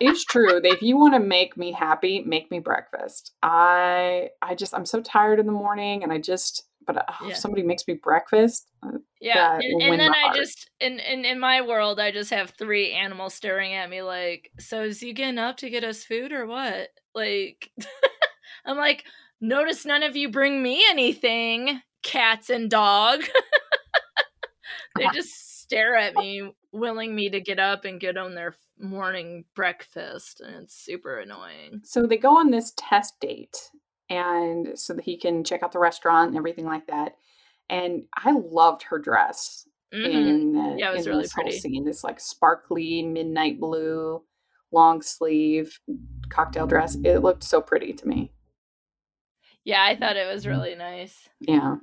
it's 0.00 0.24
true. 0.24 0.60
If 0.64 0.82
you 0.82 0.96
want 0.96 1.14
to 1.14 1.20
make 1.20 1.56
me 1.56 1.72
happy, 1.72 2.22
make 2.26 2.50
me 2.50 2.58
breakfast. 2.58 3.32
I 3.42 4.30
I 4.40 4.54
just 4.54 4.74
I'm 4.74 4.86
so 4.86 5.00
tired 5.00 5.38
in 5.38 5.46
the 5.46 5.52
morning, 5.52 6.02
and 6.02 6.12
I 6.12 6.18
just 6.18 6.64
but 6.86 6.96
uh, 6.96 7.02
yeah. 7.22 7.30
if 7.30 7.36
somebody 7.36 7.62
makes 7.62 7.86
me 7.86 7.94
breakfast, 7.94 8.68
uh, 8.82 8.98
yeah, 9.20 9.58
and, 9.60 9.82
and 9.82 10.00
then 10.00 10.12
I 10.12 10.34
just 10.36 10.70
in, 10.80 10.98
in 11.00 11.24
in 11.24 11.38
my 11.38 11.60
world, 11.60 12.00
I 12.00 12.10
just 12.10 12.30
have 12.30 12.50
three 12.50 12.92
animals 12.92 13.34
staring 13.34 13.74
at 13.74 13.90
me 13.90 14.02
like, 14.02 14.50
so 14.58 14.82
is 14.82 15.00
he 15.00 15.12
getting 15.12 15.38
up 15.38 15.58
to 15.58 15.70
get 15.70 15.84
us 15.84 16.04
food 16.04 16.32
or 16.32 16.46
what? 16.46 16.88
Like, 17.14 17.70
I'm 18.64 18.76
like, 18.76 19.04
notice 19.40 19.84
none 19.84 20.02
of 20.02 20.16
you 20.16 20.30
bring 20.30 20.62
me 20.62 20.82
anything, 20.88 21.80
cats 22.02 22.50
and 22.50 22.70
dog. 22.70 23.22
they 24.96 25.06
just 25.12 25.60
stare 25.60 25.96
at 25.96 26.14
me, 26.14 26.52
willing 26.72 27.14
me 27.14 27.30
to 27.30 27.40
get 27.40 27.58
up 27.58 27.84
and 27.84 28.00
get 28.00 28.16
on 28.16 28.34
their 28.34 28.54
morning 28.78 29.44
breakfast, 29.54 30.40
and 30.40 30.64
it's 30.64 30.74
super 30.74 31.18
annoying. 31.18 31.80
So 31.84 32.06
they 32.06 32.16
go 32.16 32.36
on 32.36 32.50
this 32.50 32.72
test 32.76 33.14
date, 33.20 33.56
and 34.12 34.78
so 34.78 34.92
that 34.92 35.04
he 35.04 35.16
can 35.16 35.42
check 35.42 35.62
out 35.62 35.72
the 35.72 35.78
restaurant 35.78 36.28
and 36.28 36.36
everything 36.36 36.66
like 36.66 36.86
that. 36.86 37.16
And 37.70 38.02
I 38.14 38.32
loved 38.32 38.82
her 38.82 38.98
dress 38.98 39.66
mm-hmm. 39.92 40.04
in, 40.04 40.56
uh, 40.56 40.74
yeah, 40.76 40.90
it 40.90 40.96
was 40.96 41.06
really 41.06 41.22
this 41.22 41.32
pretty. 41.32 41.50
whole 41.52 41.58
scene. 41.58 41.84
This 41.84 42.04
like 42.04 42.20
sparkly 42.20 43.02
midnight 43.02 43.58
blue, 43.58 44.22
long 44.70 45.00
sleeve 45.00 45.80
cocktail 46.28 46.66
dress. 46.66 46.98
It 47.02 47.20
looked 47.20 47.42
so 47.42 47.62
pretty 47.62 47.94
to 47.94 48.06
me. 48.06 48.32
Yeah, 49.64 49.82
I 49.82 49.96
thought 49.96 50.16
it 50.16 50.30
was 50.30 50.46
really 50.46 50.74
nice. 50.74 51.28
Yeah. 51.40 51.76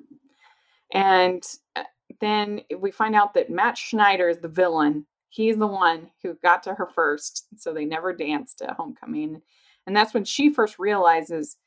And 0.93 1.43
uh, 1.75 1.83
then 2.21 2.61
we 2.77 2.91
find 2.91 3.15
out 3.15 3.33
that 3.33 3.49
Matt 3.49 3.75
Schneider 3.75 4.29
is 4.29 4.37
the 4.37 4.49
villain. 4.49 5.07
He's 5.29 5.57
the 5.57 5.65
one 5.65 6.11
who 6.21 6.35
got 6.43 6.61
to 6.63 6.75
her 6.75 6.89
first. 6.93 7.47
So 7.57 7.73
they 7.73 7.85
never 7.85 8.13
danced 8.13 8.61
at 8.61 8.75
homecoming. 8.75 9.41
And 9.87 9.95
that's 9.95 10.13
when 10.13 10.25
she 10.25 10.53
first 10.53 10.77
realizes 10.77 11.57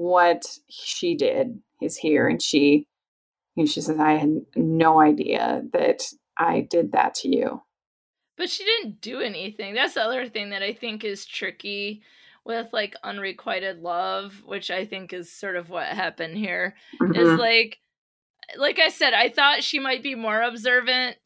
what 0.00 0.46
she 0.70 1.14
did 1.14 1.60
is 1.82 1.98
here. 1.98 2.26
And 2.26 2.40
she, 2.40 2.86
you 3.54 3.64
know, 3.64 3.66
she 3.66 3.82
says, 3.82 3.98
I 4.00 4.12
had 4.12 4.40
no 4.56 4.98
idea 4.98 5.62
that 5.74 6.02
I 6.38 6.66
did 6.70 6.92
that 6.92 7.14
to 7.16 7.28
you. 7.28 7.62
But 8.38 8.48
she 8.48 8.64
didn't 8.64 9.02
do 9.02 9.20
anything. 9.20 9.74
That's 9.74 9.94
the 9.94 10.02
other 10.02 10.26
thing 10.26 10.50
that 10.50 10.62
I 10.62 10.72
think 10.72 11.04
is 11.04 11.26
tricky 11.26 12.02
with 12.46 12.68
like 12.72 12.96
unrequited 13.04 13.80
love, 13.80 14.42
which 14.46 14.70
I 14.70 14.86
think 14.86 15.12
is 15.12 15.30
sort 15.30 15.56
of 15.56 15.68
what 15.68 15.88
happened 15.88 16.38
here. 16.38 16.76
Mm-hmm. 16.98 17.20
Is 17.20 17.38
like 17.38 17.76
like 18.56 18.78
I 18.78 18.88
said, 18.88 19.12
I 19.12 19.28
thought 19.28 19.62
she 19.62 19.78
might 19.78 20.02
be 20.02 20.14
more 20.14 20.40
observant, 20.40 21.18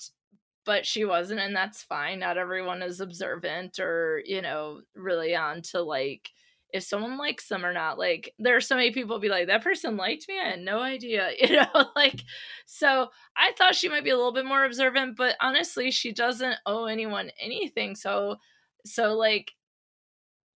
but 0.67 0.85
she 0.85 1.05
wasn't, 1.05 1.41
and 1.41 1.55
that's 1.55 1.83
fine. 1.83 2.19
Not 2.19 2.39
everyone 2.39 2.83
is 2.83 3.01
observant 3.01 3.79
or, 3.79 4.21
you 4.27 4.43
know, 4.43 4.81
really 4.97 5.37
on 5.37 5.63
to 5.71 5.81
like 5.81 6.31
if 6.75 6.83
someone 6.83 7.17
likes 7.17 7.47
them 7.47 7.65
or 7.65 7.73
not. 7.73 7.99
Like 8.01 8.35
there 8.41 8.57
are 8.57 8.61
so 8.61 8.75
many 8.75 8.91
people 8.91 9.21
be 9.21 9.29
like, 9.29 9.47
that 9.47 9.63
person 9.63 9.97
liked 9.97 10.27
me. 10.29 10.41
I 10.41 10.51
had 10.51 10.61
no 10.61 10.81
idea, 10.81 11.31
you 11.41 11.57
know, 11.57 11.87
like 11.95 12.21
so 12.67 13.09
I 13.37 13.53
thought 13.57 13.77
she 13.77 13.89
might 13.89 14.05
be 14.05 14.11
a 14.11 14.17
little 14.17 14.33
bit 14.33 14.45
more 14.45 14.65
observant, 14.65 15.17
but 15.17 15.37
honestly, 15.41 15.93
she 15.93 16.13
doesn't 16.13 16.57
owe 16.67 16.87
anyone 16.87 17.31
anything. 17.41 17.95
So 17.95 18.37
so 18.85 19.15
like, 19.15 19.53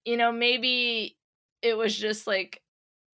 you 0.04 0.16
know, 0.16 0.32
maybe 0.32 1.16
it 1.62 1.74
was 1.74 1.96
just 1.96 2.26
like 2.26 2.60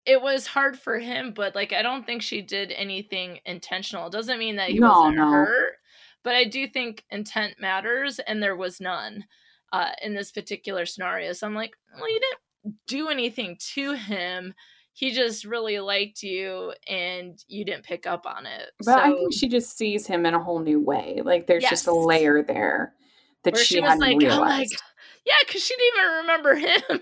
it 0.07 0.20
was 0.20 0.46
hard 0.46 0.78
for 0.78 0.98
him, 0.98 1.32
but 1.34 1.55
like 1.55 1.74
I 1.74 1.82
don't 1.82 2.07
think 2.07 2.22
she 2.22 2.40
did 2.40 2.72
anything 2.72 3.38
intentional. 3.44 4.07
It 4.07 4.12
doesn't 4.12 4.38
mean 4.38 4.57
that 4.57 4.70
he 4.70 4.78
no, 4.78 4.88
wasn't 4.88 5.16
no. 5.16 5.30
hurt, 5.30 5.74
but 6.22 6.34
I 6.34 6.44
do 6.44 6.66
think 6.66 7.05
intent 7.11 7.57
matters, 7.61 8.18
and 8.18 8.42
there 8.42 8.57
was 8.57 8.80
none 8.80 9.26
uh, 9.74 9.90
in 10.02 10.14
this 10.14 10.32
particular 10.32 10.86
scenario. 10.86 11.34
So 11.34 11.46
I'm 11.46 11.55
like, 11.55 11.74
well, 11.94 12.09
you 12.09 12.18
didn't 12.18 12.38
do 12.86 13.08
anything 13.08 13.56
to 13.74 13.92
him. 13.92 14.54
He 14.92 15.10
just 15.10 15.44
really 15.44 15.80
liked 15.80 16.22
you, 16.22 16.72
and 16.88 17.36
you 17.48 17.64
didn't 17.64 17.84
pick 17.84 18.06
up 18.06 18.26
on 18.26 18.46
it. 18.46 18.70
But 18.78 18.84
so, 18.84 18.94
I 18.94 19.10
think 19.10 19.32
she 19.34 19.48
just 19.48 19.76
sees 19.76 20.06
him 20.06 20.24
in 20.24 20.34
a 20.34 20.42
whole 20.42 20.60
new 20.60 20.80
way. 20.80 21.20
Like 21.24 21.46
there's 21.46 21.62
yes. 21.62 21.70
just 21.70 21.86
a 21.88 21.94
layer 21.94 22.42
there 22.42 22.94
that 23.42 23.54
Where 23.54 23.64
she, 23.64 23.74
she 23.74 23.80
was 23.80 23.98
like, 23.98 24.14
oh 24.14 24.18
realized. 24.18 24.76
Oh 24.76 25.02
yeah, 25.26 25.34
because 25.46 25.64
she 25.64 25.74
didn't 25.74 25.98
even 25.98 26.12
remember 26.18 26.54
him. 26.54 27.00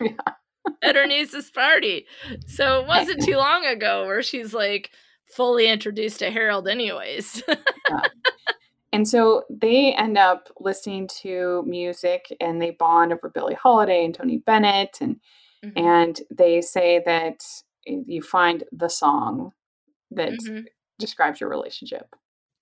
yeah 0.00 0.32
at 0.82 0.96
her 0.96 1.06
niece's 1.06 1.50
party. 1.50 2.06
So 2.46 2.80
it 2.80 2.86
wasn't 2.86 3.22
too 3.22 3.36
long 3.36 3.64
ago 3.64 4.06
where 4.06 4.22
she's 4.22 4.54
like 4.54 4.90
fully 5.26 5.68
introduced 5.68 6.20
to 6.20 6.30
Harold, 6.30 6.68
anyways. 6.68 7.42
yeah. 7.48 7.56
And 8.92 9.08
so 9.08 9.44
they 9.48 9.94
end 9.94 10.18
up 10.18 10.48
listening 10.60 11.08
to 11.22 11.64
music 11.66 12.26
and 12.40 12.60
they 12.60 12.72
bond 12.72 13.12
over 13.12 13.30
Billie 13.30 13.54
Holiday 13.54 14.04
and 14.04 14.14
Tony 14.14 14.38
Bennett 14.38 14.98
and 15.00 15.16
mm-hmm. 15.64 15.78
and 15.78 16.20
they 16.30 16.60
say 16.60 17.02
that 17.06 17.42
you 17.86 18.22
find 18.22 18.64
the 18.70 18.88
song 18.88 19.52
that 20.10 20.32
mm-hmm. 20.32 20.60
describes 20.98 21.40
your 21.40 21.48
relationship. 21.48 22.14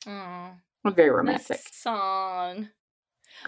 Oh, 0.06 0.52
very 0.86 1.10
romantic 1.10 1.60
song. 1.72 2.68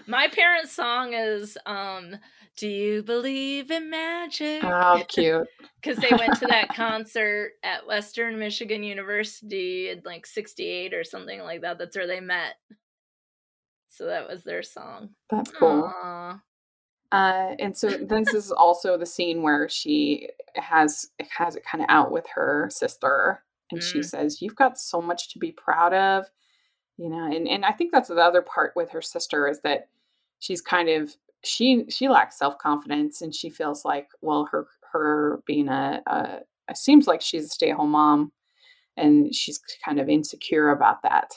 My 0.07 0.27
parents' 0.27 0.73
song 0.73 1.13
is 1.13 1.57
um 1.65 2.17
do 2.55 2.67
you 2.67 3.01
believe 3.01 3.71
in 3.71 3.89
magic? 3.89 4.63
Oh, 4.63 5.03
cute. 5.07 5.47
Because 5.81 5.97
they 5.97 6.15
went 6.15 6.37
to 6.39 6.45
that 6.47 6.75
concert 6.75 7.53
at 7.63 7.87
Western 7.87 8.37
Michigan 8.37 8.83
University 8.83 9.89
in 9.89 10.01
like 10.05 10.27
68 10.27 10.93
or 10.93 11.03
something 11.03 11.41
like 11.41 11.61
that. 11.61 11.79
That's 11.79 11.95
where 11.95 12.07
they 12.07 12.19
met. 12.19 12.55
So 13.89 14.05
that 14.05 14.27
was 14.27 14.43
their 14.43 14.63
song. 14.63 15.09
That's 15.29 15.51
cool. 15.51 15.91
Aww. 16.03 16.41
Uh, 17.11 17.55
and 17.59 17.77
so 17.77 17.89
this 17.89 18.33
is 18.33 18.51
also 18.51 18.97
the 18.97 19.05
scene 19.05 19.43
where 19.43 19.69
she 19.69 20.29
has 20.55 21.07
has 21.29 21.55
it 21.55 21.63
kind 21.63 21.83
of 21.83 21.89
out 21.89 22.11
with 22.11 22.25
her 22.33 22.67
sister, 22.71 23.43
and 23.69 23.81
mm. 23.81 23.83
she 23.83 24.01
says, 24.01 24.41
"You've 24.41 24.55
got 24.55 24.79
so 24.79 24.99
much 24.99 25.31
to 25.33 25.37
be 25.37 25.51
proud 25.51 25.93
of," 25.93 26.25
you 26.97 27.09
know. 27.09 27.25
And 27.25 27.47
and 27.47 27.65
I 27.65 27.71
think 27.71 27.91
that's 27.91 28.09
the 28.09 28.15
other 28.15 28.41
part 28.41 28.73
with 28.75 28.89
her 28.91 29.01
sister 29.01 29.47
is 29.47 29.61
that 29.61 29.87
she's 30.39 30.61
kind 30.61 30.89
of 30.89 31.15
she 31.43 31.85
she 31.89 32.07
lacks 32.09 32.37
self 32.37 32.57
confidence 32.57 33.21
and 33.21 33.33
she 33.33 33.49
feels 33.49 33.85
like 33.85 34.09
well 34.21 34.47
her 34.51 34.67
her 34.91 35.41
being 35.45 35.67
a, 35.67 36.01
a 36.07 36.39
it 36.69 36.77
seems 36.77 37.07
like 37.07 37.21
she's 37.21 37.45
a 37.45 37.49
stay 37.49 37.71
at 37.71 37.77
home 37.77 37.91
mom 37.91 38.31
and 38.95 39.33
she's 39.35 39.59
kind 39.83 39.99
of 39.99 40.09
insecure 40.09 40.69
about 40.69 41.01
that 41.03 41.31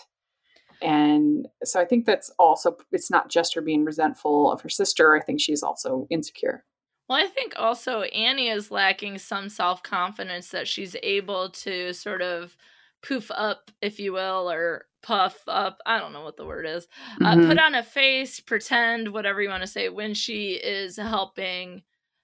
and 0.82 1.48
so 1.64 1.80
i 1.80 1.84
think 1.84 2.04
that's 2.04 2.30
also 2.38 2.76
it's 2.92 3.10
not 3.10 3.28
just 3.28 3.54
her 3.54 3.60
being 3.60 3.84
resentful 3.84 4.52
of 4.52 4.60
her 4.60 4.68
sister 4.68 5.16
i 5.16 5.20
think 5.20 5.40
she's 5.40 5.62
also 5.62 6.06
insecure 6.10 6.64
well 7.08 7.18
i 7.18 7.26
think 7.26 7.54
also 7.56 8.02
annie 8.02 8.48
is 8.48 8.70
lacking 8.70 9.18
some 9.18 9.48
self-confidence 9.48 10.50
that 10.50 10.68
she's 10.68 10.94
able 11.02 11.48
to 11.50 11.92
sort 11.92 12.22
of 12.22 12.56
poof 13.02 13.30
up 13.34 13.70
if 13.80 13.98
you 13.98 14.12
will 14.12 14.50
or 14.50 14.86
puff 15.06 15.38
up 15.46 15.78
i 15.86 16.00
don't 16.00 16.12
know 16.12 16.24
what 16.24 16.36
the 16.36 16.44
word 16.44 16.66
is 16.66 16.88
uh, 17.20 17.26
mm-hmm. 17.26 17.46
put 17.46 17.60
on 17.60 17.76
a 17.76 17.82
face 17.82 18.40
pretend 18.40 19.12
whatever 19.12 19.40
you 19.40 19.48
want 19.48 19.62
to 19.62 19.66
say 19.66 19.88
when 19.88 20.12
she 20.12 20.54
is 20.54 20.96
helping 20.96 21.80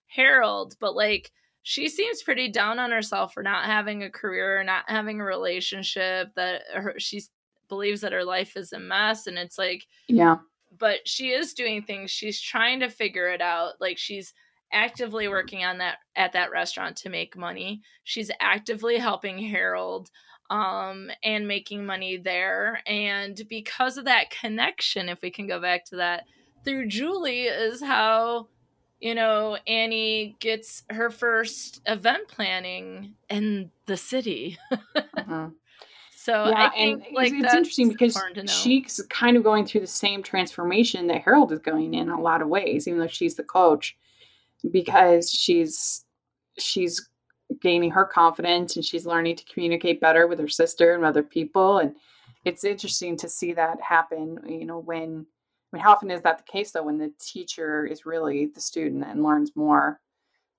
harold 0.09 0.75
but 0.81 0.97
like 0.97 1.31
she 1.63 1.89
seems 1.89 2.25
pretty 2.25 2.49
down 2.49 2.81
on 2.81 2.91
herself 2.91 3.33
for 3.33 3.45
not 3.45 3.67
having 3.67 4.03
a 4.03 4.11
career 4.11 4.65
not 4.65 4.83
having 4.89 5.21
a 5.21 5.25
relationship 5.25 6.35
that 6.35 6.63
her, 6.75 6.95
she 6.99 7.23
believes 7.69 8.01
that 8.01 8.13
her 8.13 8.25
life 8.25 8.57
is 8.57 8.73
a 8.73 8.81
mess 8.81 9.29
and 9.29 9.39
it's 9.39 9.59
like 9.59 9.87
yeah 10.09 10.35
but 10.77 11.07
she 11.07 11.29
is 11.29 11.55
doing 11.55 11.83
things 11.83 12.11
she's 12.11 12.41
trying 12.41 12.81
to 12.81 12.89
figure 12.89 13.29
it 13.29 13.41
out 13.41 13.75
like 13.81 13.97
she's 13.97 14.35
actively 14.73 15.29
working 15.29 15.65
on 15.65 15.79
that 15.79 15.99
at 16.17 16.33
that 16.33 16.51
restaurant 16.51 16.97
to 16.97 17.09
make 17.11 17.37
money 17.37 17.81
she's 18.03 18.31
actively 18.41 18.99
helping 18.99 19.39
harold 19.39 20.11
um, 20.53 21.11
and 21.25 21.49
making 21.49 21.87
money 21.87 22.19
there. 22.19 22.83
And 22.87 23.41
because 23.49 23.97
of 23.97 24.05
that 24.05 24.29
connection, 24.29 25.09
if 25.09 25.23
we 25.23 25.31
can 25.31 25.47
go 25.47 25.59
back 25.59 25.87
to 25.87 25.97
that, 25.97 26.25
through 26.63 26.89
Julie 26.89 27.45
is 27.45 27.83
how, 27.83 28.49
you 29.01 29.15
know, 29.15 29.57
Annie 29.67 30.37
gets 30.41 30.83
her 30.91 31.09
first 31.09 31.81
event 31.87 32.29
planning 32.29 33.15
in 33.31 33.71
the 33.87 33.97
city. 33.97 34.59
uh-huh. 34.71 35.49
So 36.17 36.49
yeah, 36.51 36.71
think, 36.71 37.05
and 37.07 37.15
like, 37.17 37.33
it's 37.33 37.55
interesting 37.55 37.89
because 37.89 38.17
she's 38.47 39.01
kind 39.09 39.39
of 39.39 39.43
going 39.43 39.65
through 39.65 39.81
the 39.81 39.87
same 39.87 40.23
transformation 40.23 41.07
that 41.07 41.23
Harold 41.23 41.51
is 41.51 41.61
going 41.61 41.95
in 41.95 42.11
a 42.11 42.21
lot 42.21 42.43
of 42.43 42.49
ways, 42.49 42.87
even 42.87 43.01
though 43.01 43.09
she's 43.09 43.37
the 43.37 43.43
coach, 43.43 43.97
because 44.71 45.33
she's 45.33 46.05
she's 46.59 47.09
gaining 47.61 47.91
her 47.91 48.05
confidence 48.05 48.77
and 48.77 48.85
she's 48.85 49.07
learning 49.07 49.37
to 49.37 49.45
communicate 49.45 50.01
better 50.01 50.27
with 50.27 50.39
her 50.39 50.49
sister 50.49 50.95
and 50.95 51.05
other 51.05 51.23
people 51.23 51.79
and 51.79 51.95
it's 52.45 52.65
interesting 52.65 53.17
to 53.17 53.29
see 53.29 53.53
that 53.53 53.81
happen 53.81 54.39
you 54.47 54.67
know 54.67 54.79
when 54.79 55.27
I 55.73 55.77
mean 55.77 55.83
how 55.83 55.93
often 55.93 56.11
is 56.11 56.23
that 56.23 56.39
the 56.39 56.45
case 56.45 56.73
though 56.73 56.83
when 56.83 56.99
the 56.99 57.13
teacher 57.19 57.87
is 57.87 58.07
really 58.07 58.47
the 58.47 58.61
student 58.61 59.05
and 59.05 59.23
learns 59.23 59.53
more 59.55 60.01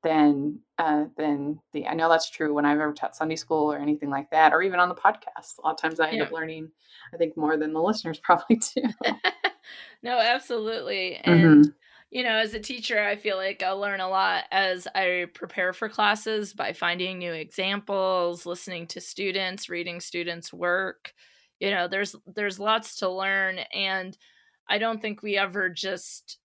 than 0.03 0.59
uh, 0.79 1.05
than 1.17 1.59
the 1.71 1.87
I 1.87 1.93
know 1.93 2.09
that's 2.09 2.29
true 2.29 2.53
when 2.53 2.65
I've 2.65 2.79
ever 2.79 2.91
taught 2.91 3.15
Sunday 3.15 3.37
school 3.37 3.71
or 3.71 3.77
anything 3.77 4.09
like 4.09 4.29
that 4.31 4.51
or 4.51 4.61
even 4.61 4.81
on 4.81 4.89
the 4.89 4.95
podcast. 4.95 5.57
A 5.57 5.61
lot 5.61 5.75
of 5.75 5.77
times 5.77 6.01
I 6.01 6.09
end 6.09 6.17
yeah. 6.17 6.23
up 6.23 6.31
learning 6.33 6.69
I 7.13 7.17
think 7.17 7.37
more 7.37 7.55
than 7.55 7.71
the 7.71 7.81
listeners 7.81 8.19
probably 8.23 8.57
too 8.57 8.83
no 10.03 10.19
absolutely 10.19 11.15
and 11.15 11.41
mm-hmm 11.41 11.69
you 12.13 12.21
know, 12.21 12.37
as 12.37 12.53
a 12.53 12.59
teacher, 12.59 13.03
I 13.03 13.15
feel 13.15 13.37
like 13.37 13.63
I'll 13.63 13.79
learn 13.79 13.99
a 13.99 14.07
lot 14.07 14.43
as 14.51 14.87
I 14.93 15.25
prepare 15.33 15.73
for 15.73 15.89
classes 15.89 16.53
by 16.53 16.71
finding 16.71 17.17
new 17.17 17.33
examples, 17.33 18.45
listening 18.45 18.85
to 18.87 19.01
students, 19.01 19.67
reading 19.67 19.99
students' 19.99 20.53
work. 20.53 21.11
You 21.59 21.71
know, 21.71 21.87
there's 21.87 22.15
there's 22.27 22.59
lots 22.59 22.97
to 22.97 23.09
learn 23.09 23.57
and 23.73 24.15
I 24.69 24.77
don't 24.77 25.01
think 25.01 25.23
we 25.23 25.39
ever 25.39 25.69
just 25.69 26.37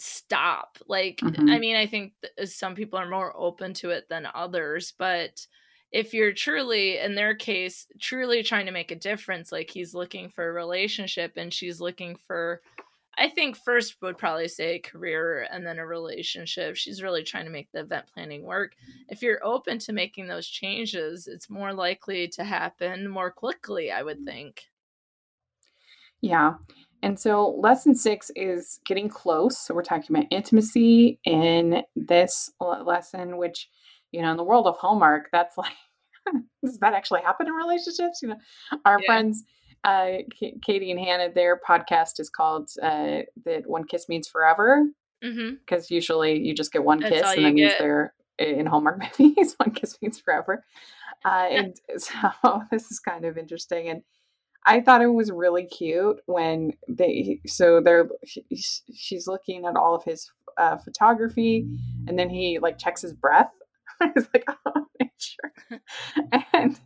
stop. 0.00 0.76
Like 0.88 1.18
mm-hmm. 1.18 1.50
I 1.50 1.60
mean, 1.60 1.76
I 1.76 1.86
think 1.86 2.14
some 2.44 2.74
people 2.74 2.98
are 2.98 3.08
more 3.08 3.32
open 3.36 3.74
to 3.74 3.90
it 3.90 4.08
than 4.10 4.26
others, 4.34 4.92
but 4.98 5.46
if 5.92 6.14
you're 6.14 6.32
truly 6.32 6.98
in 6.98 7.14
their 7.14 7.36
case 7.36 7.86
truly 8.00 8.42
trying 8.42 8.66
to 8.66 8.72
make 8.72 8.90
a 8.90 8.96
difference 8.96 9.52
like 9.52 9.70
he's 9.70 9.94
looking 9.94 10.30
for 10.30 10.48
a 10.48 10.52
relationship 10.52 11.34
and 11.36 11.54
she's 11.54 11.80
looking 11.80 12.16
for 12.26 12.60
I 13.18 13.28
think 13.30 13.56
first 13.56 13.96
would 14.02 14.18
probably 14.18 14.48
say 14.48 14.78
career 14.78 15.48
and 15.50 15.66
then 15.66 15.78
a 15.78 15.86
relationship. 15.86 16.76
She's 16.76 17.02
really 17.02 17.22
trying 17.22 17.46
to 17.46 17.50
make 17.50 17.70
the 17.72 17.80
event 17.80 18.06
planning 18.12 18.42
work. 18.42 18.74
If 19.08 19.22
you're 19.22 19.44
open 19.44 19.78
to 19.80 19.92
making 19.92 20.26
those 20.26 20.46
changes, 20.46 21.26
it's 21.26 21.48
more 21.48 21.72
likely 21.72 22.28
to 22.28 22.44
happen 22.44 23.08
more 23.08 23.30
quickly, 23.30 23.90
I 23.90 24.02
would 24.02 24.24
think. 24.24 24.64
Yeah. 26.20 26.54
And 27.02 27.18
so 27.18 27.50
lesson 27.58 27.94
six 27.94 28.30
is 28.36 28.80
getting 28.84 29.08
close. 29.08 29.58
So 29.58 29.74
we're 29.74 29.82
talking 29.82 30.14
about 30.14 30.26
intimacy 30.30 31.18
in 31.24 31.82
this 31.94 32.50
lesson, 32.60 33.38
which, 33.38 33.68
you 34.12 34.22
know, 34.22 34.30
in 34.30 34.36
the 34.36 34.44
world 34.44 34.66
of 34.66 34.76
Hallmark, 34.76 35.28
that's 35.32 35.56
like, 35.56 35.72
does 36.64 36.78
that 36.80 36.94
actually 36.94 37.22
happen 37.22 37.46
in 37.46 37.52
relationships? 37.52 38.20
You 38.22 38.30
know, 38.30 38.36
our 38.84 38.98
yeah. 39.00 39.06
friends 39.06 39.44
uh, 39.84 40.18
K- 40.38 40.58
Katie 40.64 40.90
and 40.90 41.00
Hannah, 41.00 41.32
their 41.32 41.58
podcast 41.58 42.18
is 42.18 42.30
called 42.30 42.70
uh, 42.82 43.22
"That 43.44 43.62
One 43.66 43.84
Kiss 43.84 44.08
Means 44.08 44.28
Forever," 44.28 44.86
because 45.20 45.36
mm-hmm. 45.86 45.94
usually 45.94 46.38
you 46.38 46.54
just 46.54 46.72
get 46.72 46.84
one 46.84 47.00
That's 47.00 47.14
kiss, 47.14 47.34
and 47.36 47.44
that 47.44 47.54
means 47.54 47.72
they're 47.78 48.14
in 48.38 48.66
Hallmark 48.66 49.00
movies. 49.18 49.54
one 49.58 49.72
kiss 49.72 49.96
means 50.02 50.18
forever, 50.20 50.64
uh, 51.24 51.28
and 51.50 51.76
so 51.96 52.12
this 52.70 52.90
is 52.90 52.98
kind 52.98 53.24
of 53.24 53.38
interesting. 53.38 53.88
And 53.88 54.02
I 54.64 54.80
thought 54.80 55.02
it 55.02 55.06
was 55.06 55.30
really 55.30 55.64
cute 55.64 56.18
when 56.26 56.72
they 56.88 57.40
so 57.46 57.80
they're 57.80 58.08
she's 58.24 59.26
looking 59.26 59.64
at 59.64 59.76
all 59.76 59.94
of 59.94 60.04
his 60.04 60.30
uh, 60.58 60.76
photography, 60.78 61.66
and 62.06 62.18
then 62.18 62.30
he 62.30 62.58
like 62.60 62.78
checks 62.78 63.02
his 63.02 63.12
breath. 63.12 63.50
I 64.00 64.10
was 64.14 64.28
like, 64.34 64.44
oh, 64.66 64.85
sure. 65.18 65.52
and 66.52 66.78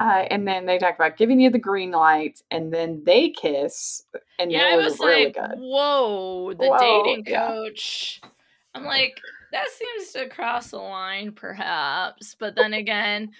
uh, 0.00 0.24
and 0.30 0.46
then 0.46 0.66
they 0.66 0.78
talk 0.78 0.94
about 0.94 1.16
giving 1.16 1.40
you 1.40 1.50
the 1.50 1.58
green 1.58 1.90
light, 1.90 2.40
and 2.50 2.72
then 2.72 3.02
they 3.04 3.30
kiss, 3.30 4.02
and 4.38 4.50
yeah, 4.50 4.74
it 4.74 4.76
was, 4.76 4.98
really 4.98 5.26
like, 5.26 5.34
good. 5.34 5.58
Whoa, 5.58 6.52
the 6.58 6.66
Whoa, 6.66 6.78
dating 6.78 7.24
coach. 7.24 8.20
Yeah. 8.22 8.30
I'm 8.74 8.84
like, 8.84 9.18
that 9.52 9.68
seems 9.70 10.12
to 10.12 10.28
cross 10.28 10.72
a 10.72 10.78
line, 10.78 11.32
perhaps, 11.32 12.36
but 12.38 12.54
then 12.54 12.74
again. 12.74 13.30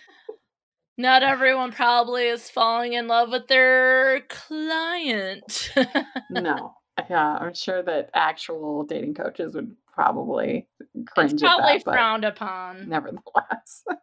Not 0.99 1.23
everyone 1.23 1.73
probably 1.73 2.29
is 2.29 2.49
falling 2.49 2.95
in 2.95 3.07
love 3.07 3.31
with 3.31 3.49
their 3.49 4.23
client. 4.31 5.71
no. 6.31 6.75
Yeah, 7.11 7.37
I'm 7.39 7.53
sure 7.53 7.83
that 7.83 8.09
actual 8.15 8.83
dating 8.85 9.13
coaches 9.13 9.55
would 9.55 9.77
probably 9.93 10.67
cringe 11.07 11.35
it's 11.35 11.43
probably 11.43 11.73
at 11.73 11.85
that, 11.85 11.93
frowned 11.93 12.25
upon. 12.25 12.89
Nevertheless. 12.89 13.85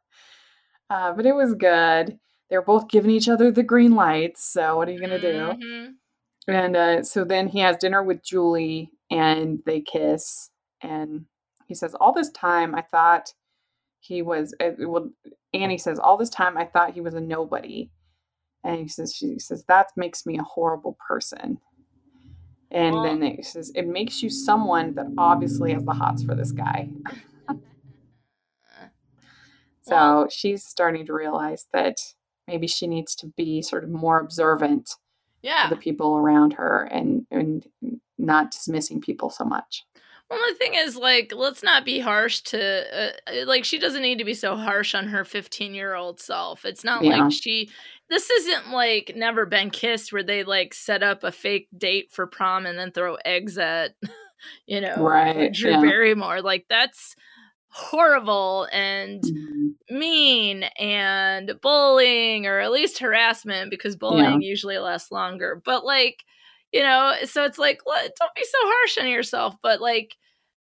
Uh, 0.89 1.13
but 1.13 1.25
it 1.25 1.34
was 1.34 1.53
good. 1.53 2.19
They're 2.49 2.61
both 2.61 2.88
giving 2.88 3.11
each 3.11 3.29
other 3.29 3.51
the 3.51 3.63
green 3.63 3.95
lights. 3.95 4.43
So 4.43 4.77
what 4.77 4.88
are 4.88 4.91
you 4.91 4.99
gonna 4.99 5.19
mm-hmm. 5.19 5.59
do? 5.59 5.93
And 6.47 6.75
uh, 6.75 7.03
so 7.03 7.23
then 7.23 7.47
he 7.47 7.59
has 7.59 7.77
dinner 7.77 8.03
with 8.03 8.23
Julie, 8.23 8.91
and 9.09 9.59
they 9.65 9.81
kiss. 9.81 10.49
And 10.81 11.25
he 11.67 11.75
says, 11.75 11.95
"All 11.95 12.13
this 12.13 12.29
time, 12.31 12.75
I 12.75 12.81
thought 12.81 13.34
he 13.99 14.21
was." 14.21 14.53
Uh, 14.59 14.71
well, 14.79 15.09
Annie 15.53 15.77
says, 15.77 15.99
"All 15.99 16.17
this 16.17 16.29
time, 16.29 16.57
I 16.57 16.65
thought 16.65 16.93
he 16.93 17.01
was 17.01 17.13
a 17.13 17.21
nobody." 17.21 17.89
And 18.63 18.79
he 18.79 18.88
says, 18.88 19.13
"She 19.13 19.39
says 19.39 19.63
that 19.67 19.88
makes 19.95 20.25
me 20.25 20.38
a 20.38 20.43
horrible 20.43 20.97
person." 21.07 21.59
And 22.71 22.95
well, 22.95 23.03
then 23.03 23.23
it 23.23 23.45
says, 23.45 23.71
"It 23.73 23.88
makes 23.88 24.21
you 24.21 24.29
someone 24.29 24.95
that 24.95 25.07
obviously 25.17 25.73
has 25.73 25.84
the 25.86 25.93
hots 25.93 26.23
for 26.23 26.36
this 26.36 26.51
guy." 26.51 26.89
So 29.84 30.27
she's 30.31 30.63
starting 30.63 31.05
to 31.05 31.13
realize 31.13 31.67
that 31.73 31.97
maybe 32.47 32.67
she 32.67 32.88
needs 32.88 33.15
to 33.15 33.27
be 33.38 33.61
sort 33.61 33.84
of 33.84 33.89
more 33.89 34.19
observant 34.19 34.91
yeah. 35.41 35.69
the 35.69 35.75
people 35.75 36.15
around 36.15 36.53
her 36.53 36.84
and 36.91 37.25
and 37.29 37.65
not 38.17 38.51
dismissing 38.51 39.01
people 39.01 39.29
so 39.29 39.43
much. 39.43 39.84
Well, 40.29 40.39
the 40.49 40.55
thing 40.55 40.73
is, 40.73 40.95
like, 40.95 41.31
let's 41.36 41.61
not 41.61 41.86
be 41.86 41.99
harsh 41.99 42.41
to, 42.41 42.59
uh, 42.59 43.11
uh 43.27 43.45
like, 43.45 43.65
she 43.65 43.77
doesn't 43.77 44.01
need 44.01 44.17
to 44.17 44.25
be 44.25 44.34
so 44.34 44.55
harsh 44.55 44.95
on 44.95 45.07
her 45.07 45.23
15 45.23 45.75
year 45.75 45.93
old 45.93 46.19
self. 46.19 46.65
It's 46.65 46.84
not 46.84 47.03
yeah. 47.03 47.17
like 47.17 47.31
she, 47.31 47.69
this 48.09 48.29
isn't 48.29 48.71
like 48.71 49.13
Never 49.15 49.45
Been 49.45 49.69
Kissed 49.69 50.11
where 50.11 50.23
they, 50.23 50.43
like, 50.43 50.73
set 50.73 51.03
up 51.03 51.23
a 51.23 51.31
fake 51.31 51.67
date 51.77 52.11
for 52.11 52.25
prom 52.25 52.65
and 52.65 52.79
then 52.79 52.91
throw 52.91 53.15
eggs 53.25 53.59
at, 53.59 53.95
you 54.65 54.81
know, 54.81 54.95
right. 54.97 55.53
Drew 55.53 55.71
yeah. 55.71 55.81
Barrymore. 55.81 56.41
Like, 56.41 56.65
that's, 56.67 57.15
horrible 57.74 58.67
and 58.71 59.21
mm-hmm. 59.24 59.97
mean 59.97 60.63
and 60.78 61.53
bullying 61.61 62.45
or 62.45 62.59
at 62.59 62.71
least 62.71 62.99
harassment 62.99 63.71
because 63.71 63.95
bullying 63.95 64.41
yeah. 64.41 64.47
usually 64.47 64.78
lasts 64.78 65.11
longer. 65.11 65.61
But 65.63 65.84
like 65.84 66.24
you 66.71 66.82
know 66.82 67.13
so 67.26 67.43
it's 67.43 67.57
like 67.57 67.82
don't 67.86 68.36
be 68.36 68.43
so 68.43 68.57
harsh 68.61 68.97
on 68.99 69.07
yourself. 69.07 69.55
But 69.61 69.82
like 69.82 70.15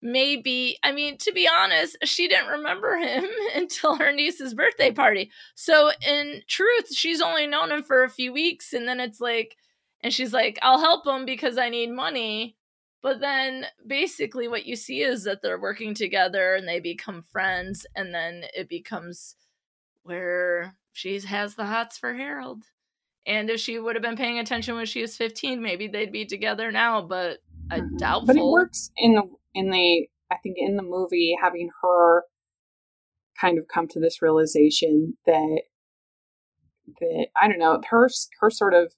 maybe 0.04 0.80
i 0.82 0.92
mean 0.92 1.16
to 1.16 1.32
be 1.32 1.48
honest 1.48 1.96
she 2.06 2.28
didn't 2.28 2.48
remember 2.48 2.98
him 2.98 3.24
until 3.56 3.98
her 3.98 4.12
niece's 4.12 4.54
birthday 4.54 4.92
party. 4.92 5.30
So 5.56 5.92
in 6.08 6.42
truth 6.48 6.94
she's 6.94 7.22
only 7.22 7.46
known 7.46 7.72
him 7.72 7.84
for 7.84 8.04
a 8.04 8.10
few 8.10 8.32
weeks 8.34 8.74
and 8.74 8.88
then 8.88 9.00
it's 9.00 9.20
like 9.20 9.58
and 10.02 10.14
she's 10.14 10.34
like 10.34 10.58
i'll 10.62 10.80
help 10.80 11.06
him 11.06 11.26
because 11.26 11.58
i 11.58 11.70
need 11.70 11.92
money 11.92 12.56
but 13.02 13.20
then 13.20 13.66
basically 13.86 14.48
what 14.48 14.66
you 14.66 14.76
see 14.76 15.02
is 15.02 15.24
that 15.24 15.42
they're 15.42 15.60
working 15.60 15.94
together 15.94 16.54
and 16.56 16.68
they 16.68 16.80
become 16.80 17.24
friends 17.32 17.86
and 17.96 18.14
then 18.14 18.44
it 18.56 18.70
becomes 18.70 19.36
where 20.04 20.76
she 20.94 21.20
has 21.20 21.56
the 21.56 21.66
hots 21.66 21.98
for 21.98 22.14
Harold. 22.14 22.64
And 23.26 23.50
if 23.50 23.60
she 23.60 23.78
would 23.80 23.96
have 23.96 24.04
been 24.04 24.18
paying 24.18 24.40
attention 24.40 24.76
when 24.76 24.86
she 24.86 25.02
was 25.02 25.16
15, 25.16 25.62
maybe 25.62 25.88
they'd 25.88 26.12
be 26.12 26.26
together 26.26 26.72
now, 26.72 27.02
but 27.02 27.40
I 27.70 27.80
mm-hmm. 27.80 27.98
doubt 27.98 28.26
But 28.26 28.38
it 28.38 28.44
works 28.44 28.92
in 28.98 29.14
the 29.14 29.24
in 29.54 29.70
the 29.70 30.08
I 30.32 30.38
think 30.38 30.56
in 30.58 30.76
the 30.76 30.84
movie 30.84 31.36
having 31.42 31.70
her 31.82 32.24
kind 33.40 33.58
of 33.58 33.68
come 33.68 33.88
to 33.90 34.00
this 34.00 34.22
realization 34.22 35.18
that 35.26 35.62
that 37.00 37.28
I 37.40 37.48
don't 37.48 37.60
know, 37.60 37.80
her 37.90 38.10
her 38.40 38.50
sort 38.50 38.74
of 38.74 38.94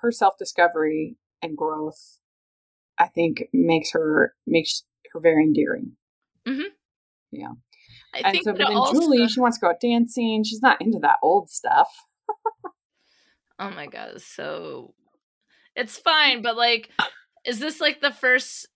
her 0.00 0.10
self-discovery 0.10 1.16
and 1.42 1.56
growth 1.56 2.18
I 3.02 3.08
think 3.08 3.48
makes 3.52 3.90
her 3.92 4.34
makes 4.46 4.84
her 5.12 5.20
very 5.20 5.42
endearing. 5.42 5.96
Mm-hmm. 6.46 6.68
Yeah. 7.32 7.52
I 8.14 8.18
and 8.18 8.32
think 8.32 8.44
so, 8.44 8.52
but 8.52 8.58
then 8.58 8.76
also... 8.76 9.00
Julie, 9.00 9.26
she 9.26 9.40
wants 9.40 9.58
to 9.58 9.62
go 9.62 9.70
out 9.70 9.80
dancing. 9.80 10.44
She's 10.44 10.62
not 10.62 10.80
into 10.80 10.98
that 11.00 11.16
old 11.22 11.50
stuff. 11.50 11.88
oh 13.58 13.70
my 13.70 13.86
god! 13.86 14.20
So 14.20 14.94
it's 15.74 15.98
fine, 15.98 16.42
but 16.42 16.56
like, 16.56 16.90
is 17.44 17.58
this 17.58 17.80
like 17.80 18.00
the 18.00 18.12
first? 18.12 18.68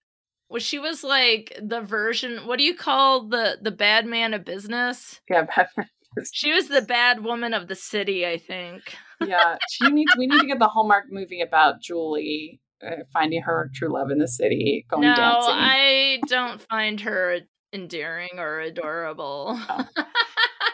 Well, 0.48 0.60
she 0.60 0.78
was 0.78 1.04
like 1.04 1.56
the 1.62 1.80
version. 1.80 2.46
What 2.46 2.58
do 2.58 2.64
you 2.64 2.74
call 2.74 3.28
the 3.28 3.58
the 3.60 3.70
bad 3.70 4.06
man 4.06 4.34
of 4.34 4.44
business? 4.44 5.20
Yeah, 5.30 5.42
bad 5.42 5.68
man. 5.76 5.88
She 6.32 6.52
was 6.52 6.68
the 6.68 6.82
bad 6.82 7.22
woman 7.22 7.52
of 7.52 7.68
the 7.68 7.74
city, 7.74 8.26
I 8.26 8.38
think. 8.38 8.82
yeah, 9.24 9.58
she 9.70 9.90
needs. 9.90 10.16
We 10.16 10.26
need 10.26 10.40
to 10.40 10.46
get 10.46 10.58
the 10.58 10.68
Hallmark 10.68 11.06
movie 11.10 11.42
about 11.42 11.82
Julie 11.82 12.60
uh, 12.84 13.02
finding 13.12 13.42
her 13.42 13.70
true 13.74 13.92
love 13.92 14.10
in 14.10 14.18
the 14.18 14.28
city, 14.28 14.86
going 14.90 15.02
no, 15.02 15.14
dancing. 15.14 15.54
I 15.54 16.20
don't 16.26 16.60
find 16.60 17.00
her 17.00 17.40
endearing 17.72 18.38
or 18.38 18.60
adorable. 18.60 19.60
Oh. 19.68 19.86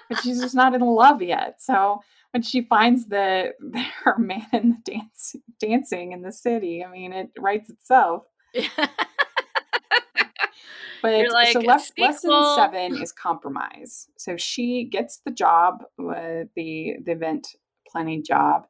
But 0.08 0.22
she's 0.22 0.40
just 0.42 0.54
not 0.54 0.74
in 0.74 0.82
love 0.82 1.22
yet. 1.22 1.62
So 1.62 2.00
when 2.32 2.42
she 2.42 2.62
finds 2.62 3.06
the, 3.06 3.54
her 4.04 4.18
man 4.18 4.46
in 4.52 4.70
the 4.84 4.92
dance 4.92 5.36
dancing 5.58 6.12
in 6.12 6.20
the 6.20 6.32
city, 6.32 6.84
I 6.84 6.90
mean, 6.90 7.14
it 7.14 7.30
writes 7.38 7.70
itself. 7.70 8.24
but 11.02 11.32
like, 11.32 11.54
so 11.54 11.60
les- 11.60 11.92
lesson 11.96 12.44
seven 12.56 13.00
is 13.00 13.10
compromise. 13.10 14.08
So 14.18 14.36
she 14.36 14.84
gets 14.84 15.22
the 15.24 15.32
job, 15.32 15.84
uh, 15.98 16.44
the 16.56 16.96
the 17.02 17.12
event 17.12 17.48
planning 17.88 18.22
job, 18.22 18.66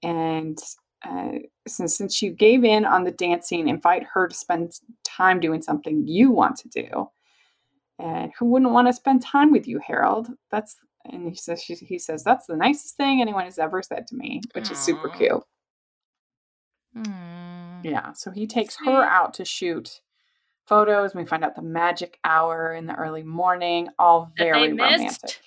and 0.00 0.56
uh, 1.04 1.38
since, 1.66 1.96
since 1.96 2.22
you 2.22 2.30
gave 2.30 2.64
in 2.64 2.84
on 2.84 3.04
the 3.04 3.10
dancing, 3.10 3.68
invite 3.68 4.04
her 4.12 4.28
to 4.28 4.34
spend 4.34 4.72
time 5.04 5.40
doing 5.40 5.62
something 5.62 6.06
you 6.06 6.30
want 6.30 6.56
to 6.56 6.68
do. 6.68 7.08
And 7.98 8.32
who 8.38 8.46
wouldn't 8.46 8.72
want 8.72 8.88
to 8.88 8.92
spend 8.92 9.22
time 9.22 9.52
with 9.52 9.68
you, 9.68 9.80
Harold? 9.86 10.28
That's 10.50 10.76
and 11.06 11.28
he 11.28 11.34
says 11.34 11.62
she, 11.62 11.74
he 11.74 11.98
says 11.98 12.24
that's 12.24 12.46
the 12.46 12.56
nicest 12.56 12.96
thing 12.96 13.20
anyone 13.20 13.44
has 13.44 13.58
ever 13.58 13.82
said 13.82 14.06
to 14.08 14.16
me, 14.16 14.40
which 14.52 14.64
Aww. 14.64 14.72
is 14.72 14.78
super 14.78 15.08
cute. 15.10 15.42
Aww. 16.96 17.84
Yeah, 17.84 18.12
so 18.12 18.30
he 18.30 18.46
takes 18.46 18.76
Sweet. 18.76 18.90
her 18.90 19.04
out 19.04 19.34
to 19.34 19.44
shoot 19.44 20.00
photos. 20.66 21.14
We 21.14 21.26
find 21.26 21.44
out 21.44 21.54
the 21.54 21.62
magic 21.62 22.18
hour 22.24 22.72
in 22.72 22.86
the 22.86 22.94
early 22.94 23.22
morning, 23.22 23.88
all 23.98 24.32
very 24.36 24.70
romantic. 24.70 25.40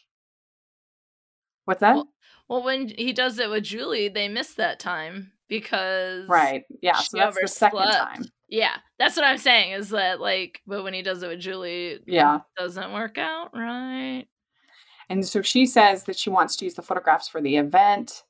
What's 1.65 1.81
that? 1.81 1.95
Well, 1.95 2.07
well, 2.47 2.63
when 2.63 2.89
he 2.89 3.11
does 3.11 3.39
it 3.39 3.49
with 3.49 3.63
Julie, 3.63 4.07
they 4.07 4.29
miss 4.29 4.53
that 4.53 4.79
time 4.79 5.33
because 5.47 6.27
right, 6.27 6.63
yeah. 6.81 6.97
So 6.97 7.17
that's 7.17 7.37
the 7.41 7.47
second 7.47 7.79
time. 7.79 8.25
Yeah, 8.49 8.75
that's 8.97 9.15
what 9.15 9.25
I'm 9.25 9.37
saying. 9.37 9.73
Is 9.73 9.89
that 9.89 10.19
like, 10.19 10.61
but 10.65 10.83
when 10.83 10.93
he 10.93 11.01
does 11.01 11.23
it 11.23 11.27
with 11.27 11.39
Julie, 11.39 11.99
yeah, 12.05 12.39
doesn't 12.57 12.93
work 12.93 13.17
out 13.17 13.49
right. 13.53 14.25
And 15.09 15.25
so 15.25 15.41
she 15.41 15.65
says 15.65 16.03
that 16.03 16.17
she 16.17 16.29
wants 16.29 16.55
to 16.57 16.65
use 16.65 16.75
the 16.75 16.81
photographs 16.81 17.27
for 17.27 17.41
the 17.41 17.57
event, 17.57 18.23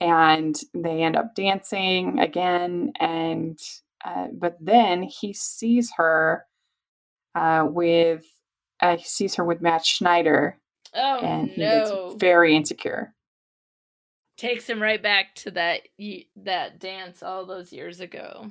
and 0.00 0.58
they 0.74 1.02
end 1.02 1.16
up 1.16 1.34
dancing 1.34 2.18
again. 2.18 2.92
And 3.00 3.58
uh, 4.04 4.28
but 4.32 4.56
then 4.60 5.02
he 5.02 5.32
sees 5.32 5.92
her 5.96 6.44
uh, 7.34 7.66
with 7.68 8.24
uh, 8.80 8.96
he 8.96 9.04
sees 9.04 9.34
her 9.36 9.44
with 9.44 9.60
Matt 9.60 9.86
Schneider, 9.86 10.58
oh, 10.94 11.18
and 11.20 11.48
he 11.48 11.62
no. 11.62 12.08
gets 12.10 12.20
very 12.20 12.56
insecure 12.56 13.14
takes 14.42 14.68
him 14.68 14.82
right 14.82 15.00
back 15.00 15.36
to 15.36 15.52
that 15.52 15.82
that 16.36 16.80
dance 16.80 17.22
all 17.22 17.46
those 17.46 17.72
years 17.72 18.00
ago. 18.00 18.50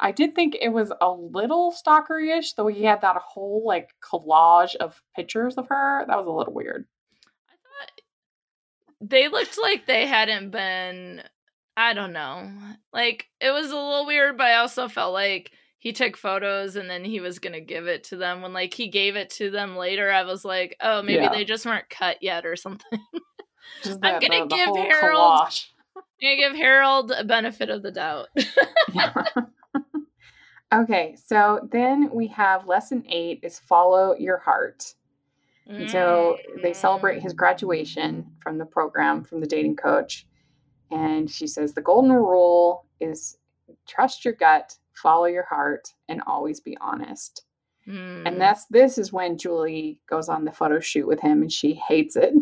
I 0.00 0.12
did 0.12 0.34
think 0.34 0.56
it 0.60 0.70
was 0.70 0.92
a 1.00 1.10
little 1.10 1.72
stalkerish, 1.72 2.54
though 2.56 2.66
he 2.66 2.84
had 2.84 3.02
that 3.02 3.16
whole 3.16 3.62
like 3.66 3.90
collage 4.02 4.74
of 4.76 5.00
pictures 5.14 5.56
of 5.56 5.68
her. 5.68 6.04
That 6.06 6.16
was 6.16 6.26
a 6.26 6.30
little 6.30 6.54
weird. 6.54 6.86
I 7.48 7.52
thought 7.62 9.10
they 9.10 9.28
looked 9.28 9.58
like 9.62 9.86
they 9.86 10.06
hadn't 10.06 10.50
been 10.50 11.22
I 11.76 11.92
don't 11.92 12.14
know. 12.14 12.50
Like 12.92 13.26
it 13.40 13.50
was 13.50 13.66
a 13.66 13.76
little 13.76 14.06
weird, 14.06 14.38
but 14.38 14.46
I 14.46 14.56
also 14.56 14.88
felt 14.88 15.12
like 15.12 15.50
he 15.78 15.92
took 15.92 16.16
photos 16.16 16.76
and 16.76 16.88
then 16.88 17.04
he 17.04 17.20
was 17.20 17.38
gonna 17.38 17.60
give 17.60 17.86
it 17.86 18.04
to 18.04 18.16
them. 18.16 18.40
When 18.40 18.54
like 18.54 18.72
he 18.72 18.88
gave 18.88 19.16
it 19.16 19.28
to 19.32 19.50
them 19.50 19.76
later, 19.76 20.10
I 20.10 20.24
was 20.24 20.46
like, 20.46 20.76
oh, 20.80 21.02
maybe 21.02 21.24
yeah. 21.24 21.32
they 21.32 21.44
just 21.44 21.66
weren't 21.66 21.90
cut 21.90 22.22
yet 22.22 22.46
or 22.46 22.56
something. 22.56 23.00
I'm 23.84 24.00
gonna 24.00 24.20
the, 24.20 24.46
the 24.48 24.56
give 24.56 24.76
Harold. 24.76 25.20
Collage. 25.20 25.66
I'm 25.96 26.02
gonna 26.22 26.36
give 26.36 26.56
Harold 26.56 27.12
a 27.12 27.24
benefit 27.24 27.70
of 27.70 27.82
the 27.82 27.90
doubt. 27.90 28.28
okay, 30.74 31.16
so 31.24 31.68
then 31.70 32.10
we 32.12 32.26
have 32.28 32.66
lesson 32.66 33.04
eight 33.08 33.40
is 33.42 33.58
follow 33.58 34.14
your 34.18 34.38
heart. 34.38 34.94
Mm. 35.70 35.90
So 35.90 36.36
they 36.62 36.72
celebrate 36.72 37.22
his 37.22 37.32
graduation 37.32 38.26
from 38.40 38.58
the 38.58 38.66
program 38.66 39.24
from 39.24 39.40
the 39.40 39.46
dating 39.46 39.76
coach, 39.76 40.26
and 40.90 41.30
she 41.30 41.46
says 41.46 41.74
the 41.74 41.82
golden 41.82 42.12
rule 42.12 42.86
is 43.00 43.38
trust 43.86 44.24
your 44.24 44.34
gut, 44.34 44.76
follow 44.94 45.26
your 45.26 45.44
heart, 45.44 45.92
and 46.08 46.22
always 46.26 46.60
be 46.60 46.76
honest. 46.80 47.42
Mm. 47.88 48.26
And 48.26 48.40
that's 48.40 48.66
this 48.66 48.98
is 48.98 49.12
when 49.12 49.38
Julie 49.38 50.00
goes 50.08 50.28
on 50.28 50.44
the 50.44 50.52
photo 50.52 50.80
shoot 50.80 51.06
with 51.06 51.20
him, 51.20 51.42
and 51.42 51.52
she 51.52 51.74
hates 51.74 52.16
it. 52.16 52.34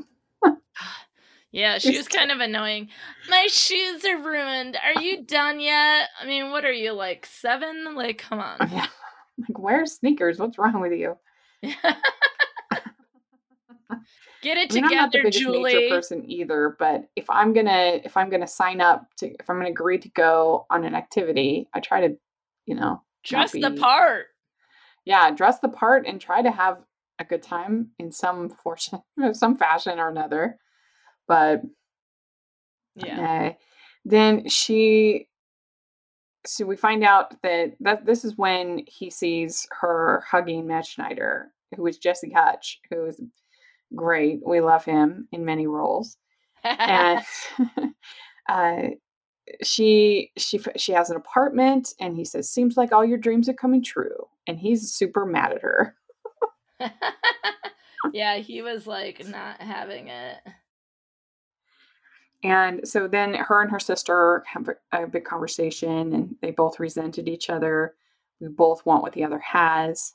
Yeah, 1.55 1.79
she 1.79 1.97
was 1.97 2.09
kind 2.09 2.33
of 2.33 2.41
annoying. 2.41 2.89
My 3.29 3.47
shoes 3.47 4.05
are 4.05 4.21
ruined. 4.21 4.77
Are 4.77 5.01
you 5.01 5.23
done 5.23 5.61
yet? 5.61 6.09
I 6.21 6.27
mean, 6.27 6.51
what 6.51 6.65
are 6.65 6.73
you 6.73 6.93
like 6.93 7.27
seven? 7.27 7.95
Like, 7.95 8.19
come 8.19 8.41
on. 8.41 8.59
Yeah. 8.73 8.89
Like, 9.39 9.59
wear 9.59 9.87
sneakers. 9.87 10.41
What's 10.41 10.59
wrong 10.59 10.81
with 10.81 10.93
you? 10.93 11.17
Get 11.63 11.77
it 14.59 14.73
I 14.73 14.75
mean, 14.75 14.79
together, 14.83 14.85
I'm 14.85 14.91
not 14.91 15.13
the 15.13 15.19
biggest 15.19 15.39
Julie. 15.39 15.75
nature 15.75 15.95
person 15.95 16.29
either, 16.29 16.77
but 16.79 17.05
if 17.15 17.31
I'm 17.31 17.53
gonna 17.53 18.01
if 18.05 18.17
I'm 18.17 18.31
gonna 18.31 18.49
sign 18.49 18.81
up 18.81 19.07
to 19.19 19.27
if 19.27 19.49
I'm 19.49 19.57
gonna 19.57 19.71
agree 19.71 19.99
to 19.99 20.09
go 20.11 20.67
on 20.71 20.85
an 20.85 20.95
activity, 20.95 21.69
I 21.73 21.81
try 21.81 22.09
to, 22.09 22.17
you 22.67 22.75
know, 22.75 23.03
dress 23.25 23.53
be, 23.53 23.61
the 23.61 23.71
part. 23.71 24.27
Yeah, 25.05 25.31
dress 25.31 25.61
the 25.61 25.69
part 25.69 26.07
and 26.07 26.21
try 26.21 26.43
to 26.43 26.51
have 26.51 26.79
a 27.19 27.25
good 27.25 27.43
time 27.43 27.91
in 27.99 28.11
some 28.11 28.51
fortune, 28.51 29.01
some 29.33 29.57
fashion 29.57 30.01
or 30.01 30.09
another. 30.09 30.59
But 31.27 31.63
yeah. 32.97 33.51
Uh, 33.51 33.53
then 34.05 34.49
she 34.49 35.29
so 36.47 36.67
we 36.67 36.77
find 36.77 37.05
out 37.05 37.41
that 37.43 37.75
that 37.81 38.05
this 38.05 38.25
is 38.25 38.37
when 38.37 38.83
he 38.87 39.11
sees 39.11 39.67
her 39.81 40.23
hugging 40.29 40.67
Matt 40.67 40.87
Schneider, 40.87 41.51
who 41.75 41.87
is 41.87 41.99
Jesse 41.99 42.33
Hutch, 42.33 42.81
who 42.91 43.07
is 43.07 43.21
great. 43.95 44.41
We 44.47 44.61
love 44.61 44.85
him 44.85 45.29
in 45.33 45.45
many 45.45 45.67
roles. 45.67 46.17
and 46.63 47.25
uh, 48.49 48.83
she 49.63 50.33
she 50.37 50.61
she 50.77 50.93
has 50.93 51.11
an 51.11 51.17
apartment, 51.17 51.95
and 52.01 52.17
he 52.17 52.25
says, 52.25 52.51
"Seems 52.51 52.77
like 52.77 52.93
all 52.93 53.05
your 53.05 53.19
dreams 53.19 53.49
are 53.49 53.55
coming 53.55 53.83
true." 53.83 54.29
And 54.47 54.59
he's 54.59 54.93
super 54.93 55.25
mad 55.25 55.53
at 55.53 55.63
her. 55.63 55.97
yeah, 58.13 58.37
he 58.37 58.61
was 58.61 58.87
like 58.87 59.27
not 59.27 59.61
having 59.61 60.09
it. 60.09 60.37
And 62.45 62.87
so 62.87 63.09
then 63.09 63.33
her 63.33 63.63
and 63.63 63.71
her 63.71 63.81
sister 63.81 64.45
have 64.47 64.69
a, 64.93 65.07
big 65.07 65.25
conversation 65.25 66.13
and 66.13 66.37
they 66.43 66.51
both 66.51 66.79
resented 66.79 67.27
each 67.27 67.49
other. 67.49 67.95
We 68.39 68.49
both 68.49 68.85
want 68.85 69.03
what 69.03 69.15
the 69.15 69.25
other 69.25 69.39
has. 69.39 70.13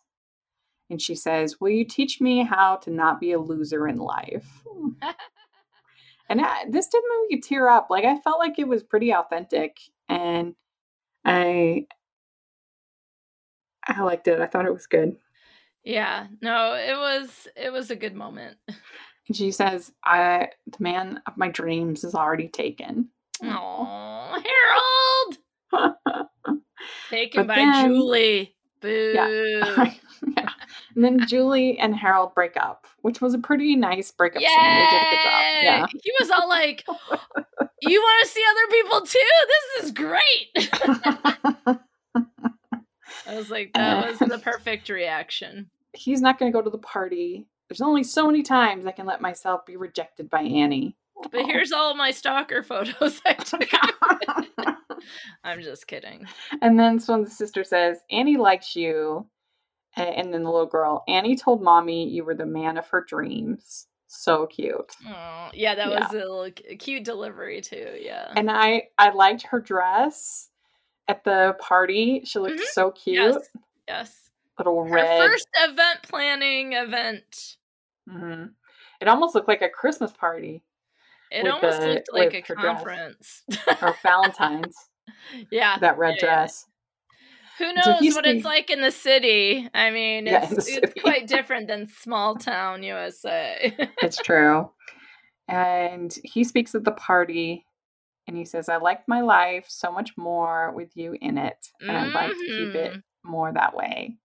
And 0.92 1.02
she 1.02 1.16
says, 1.16 1.60
Will 1.60 1.70
you 1.70 1.84
teach 1.84 2.22
me 2.22 2.44
how 2.44 2.76
to 2.78 2.92
not 2.92 3.20
be 3.20 3.32
a 3.32 3.40
loser 3.40 3.88
in 3.88 3.98
life? 3.98 4.48
and 6.30 6.40
I, 6.40 6.66
this 6.70 6.88
did 6.88 7.02
make 7.10 7.32
me 7.32 7.42
tear 7.42 7.68
up. 7.68 7.88
Like, 7.90 8.06
I 8.06 8.20
felt 8.20 8.38
like 8.38 8.60
it 8.60 8.68
was 8.68 8.84
pretty 8.84 9.12
authentic. 9.12 9.78
And 10.08 10.54
I. 11.26 11.88
I 13.88 14.04
liked 14.04 14.28
it. 14.28 14.40
I 14.40 14.46
thought 14.46 14.68
it 14.68 14.74
was 14.74 14.86
good. 14.86 15.16
Yeah, 15.84 16.28
no, 16.42 16.74
it 16.76 16.96
was 16.96 17.48
it 17.56 17.72
was 17.72 17.90
a 17.90 17.96
good 17.96 18.14
moment. 18.14 18.58
She 19.32 19.52
says, 19.52 19.92
I 20.04 20.50
the 20.66 20.84
man 20.84 21.22
of 21.28 21.38
my 21.38 21.50
dreams 21.50 22.04
is 22.04 22.16
already 22.16 22.48
taken. 22.48 23.10
Oh, 23.44 24.42
Harold. 25.72 25.98
taken 27.10 27.48
by 27.48 27.56
then, 27.56 27.88
Julie. 27.90 28.56
Boo. 28.82 29.12
Yeah. 29.14 29.94
yeah. 30.38 30.50
And 30.96 31.04
then 31.04 31.28
Julie 31.28 31.78
and 31.80 31.94
Harold 31.94 32.34
break 32.34 32.56
up, 32.56 32.88
which 33.02 33.20
was 33.20 33.34
a 33.34 33.38
pretty 33.38 33.76
nice 33.76 34.10
breakup 34.12 34.42
Yay! 34.42 34.48
scene. 34.48 34.58
They 34.58 34.88
did 34.90 35.02
a 35.02 35.10
good 35.10 35.24
job. 35.24 35.64
Yeah. 35.64 35.86
He 36.02 36.12
was 36.20 36.30
all 36.32 36.48
like, 36.48 36.86
You 37.82 38.02
want 38.02 38.26
to 38.26 38.32
see 38.32 38.44
other 38.50 38.68
people 38.72 39.02
too? 39.02 39.20
This 39.48 39.84
is 39.84 39.92
great. 39.92 41.80
I 43.28 43.36
was 43.36 43.50
like, 43.50 43.72
that 43.74 44.10
was 44.10 44.20
the 44.20 44.40
perfect 44.40 44.90
reaction. 44.90 45.70
He's 45.94 46.22
not 46.22 46.40
going 46.40 46.52
to 46.52 46.58
go 46.58 46.62
to 46.64 46.70
the 46.70 46.78
party 46.78 47.48
there's 47.70 47.82
only 47.82 48.04
so 48.04 48.26
many 48.26 48.42
times 48.42 48.86
I 48.86 48.92
can 48.92 49.06
let 49.06 49.22
myself 49.22 49.66
be 49.66 49.78
rejected 49.78 50.30
by 50.30 50.42
Annie. 50.42 50.96
But 51.32 51.46
here's 51.46 51.72
all 51.72 51.96
my 51.96 52.12
stalker 52.12 52.64
photos 52.64 53.22
I 53.26 53.34
took. 53.34 53.70
I'm 55.44 55.62
just 55.62 55.88
kidding. 55.88 56.26
And 56.62 56.80
then 56.80 57.00
so 57.00 57.24
the 57.24 57.30
sister 57.30 57.64
says, 57.64 58.00
Annie 58.12 58.38
likes 58.38 58.76
you. 58.76 59.28
And 59.96 60.34
then 60.34 60.44
the 60.44 60.52
little 60.52 60.68
girl, 60.68 61.04
Annie 61.08 61.36
told 61.36 61.62
mommy 61.62 62.08
you 62.08 62.24
were 62.24 62.36
the 62.36 62.46
man 62.46 62.78
of 62.78 62.88
her 62.88 63.04
dreams. 63.08 63.88
So 64.08 64.48
cute. 64.48 64.96
Oh, 65.08 65.50
yeah, 65.54 65.76
that 65.76 65.90
yeah. 65.90 66.00
was 66.00 66.12
a 66.12 66.16
little 66.16 66.50
cute 66.80 67.04
delivery 67.04 67.62
too. 67.62 67.96
Yeah. 68.00 68.32
And 68.36 68.50
I 68.50 68.88
I 68.98 69.12
liked 69.12 69.44
her 69.48 69.60
dress 69.60 70.50
at 71.08 71.24
the 71.24 71.56
party. 71.60 72.22
She 72.26 72.40
looked 72.40 72.56
mm-hmm. 72.56 72.72
so 72.72 72.92
cute. 72.92 73.16
Yes. 73.18 73.50
yes. 73.88 74.30
Little 74.58 74.84
her 74.84 74.92
red. 74.92 75.30
First 75.30 75.48
event 75.64 76.00
planning 76.04 76.74
event. 76.74 77.58
Mm-hmm. 78.10 78.46
It 79.02 79.08
almost 79.08 79.36
looked 79.36 79.48
like 79.48 79.62
a 79.62 79.70
Christmas 79.70 80.12
party. 80.12 80.64
It 81.32 81.48
almost 81.48 81.82
the, 81.82 81.88
looked 81.88 82.10
like 82.12 82.34
a 82.34 82.42
conference 82.42 83.44
or 83.82 83.96
Valentine's. 84.02 84.76
yeah, 85.52 85.78
that 85.80 85.98
red 85.98 86.16
yeah, 86.16 86.26
dress. 86.26 86.66
Who 87.60 87.74
knows 87.74 87.86
so 87.86 88.16
what 88.16 88.26
it's 88.26 88.46
like 88.46 88.70
in 88.70 88.82
the 88.82 88.92
city? 88.92 89.70
I 89.74 89.92
mean, 89.92 90.28
it's, 90.28 90.70
yeah, 90.70 90.80
it's 90.82 91.02
quite 91.02 91.28
different 91.28 91.68
than 91.68 91.88
small 91.88 92.36
town 92.36 92.84
USA. 92.84 93.76
it's 94.02 94.18
true. 94.18 94.72
And 95.48 96.16
he 96.24 96.44
speaks 96.44 96.74
at 96.74 96.86
the 96.86 96.92
party 96.92 97.66
and 98.28 98.38
he 98.38 98.46
says, 98.46 98.70
I 98.70 98.78
like 98.78 99.08
my 99.08 99.22
life 99.22 99.66
so 99.68 99.92
much 99.92 100.16
more 100.16 100.72
with 100.72 100.96
you 100.96 101.18
in 101.20 101.38
it. 101.38 101.58
And 101.82 101.90
mm-hmm. 101.90 102.18
I'd 102.18 102.28
like 102.28 102.32
to 102.32 102.46
keep 102.46 102.76
it 102.76 102.92
mm-hmm. 102.92 103.32
more 103.32 103.52
that 103.52 103.76
way. 103.76 104.18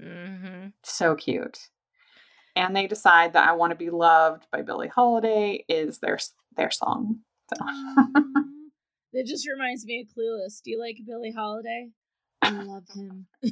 Mm-hmm. 0.00 0.68
So 0.82 1.14
cute 1.14 1.58
and 2.56 2.74
they 2.74 2.86
decide 2.86 3.32
that 3.32 3.48
I 3.48 3.52
Want 3.52 3.70
to 3.70 3.76
Be 3.76 3.90
Loved 3.90 4.46
by 4.52 4.62
Billie 4.62 4.88
Holiday 4.88 5.64
is 5.68 5.98
their 5.98 6.18
their 6.56 6.70
song. 6.70 7.18
So. 7.52 7.64
it 9.12 9.26
just 9.26 9.48
reminds 9.48 9.84
me 9.84 10.00
of 10.00 10.08
Clueless. 10.08 10.62
Do 10.62 10.70
you 10.70 10.80
like 10.80 10.98
Billie 11.06 11.32
Holiday? 11.32 11.90
I 12.42 12.50
love 12.50 12.84
him. 12.94 13.26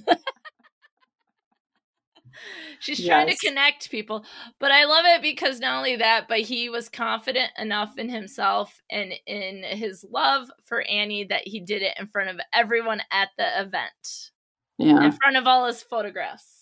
She's 2.81 3.01
yes. 3.01 3.09
trying 3.09 3.29
to 3.29 3.37
connect 3.37 3.91
people. 3.91 4.25
But 4.59 4.71
I 4.71 4.85
love 4.85 5.05
it 5.07 5.23
because 5.23 5.61
not 5.61 5.77
only 5.77 5.97
that, 5.97 6.29
but 6.29 6.41
he 6.41 6.69
was 6.69 6.89
confident 6.89 7.51
enough 7.59 7.99
in 7.99 8.09
himself 8.09 8.81
and 8.91 9.13
in 9.27 9.63
his 9.63 10.05
love 10.11 10.49
for 10.65 10.83
Annie 10.83 11.25
that 11.25 11.47
he 11.47 11.61
did 11.61 11.83
it 11.83 11.97
in 11.99 12.07
front 12.09 12.31
of 12.31 12.41
everyone 12.53 13.03
at 13.11 13.29
the 13.39 13.61
event. 13.61 14.31
Yeah. 14.79 15.05
In 15.05 15.13
front 15.13 15.37
of 15.37 15.47
all 15.47 15.67
his 15.67 15.83
photographs. 15.83 16.62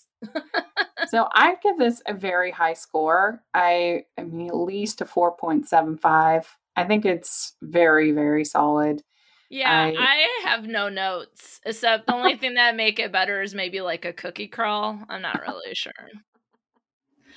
So 1.09 1.29
I 1.33 1.57
give 1.63 1.79
this 1.79 2.03
a 2.07 2.15
very 2.15 2.51
high 2.51 2.75
score. 2.75 3.43
I 3.55 4.05
I 4.19 4.23
mean 4.23 4.49
at 4.49 4.57
least 4.57 5.01
a 5.01 5.05
4.75. 5.05 6.45
I 6.77 6.85
think 6.85 7.05
it's 7.05 7.57
very, 7.63 8.13
very 8.13 8.45
solid. 8.45 9.03
Yeah, 9.51 9.69
I, 9.69 9.97
I, 9.99 10.49
have 10.49 10.65
no 10.67 10.89
notes 10.89 11.61
except 11.67 12.07
the 12.07 12.15
only 12.15 12.37
thing 12.39 12.55
that 12.55 12.77
make 12.77 13.01
it 13.01 13.11
better 13.11 13.43
is 13.43 13.53
maybe 13.53 13.81
like 13.81 14.05
a 14.05 14.13
cookie 14.13 14.47
crawl. 14.47 15.01
I'm 15.09 15.23
not 15.23 15.43
really 15.43 15.75
sure. 15.75 15.93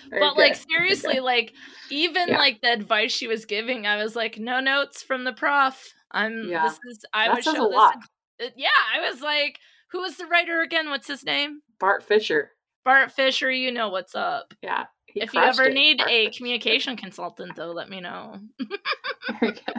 Very 0.09 0.21
but 0.21 0.35
good. 0.35 0.41
like 0.41 0.55
seriously, 0.55 1.19
like 1.19 1.53
even 1.89 2.29
yeah. 2.29 2.37
like 2.37 2.61
the 2.61 2.71
advice 2.71 3.11
she 3.11 3.27
was 3.27 3.45
giving, 3.45 3.87
I 3.87 3.97
was 3.97 4.15
like, 4.15 4.37
no 4.37 4.59
notes 4.59 5.01
from 5.01 5.23
the 5.23 5.33
prof. 5.33 5.93
I'm 6.11 6.49
yeah. 6.49 6.67
this 6.67 6.77
is 6.87 7.05
I 7.13 7.27
that 7.27 7.35
would 7.35 7.43
show 7.43 7.51
this. 7.53 7.75
Lot. 7.75 7.95
In, 8.39 8.47
uh, 8.47 8.49
yeah, 8.55 8.67
I 8.95 9.09
was 9.09 9.21
like, 9.21 9.59
who 9.91 10.01
was 10.01 10.17
the 10.17 10.27
writer 10.27 10.61
again? 10.61 10.89
What's 10.89 11.07
his 11.07 11.23
name? 11.23 11.61
Bart 11.79 12.03
Fisher. 12.03 12.51
Bart 12.85 13.11
Fisher, 13.11 13.51
you 13.51 13.71
know 13.71 13.89
what's 13.89 14.15
up. 14.15 14.53
Yeah. 14.61 14.85
If 15.15 15.33
you 15.33 15.41
ever 15.41 15.65
it, 15.65 15.73
need 15.73 15.99
Bart 15.99 16.09
a 16.09 16.25
Fisher. 16.25 16.37
communication 16.37 16.95
consultant, 16.97 17.55
though, 17.55 17.71
let 17.71 17.89
me 17.89 18.01
know. 18.01 18.39
Very 19.39 19.53
good. 19.53 19.75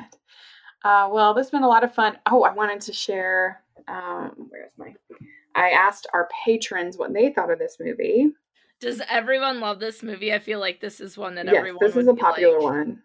Uh, 0.85 1.09
well, 1.11 1.35
this 1.35 1.47
has 1.47 1.51
been 1.51 1.63
a 1.63 1.69
lot 1.69 1.83
of 1.85 1.95
fun. 1.95 2.19
Oh, 2.31 2.43
I 2.43 2.53
wanted 2.53 2.81
to 2.83 2.93
share. 2.93 3.63
Um, 3.89 4.49
where's 4.51 4.73
my? 4.77 4.95
I 5.55 5.71
asked 5.71 6.07
our 6.13 6.29
patrons 6.45 6.99
what 6.99 7.13
they 7.13 7.31
thought 7.31 7.51
of 7.51 7.59
this 7.59 7.77
movie. 7.81 8.33
Does 8.81 9.01
everyone 9.09 9.61
love 9.61 9.81
this 9.81 10.03
movie? 10.03 10.33
I 10.33 10.39
feel 10.39 10.61
like 10.61 10.81
this 10.81 11.01
is 11.01 11.17
one 11.17 11.37
that 11.37 11.47
everyone 11.47 11.55
yes, 11.55 11.59
everyone. 11.59 11.79
This 11.81 11.97
is 11.97 12.09
a 12.09 12.15
popular 12.15 12.61
like. 12.61 12.63
one. 12.63 13.03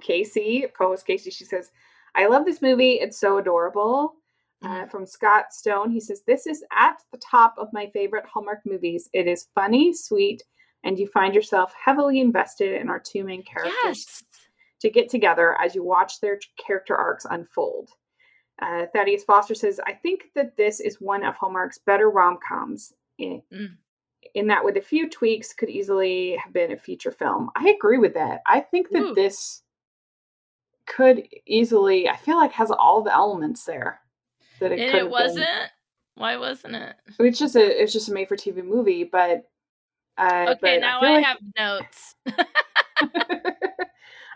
Casey, 0.00 0.66
co-host 0.76 1.06
Casey, 1.06 1.30
she 1.30 1.44
says, 1.44 1.70
"I 2.14 2.26
love 2.28 2.46
this 2.46 2.62
movie. 2.62 2.94
It's 2.94 3.18
so 3.20 3.38
adorable." 3.38 4.14
Uh, 4.62 4.68
mm-hmm. 4.68 4.90
from 4.90 5.06
Scott 5.06 5.52
Stone, 5.52 5.90
he 5.90 6.00
says, 6.00 6.22
"This 6.26 6.46
is 6.46 6.64
at 6.70 7.02
the 7.12 7.18
top 7.18 7.54
of 7.56 7.72
my 7.72 7.86
favorite 7.94 8.26
Hallmark 8.26 8.60
movies. 8.66 9.08
It 9.12 9.26
is 9.26 9.48
funny, 9.54 9.92
sweet, 9.94 10.42
and 10.84 10.98
you 10.98 11.06
find 11.06 11.34
yourself 11.34 11.72
heavily 11.82 12.20
invested 12.20 12.80
in 12.80 12.88
our 12.88 13.00
two 13.00 13.24
main 13.24 13.42
characters." 13.42 13.74
Yes 13.84 14.22
to 14.80 14.90
get 14.90 15.08
together 15.08 15.56
as 15.60 15.74
you 15.74 15.84
watch 15.84 16.20
their 16.20 16.38
character 16.56 16.96
arcs 16.96 17.26
unfold. 17.30 17.90
Uh, 18.60 18.86
Thaddeus 18.92 19.24
Foster 19.24 19.54
says, 19.54 19.80
I 19.86 19.92
think 19.92 20.24
that 20.34 20.56
this 20.56 20.80
is 20.80 21.00
one 21.00 21.24
of 21.24 21.34
Hallmark's 21.36 21.78
better 21.78 22.10
rom 22.10 22.38
coms, 22.46 22.92
in, 23.18 23.42
mm. 23.52 23.68
in, 24.34 24.46
that, 24.48 24.64
with 24.64 24.76
a 24.76 24.82
few 24.82 25.08
tweaks, 25.08 25.52
could 25.52 25.70
easily 25.70 26.36
have 26.36 26.52
been 26.52 26.72
a 26.72 26.76
feature 26.76 27.10
film. 27.10 27.50
I 27.56 27.70
agree 27.70 27.98
with 27.98 28.14
that. 28.14 28.40
I 28.46 28.60
think 28.60 28.90
that 28.90 29.02
Ooh. 29.02 29.14
this 29.14 29.62
could 30.86 31.26
easily, 31.46 32.08
I 32.08 32.16
feel 32.16 32.36
like, 32.36 32.52
has 32.52 32.70
all 32.70 33.02
the 33.02 33.14
elements 33.14 33.64
there. 33.64 34.00
That 34.60 34.72
it, 34.72 34.80
and 34.80 34.98
it 34.98 35.10
wasn't. 35.10 35.46
Been. 35.46 35.68
Why 36.14 36.36
wasn't 36.36 36.76
it? 36.76 36.96
It's 37.18 37.38
just 37.38 37.56
a 37.56 37.82
it's 37.82 37.92
just 37.92 38.08
a 38.08 38.12
made 38.12 38.28
for 38.28 38.36
TV 38.36 38.64
movie, 38.64 39.04
but 39.04 39.48
uh, 40.18 40.46
okay, 40.50 40.58
but 40.60 40.80
now 40.80 41.00
I, 41.00 41.06
I 41.06 41.14
like... 41.14 41.24
have 41.24 41.38
notes. 41.56 42.14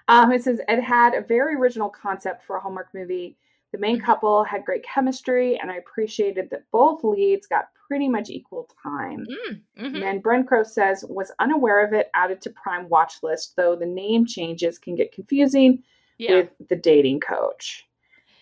Um, 0.08 0.32
it 0.32 0.42
says 0.42 0.60
it 0.68 0.82
had 0.82 1.14
a 1.14 1.22
very 1.22 1.54
original 1.54 1.88
concept 1.88 2.44
for 2.44 2.56
a 2.56 2.60
Hallmark 2.60 2.88
movie. 2.94 3.36
The 3.72 3.78
main 3.78 3.96
mm-hmm. 3.96 4.04
couple 4.04 4.44
had 4.44 4.64
great 4.64 4.84
chemistry, 4.84 5.58
and 5.58 5.70
I 5.70 5.76
appreciated 5.76 6.50
that 6.50 6.70
both 6.70 7.02
leads 7.02 7.46
got 7.46 7.68
pretty 7.88 8.08
much 8.08 8.30
equal 8.30 8.68
time. 8.82 9.26
Mm, 9.26 9.60
mm-hmm. 9.78 10.02
And 10.02 10.22
Brent 10.22 10.46
Crow 10.46 10.62
says 10.62 11.04
was 11.08 11.32
unaware 11.40 11.84
of 11.84 11.92
it, 11.92 12.10
added 12.14 12.40
to 12.42 12.50
Prime 12.50 12.88
watch 12.88 13.14
list, 13.22 13.56
though 13.56 13.74
the 13.74 13.86
name 13.86 14.26
changes 14.26 14.78
can 14.78 14.94
get 14.94 15.12
confusing 15.12 15.82
yeah. 16.18 16.34
with 16.36 16.50
the 16.68 16.76
dating 16.76 17.20
coach. 17.20 17.86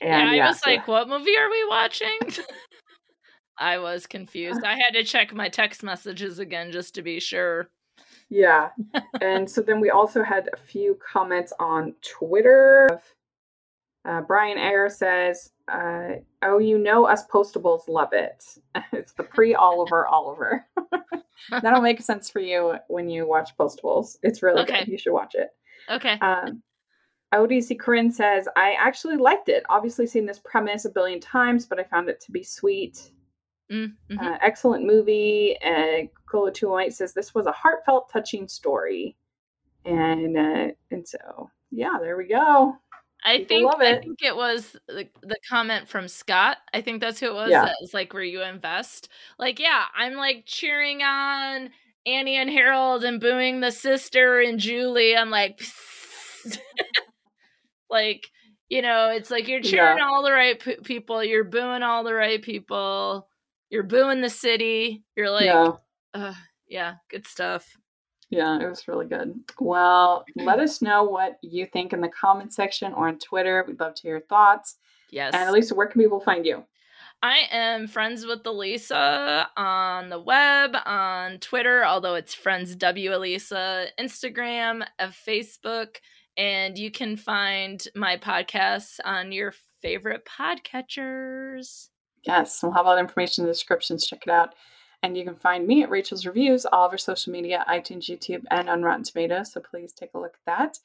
And 0.02 0.10
yeah, 0.10 0.30
I 0.30 0.34
yeah, 0.34 0.48
was 0.48 0.60
so. 0.60 0.70
like, 0.70 0.88
what 0.88 1.08
movie 1.08 1.36
are 1.36 1.48
we 1.48 1.64
watching? 1.68 2.18
I 3.58 3.78
was 3.78 4.06
confused. 4.06 4.64
I 4.64 4.74
had 4.74 4.90
to 4.94 5.04
check 5.04 5.32
my 5.32 5.48
text 5.48 5.82
messages 5.82 6.40
again 6.40 6.72
just 6.72 6.94
to 6.96 7.02
be 7.02 7.20
sure. 7.20 7.70
Yeah. 8.28 8.70
and 9.20 9.48
so 9.48 9.60
then 9.60 9.80
we 9.80 9.90
also 9.90 10.24
had 10.24 10.48
a 10.52 10.56
few 10.56 10.98
comments 11.06 11.52
on 11.60 11.94
Twitter. 12.02 12.88
Uh, 14.04 14.22
Brian 14.22 14.58
Ayer 14.58 14.88
says, 14.88 15.50
uh, 15.68 16.14
Oh, 16.42 16.58
you 16.58 16.78
know, 16.78 17.04
us 17.04 17.24
postables 17.32 17.86
love 17.86 18.12
it. 18.12 18.44
it's 18.92 19.12
the 19.12 19.22
pre 19.22 19.54
Oliver 19.54 20.06
Oliver. 20.08 20.66
That'll 21.50 21.82
make 21.82 22.00
sense 22.02 22.28
for 22.28 22.40
you 22.40 22.76
when 22.88 23.08
you 23.08 23.26
watch 23.26 23.56
Postables. 23.56 24.16
It's 24.22 24.42
really 24.42 24.62
okay. 24.62 24.80
good. 24.80 24.88
You 24.88 24.98
should 24.98 25.12
watch 25.12 25.34
it. 25.34 25.50
Okay. 25.90 26.18
Um, 26.20 26.62
ODC 27.32 27.78
Corinne 27.78 28.10
says, 28.10 28.48
I 28.56 28.74
actually 28.78 29.16
liked 29.16 29.48
it. 29.48 29.64
Obviously, 29.68 30.06
seen 30.06 30.26
this 30.26 30.38
premise 30.38 30.84
a 30.84 30.90
billion 30.90 31.20
times, 31.20 31.66
but 31.66 31.80
I 31.80 31.84
found 31.84 32.08
it 32.08 32.20
to 32.20 32.32
be 32.32 32.42
sweet. 32.42 33.10
Mm-hmm. 33.70 34.18
Uh, 34.18 34.36
excellent 34.42 34.84
movie. 34.84 35.56
Uh, 35.64 36.06
Cola 36.26 36.52
Two 36.52 36.70
White 36.70 36.92
says 36.92 37.14
this 37.14 37.34
was 37.34 37.46
a 37.46 37.52
heartfelt, 37.52 38.10
touching 38.12 38.48
story, 38.48 39.16
and 39.84 40.36
uh, 40.36 40.68
and 40.90 41.08
so 41.08 41.50
yeah, 41.70 41.96
there 42.00 42.16
we 42.16 42.26
go. 42.26 42.76
I 43.24 43.38
People 43.38 43.72
think 43.78 43.82
I 43.82 44.00
think 44.00 44.22
it 44.22 44.36
was 44.36 44.76
the, 44.88 45.08
the 45.22 45.36
comment 45.48 45.88
from 45.88 46.08
Scott. 46.08 46.58
I 46.74 46.80
think 46.80 47.00
that's 47.00 47.20
who 47.20 47.26
it 47.26 47.34
was. 47.34 47.50
Yeah. 47.50 47.64
That 47.64 47.76
was 47.80 47.94
like 47.94 48.12
where 48.12 48.22
you 48.22 48.42
invest. 48.42 49.08
Like, 49.38 49.60
yeah, 49.60 49.84
I'm 49.96 50.14
like 50.14 50.44
cheering 50.44 51.02
on 51.02 51.70
Annie 52.04 52.36
and 52.36 52.50
Harold 52.50 53.04
and 53.04 53.20
booing 53.20 53.60
the 53.60 53.70
sister 53.70 54.40
and 54.40 54.58
Julie. 54.58 55.16
I'm 55.16 55.30
like, 55.30 55.62
like 57.92 58.28
you 58.68 58.82
know, 58.82 59.10
it's 59.10 59.30
like 59.30 59.48
you're 59.48 59.60
cheering 59.60 59.98
yeah. 59.98 60.04
all 60.04 60.24
the 60.24 60.32
right 60.32 60.58
p- 60.58 60.78
people, 60.82 61.22
you're 61.22 61.44
booing 61.44 61.82
all 61.82 62.02
the 62.04 62.14
right 62.14 62.40
people 62.40 63.28
you're 63.72 63.82
booing 63.82 64.20
the 64.20 64.30
city. 64.30 65.02
You're 65.16 65.30
like, 65.30 65.46
yeah, 65.46 65.72
uh, 66.14 66.34
yeah 66.68 66.94
good 67.10 67.26
stuff. 67.26 67.66
Yeah, 68.30 68.60
it 68.60 68.68
was 68.68 68.86
really 68.86 69.06
good. 69.06 69.34
Well, 69.58 70.24
let 70.36 70.60
us 70.60 70.82
know 70.82 71.02
what 71.02 71.38
you 71.42 71.66
think 71.66 71.92
in 71.92 72.00
the 72.00 72.08
comment 72.08 72.52
section 72.52 72.92
or 72.92 73.08
on 73.08 73.18
Twitter. 73.18 73.64
We'd 73.66 73.80
love 73.80 73.94
to 73.94 74.02
hear 74.02 74.18
your 74.18 74.20
thoughts. 74.20 74.76
Yes. 75.10 75.34
And 75.34 75.48
Elisa, 75.48 75.74
where 75.74 75.88
can 75.88 76.00
people 76.00 76.20
find 76.20 76.46
you? 76.46 76.64
I 77.22 77.42
am 77.50 77.86
friends 77.86 78.26
with 78.26 78.44
Elisa 78.46 79.48
on 79.56 80.08
the 80.08 80.20
web, 80.20 80.74
on 80.84 81.38
Twitter, 81.38 81.84
although 81.84 82.14
it's 82.14 82.34
friends 82.34 82.74
W 82.76 83.14
Elisa, 83.14 83.86
Instagram, 83.98 84.84
of 84.98 85.16
Facebook, 85.26 85.96
and 86.36 86.78
you 86.78 86.90
can 86.90 87.16
find 87.16 87.86
my 87.94 88.16
podcasts 88.16 88.98
on 89.04 89.32
your 89.32 89.52
favorite 89.80 90.26
podcatchers. 90.26 91.88
Yes, 92.24 92.62
we'll 92.62 92.72
have 92.72 92.86
all 92.86 92.94
the 92.94 93.00
information 93.00 93.42
in 93.42 93.46
the 93.46 93.52
descriptions. 93.52 94.06
Check 94.06 94.22
it 94.26 94.30
out. 94.30 94.54
And 95.02 95.16
you 95.16 95.24
can 95.24 95.34
find 95.34 95.66
me 95.66 95.82
at 95.82 95.90
Rachel's 95.90 96.24
Reviews, 96.24 96.64
all 96.64 96.86
of 96.86 96.92
our 96.92 96.98
social 96.98 97.32
media, 97.32 97.64
iTunes, 97.68 98.08
YouTube, 98.08 98.44
and 98.50 98.70
on 98.70 98.82
Rotten 98.82 99.02
Tomatoes. 99.02 99.52
So 99.52 99.60
please 99.60 99.92
take 99.92 100.10
a 100.14 100.18
look 100.18 100.34
at 100.34 100.46
that. 100.46 100.78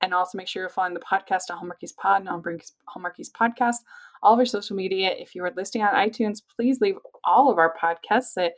And 0.00 0.14
also 0.14 0.38
make 0.38 0.46
sure 0.46 0.62
you're 0.62 0.70
following 0.70 0.94
the 0.94 1.00
podcast 1.00 1.50
on 1.50 1.58
Hallmarkies 1.58 1.96
Pod 1.96 2.20
and 2.20 2.28
on 2.28 2.42
Hallmarkies 2.42 3.30
Podcast, 3.32 3.76
all 4.22 4.34
of 4.34 4.38
our 4.38 4.44
social 4.44 4.76
media. 4.76 5.10
If 5.16 5.34
you 5.34 5.42
are 5.44 5.52
listening 5.56 5.84
on 5.84 5.94
iTunes, 5.94 6.42
please 6.56 6.80
leave 6.80 6.96
all 7.24 7.50
of 7.50 7.58
our 7.58 7.74
podcasts 7.76 8.36
a, 8.36 8.52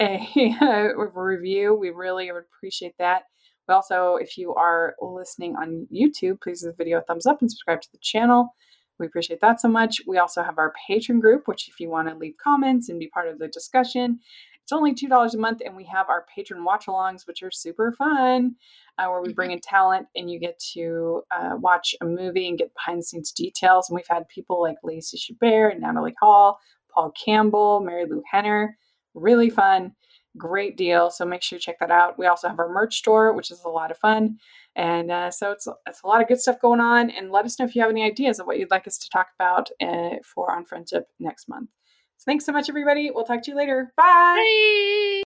a, 0.00 0.56
a 0.62 1.06
review. 1.14 1.74
We 1.74 1.90
really 1.90 2.30
would 2.32 2.44
appreciate 2.44 2.94
that. 2.98 3.24
We 3.68 3.74
also, 3.74 4.16
if 4.16 4.36
you 4.36 4.54
are 4.54 4.94
listening 5.00 5.54
on 5.56 5.86
YouTube, 5.92 6.40
please 6.40 6.62
give 6.62 6.72
the 6.72 6.76
video 6.76 6.98
a 6.98 7.02
thumbs 7.02 7.26
up 7.26 7.40
and 7.40 7.50
subscribe 7.50 7.80
to 7.82 7.92
the 7.92 7.98
channel. 8.00 8.54
We 8.98 9.06
appreciate 9.06 9.40
that 9.40 9.60
so 9.60 9.68
much. 9.68 10.00
We 10.06 10.18
also 10.18 10.42
have 10.42 10.58
our 10.58 10.72
patron 10.86 11.20
group, 11.20 11.46
which, 11.46 11.68
if 11.68 11.80
you 11.80 11.88
want 11.88 12.08
to 12.08 12.14
leave 12.14 12.34
comments 12.42 12.88
and 12.88 12.98
be 12.98 13.08
part 13.08 13.28
of 13.28 13.38
the 13.38 13.48
discussion, 13.48 14.20
it's 14.62 14.72
only 14.72 14.94
$2 14.94 15.34
a 15.34 15.38
month. 15.38 15.60
And 15.64 15.76
we 15.76 15.84
have 15.86 16.08
our 16.08 16.24
patron 16.34 16.64
watch 16.64 16.86
alongs, 16.86 17.26
which 17.26 17.42
are 17.42 17.50
super 17.50 17.92
fun, 17.92 18.54
uh, 18.98 19.06
where 19.06 19.20
we 19.20 19.28
mm-hmm. 19.28 19.34
bring 19.34 19.50
in 19.50 19.60
talent 19.60 20.06
and 20.14 20.30
you 20.30 20.38
get 20.38 20.58
to 20.74 21.22
uh, 21.30 21.56
watch 21.56 21.94
a 22.00 22.04
movie 22.04 22.48
and 22.48 22.58
get 22.58 22.72
behind 22.74 23.00
the 23.00 23.02
scenes 23.02 23.32
details. 23.32 23.88
And 23.88 23.96
we've 23.96 24.04
had 24.08 24.28
people 24.28 24.60
like 24.60 24.76
Lacey 24.84 25.18
Chabert, 25.18 25.80
Natalie 25.80 26.14
Hall, 26.20 26.58
Paul 26.94 27.12
Campbell, 27.12 27.84
Marilu 27.86 28.22
Henner. 28.30 28.76
Really 29.14 29.50
fun. 29.50 29.92
Great 30.38 30.76
deal. 30.76 31.10
So 31.10 31.24
make 31.24 31.42
sure 31.42 31.56
you 31.56 31.60
check 31.60 31.78
that 31.80 31.90
out. 31.90 32.18
We 32.18 32.26
also 32.26 32.48
have 32.48 32.58
our 32.58 32.68
merch 32.68 32.96
store, 32.96 33.34
which 33.34 33.50
is 33.50 33.62
a 33.64 33.68
lot 33.68 33.90
of 33.90 33.98
fun. 33.98 34.38
And 34.74 35.10
uh, 35.10 35.30
so 35.30 35.52
it's, 35.52 35.68
it's 35.86 36.02
a 36.02 36.06
lot 36.06 36.22
of 36.22 36.28
good 36.28 36.40
stuff 36.40 36.60
going 36.60 36.80
on. 36.80 37.10
And 37.10 37.30
let 37.30 37.44
us 37.44 37.58
know 37.58 37.66
if 37.66 37.76
you 37.76 37.82
have 37.82 37.90
any 37.90 38.02
ideas 38.02 38.40
of 38.40 38.46
what 38.46 38.58
you'd 38.58 38.70
like 38.70 38.86
us 38.86 38.98
to 38.98 39.10
talk 39.10 39.28
about 39.38 39.68
uh, 39.80 40.16
for 40.24 40.50
On 40.50 40.64
Friendship 40.64 41.08
next 41.20 41.48
month. 41.48 41.68
So 42.16 42.24
thanks 42.24 42.46
so 42.46 42.52
much, 42.52 42.68
everybody. 42.68 43.10
We'll 43.10 43.24
talk 43.24 43.42
to 43.42 43.50
you 43.50 43.56
later. 43.56 43.92
Bye. 43.96 44.04
Bye. 44.36 45.21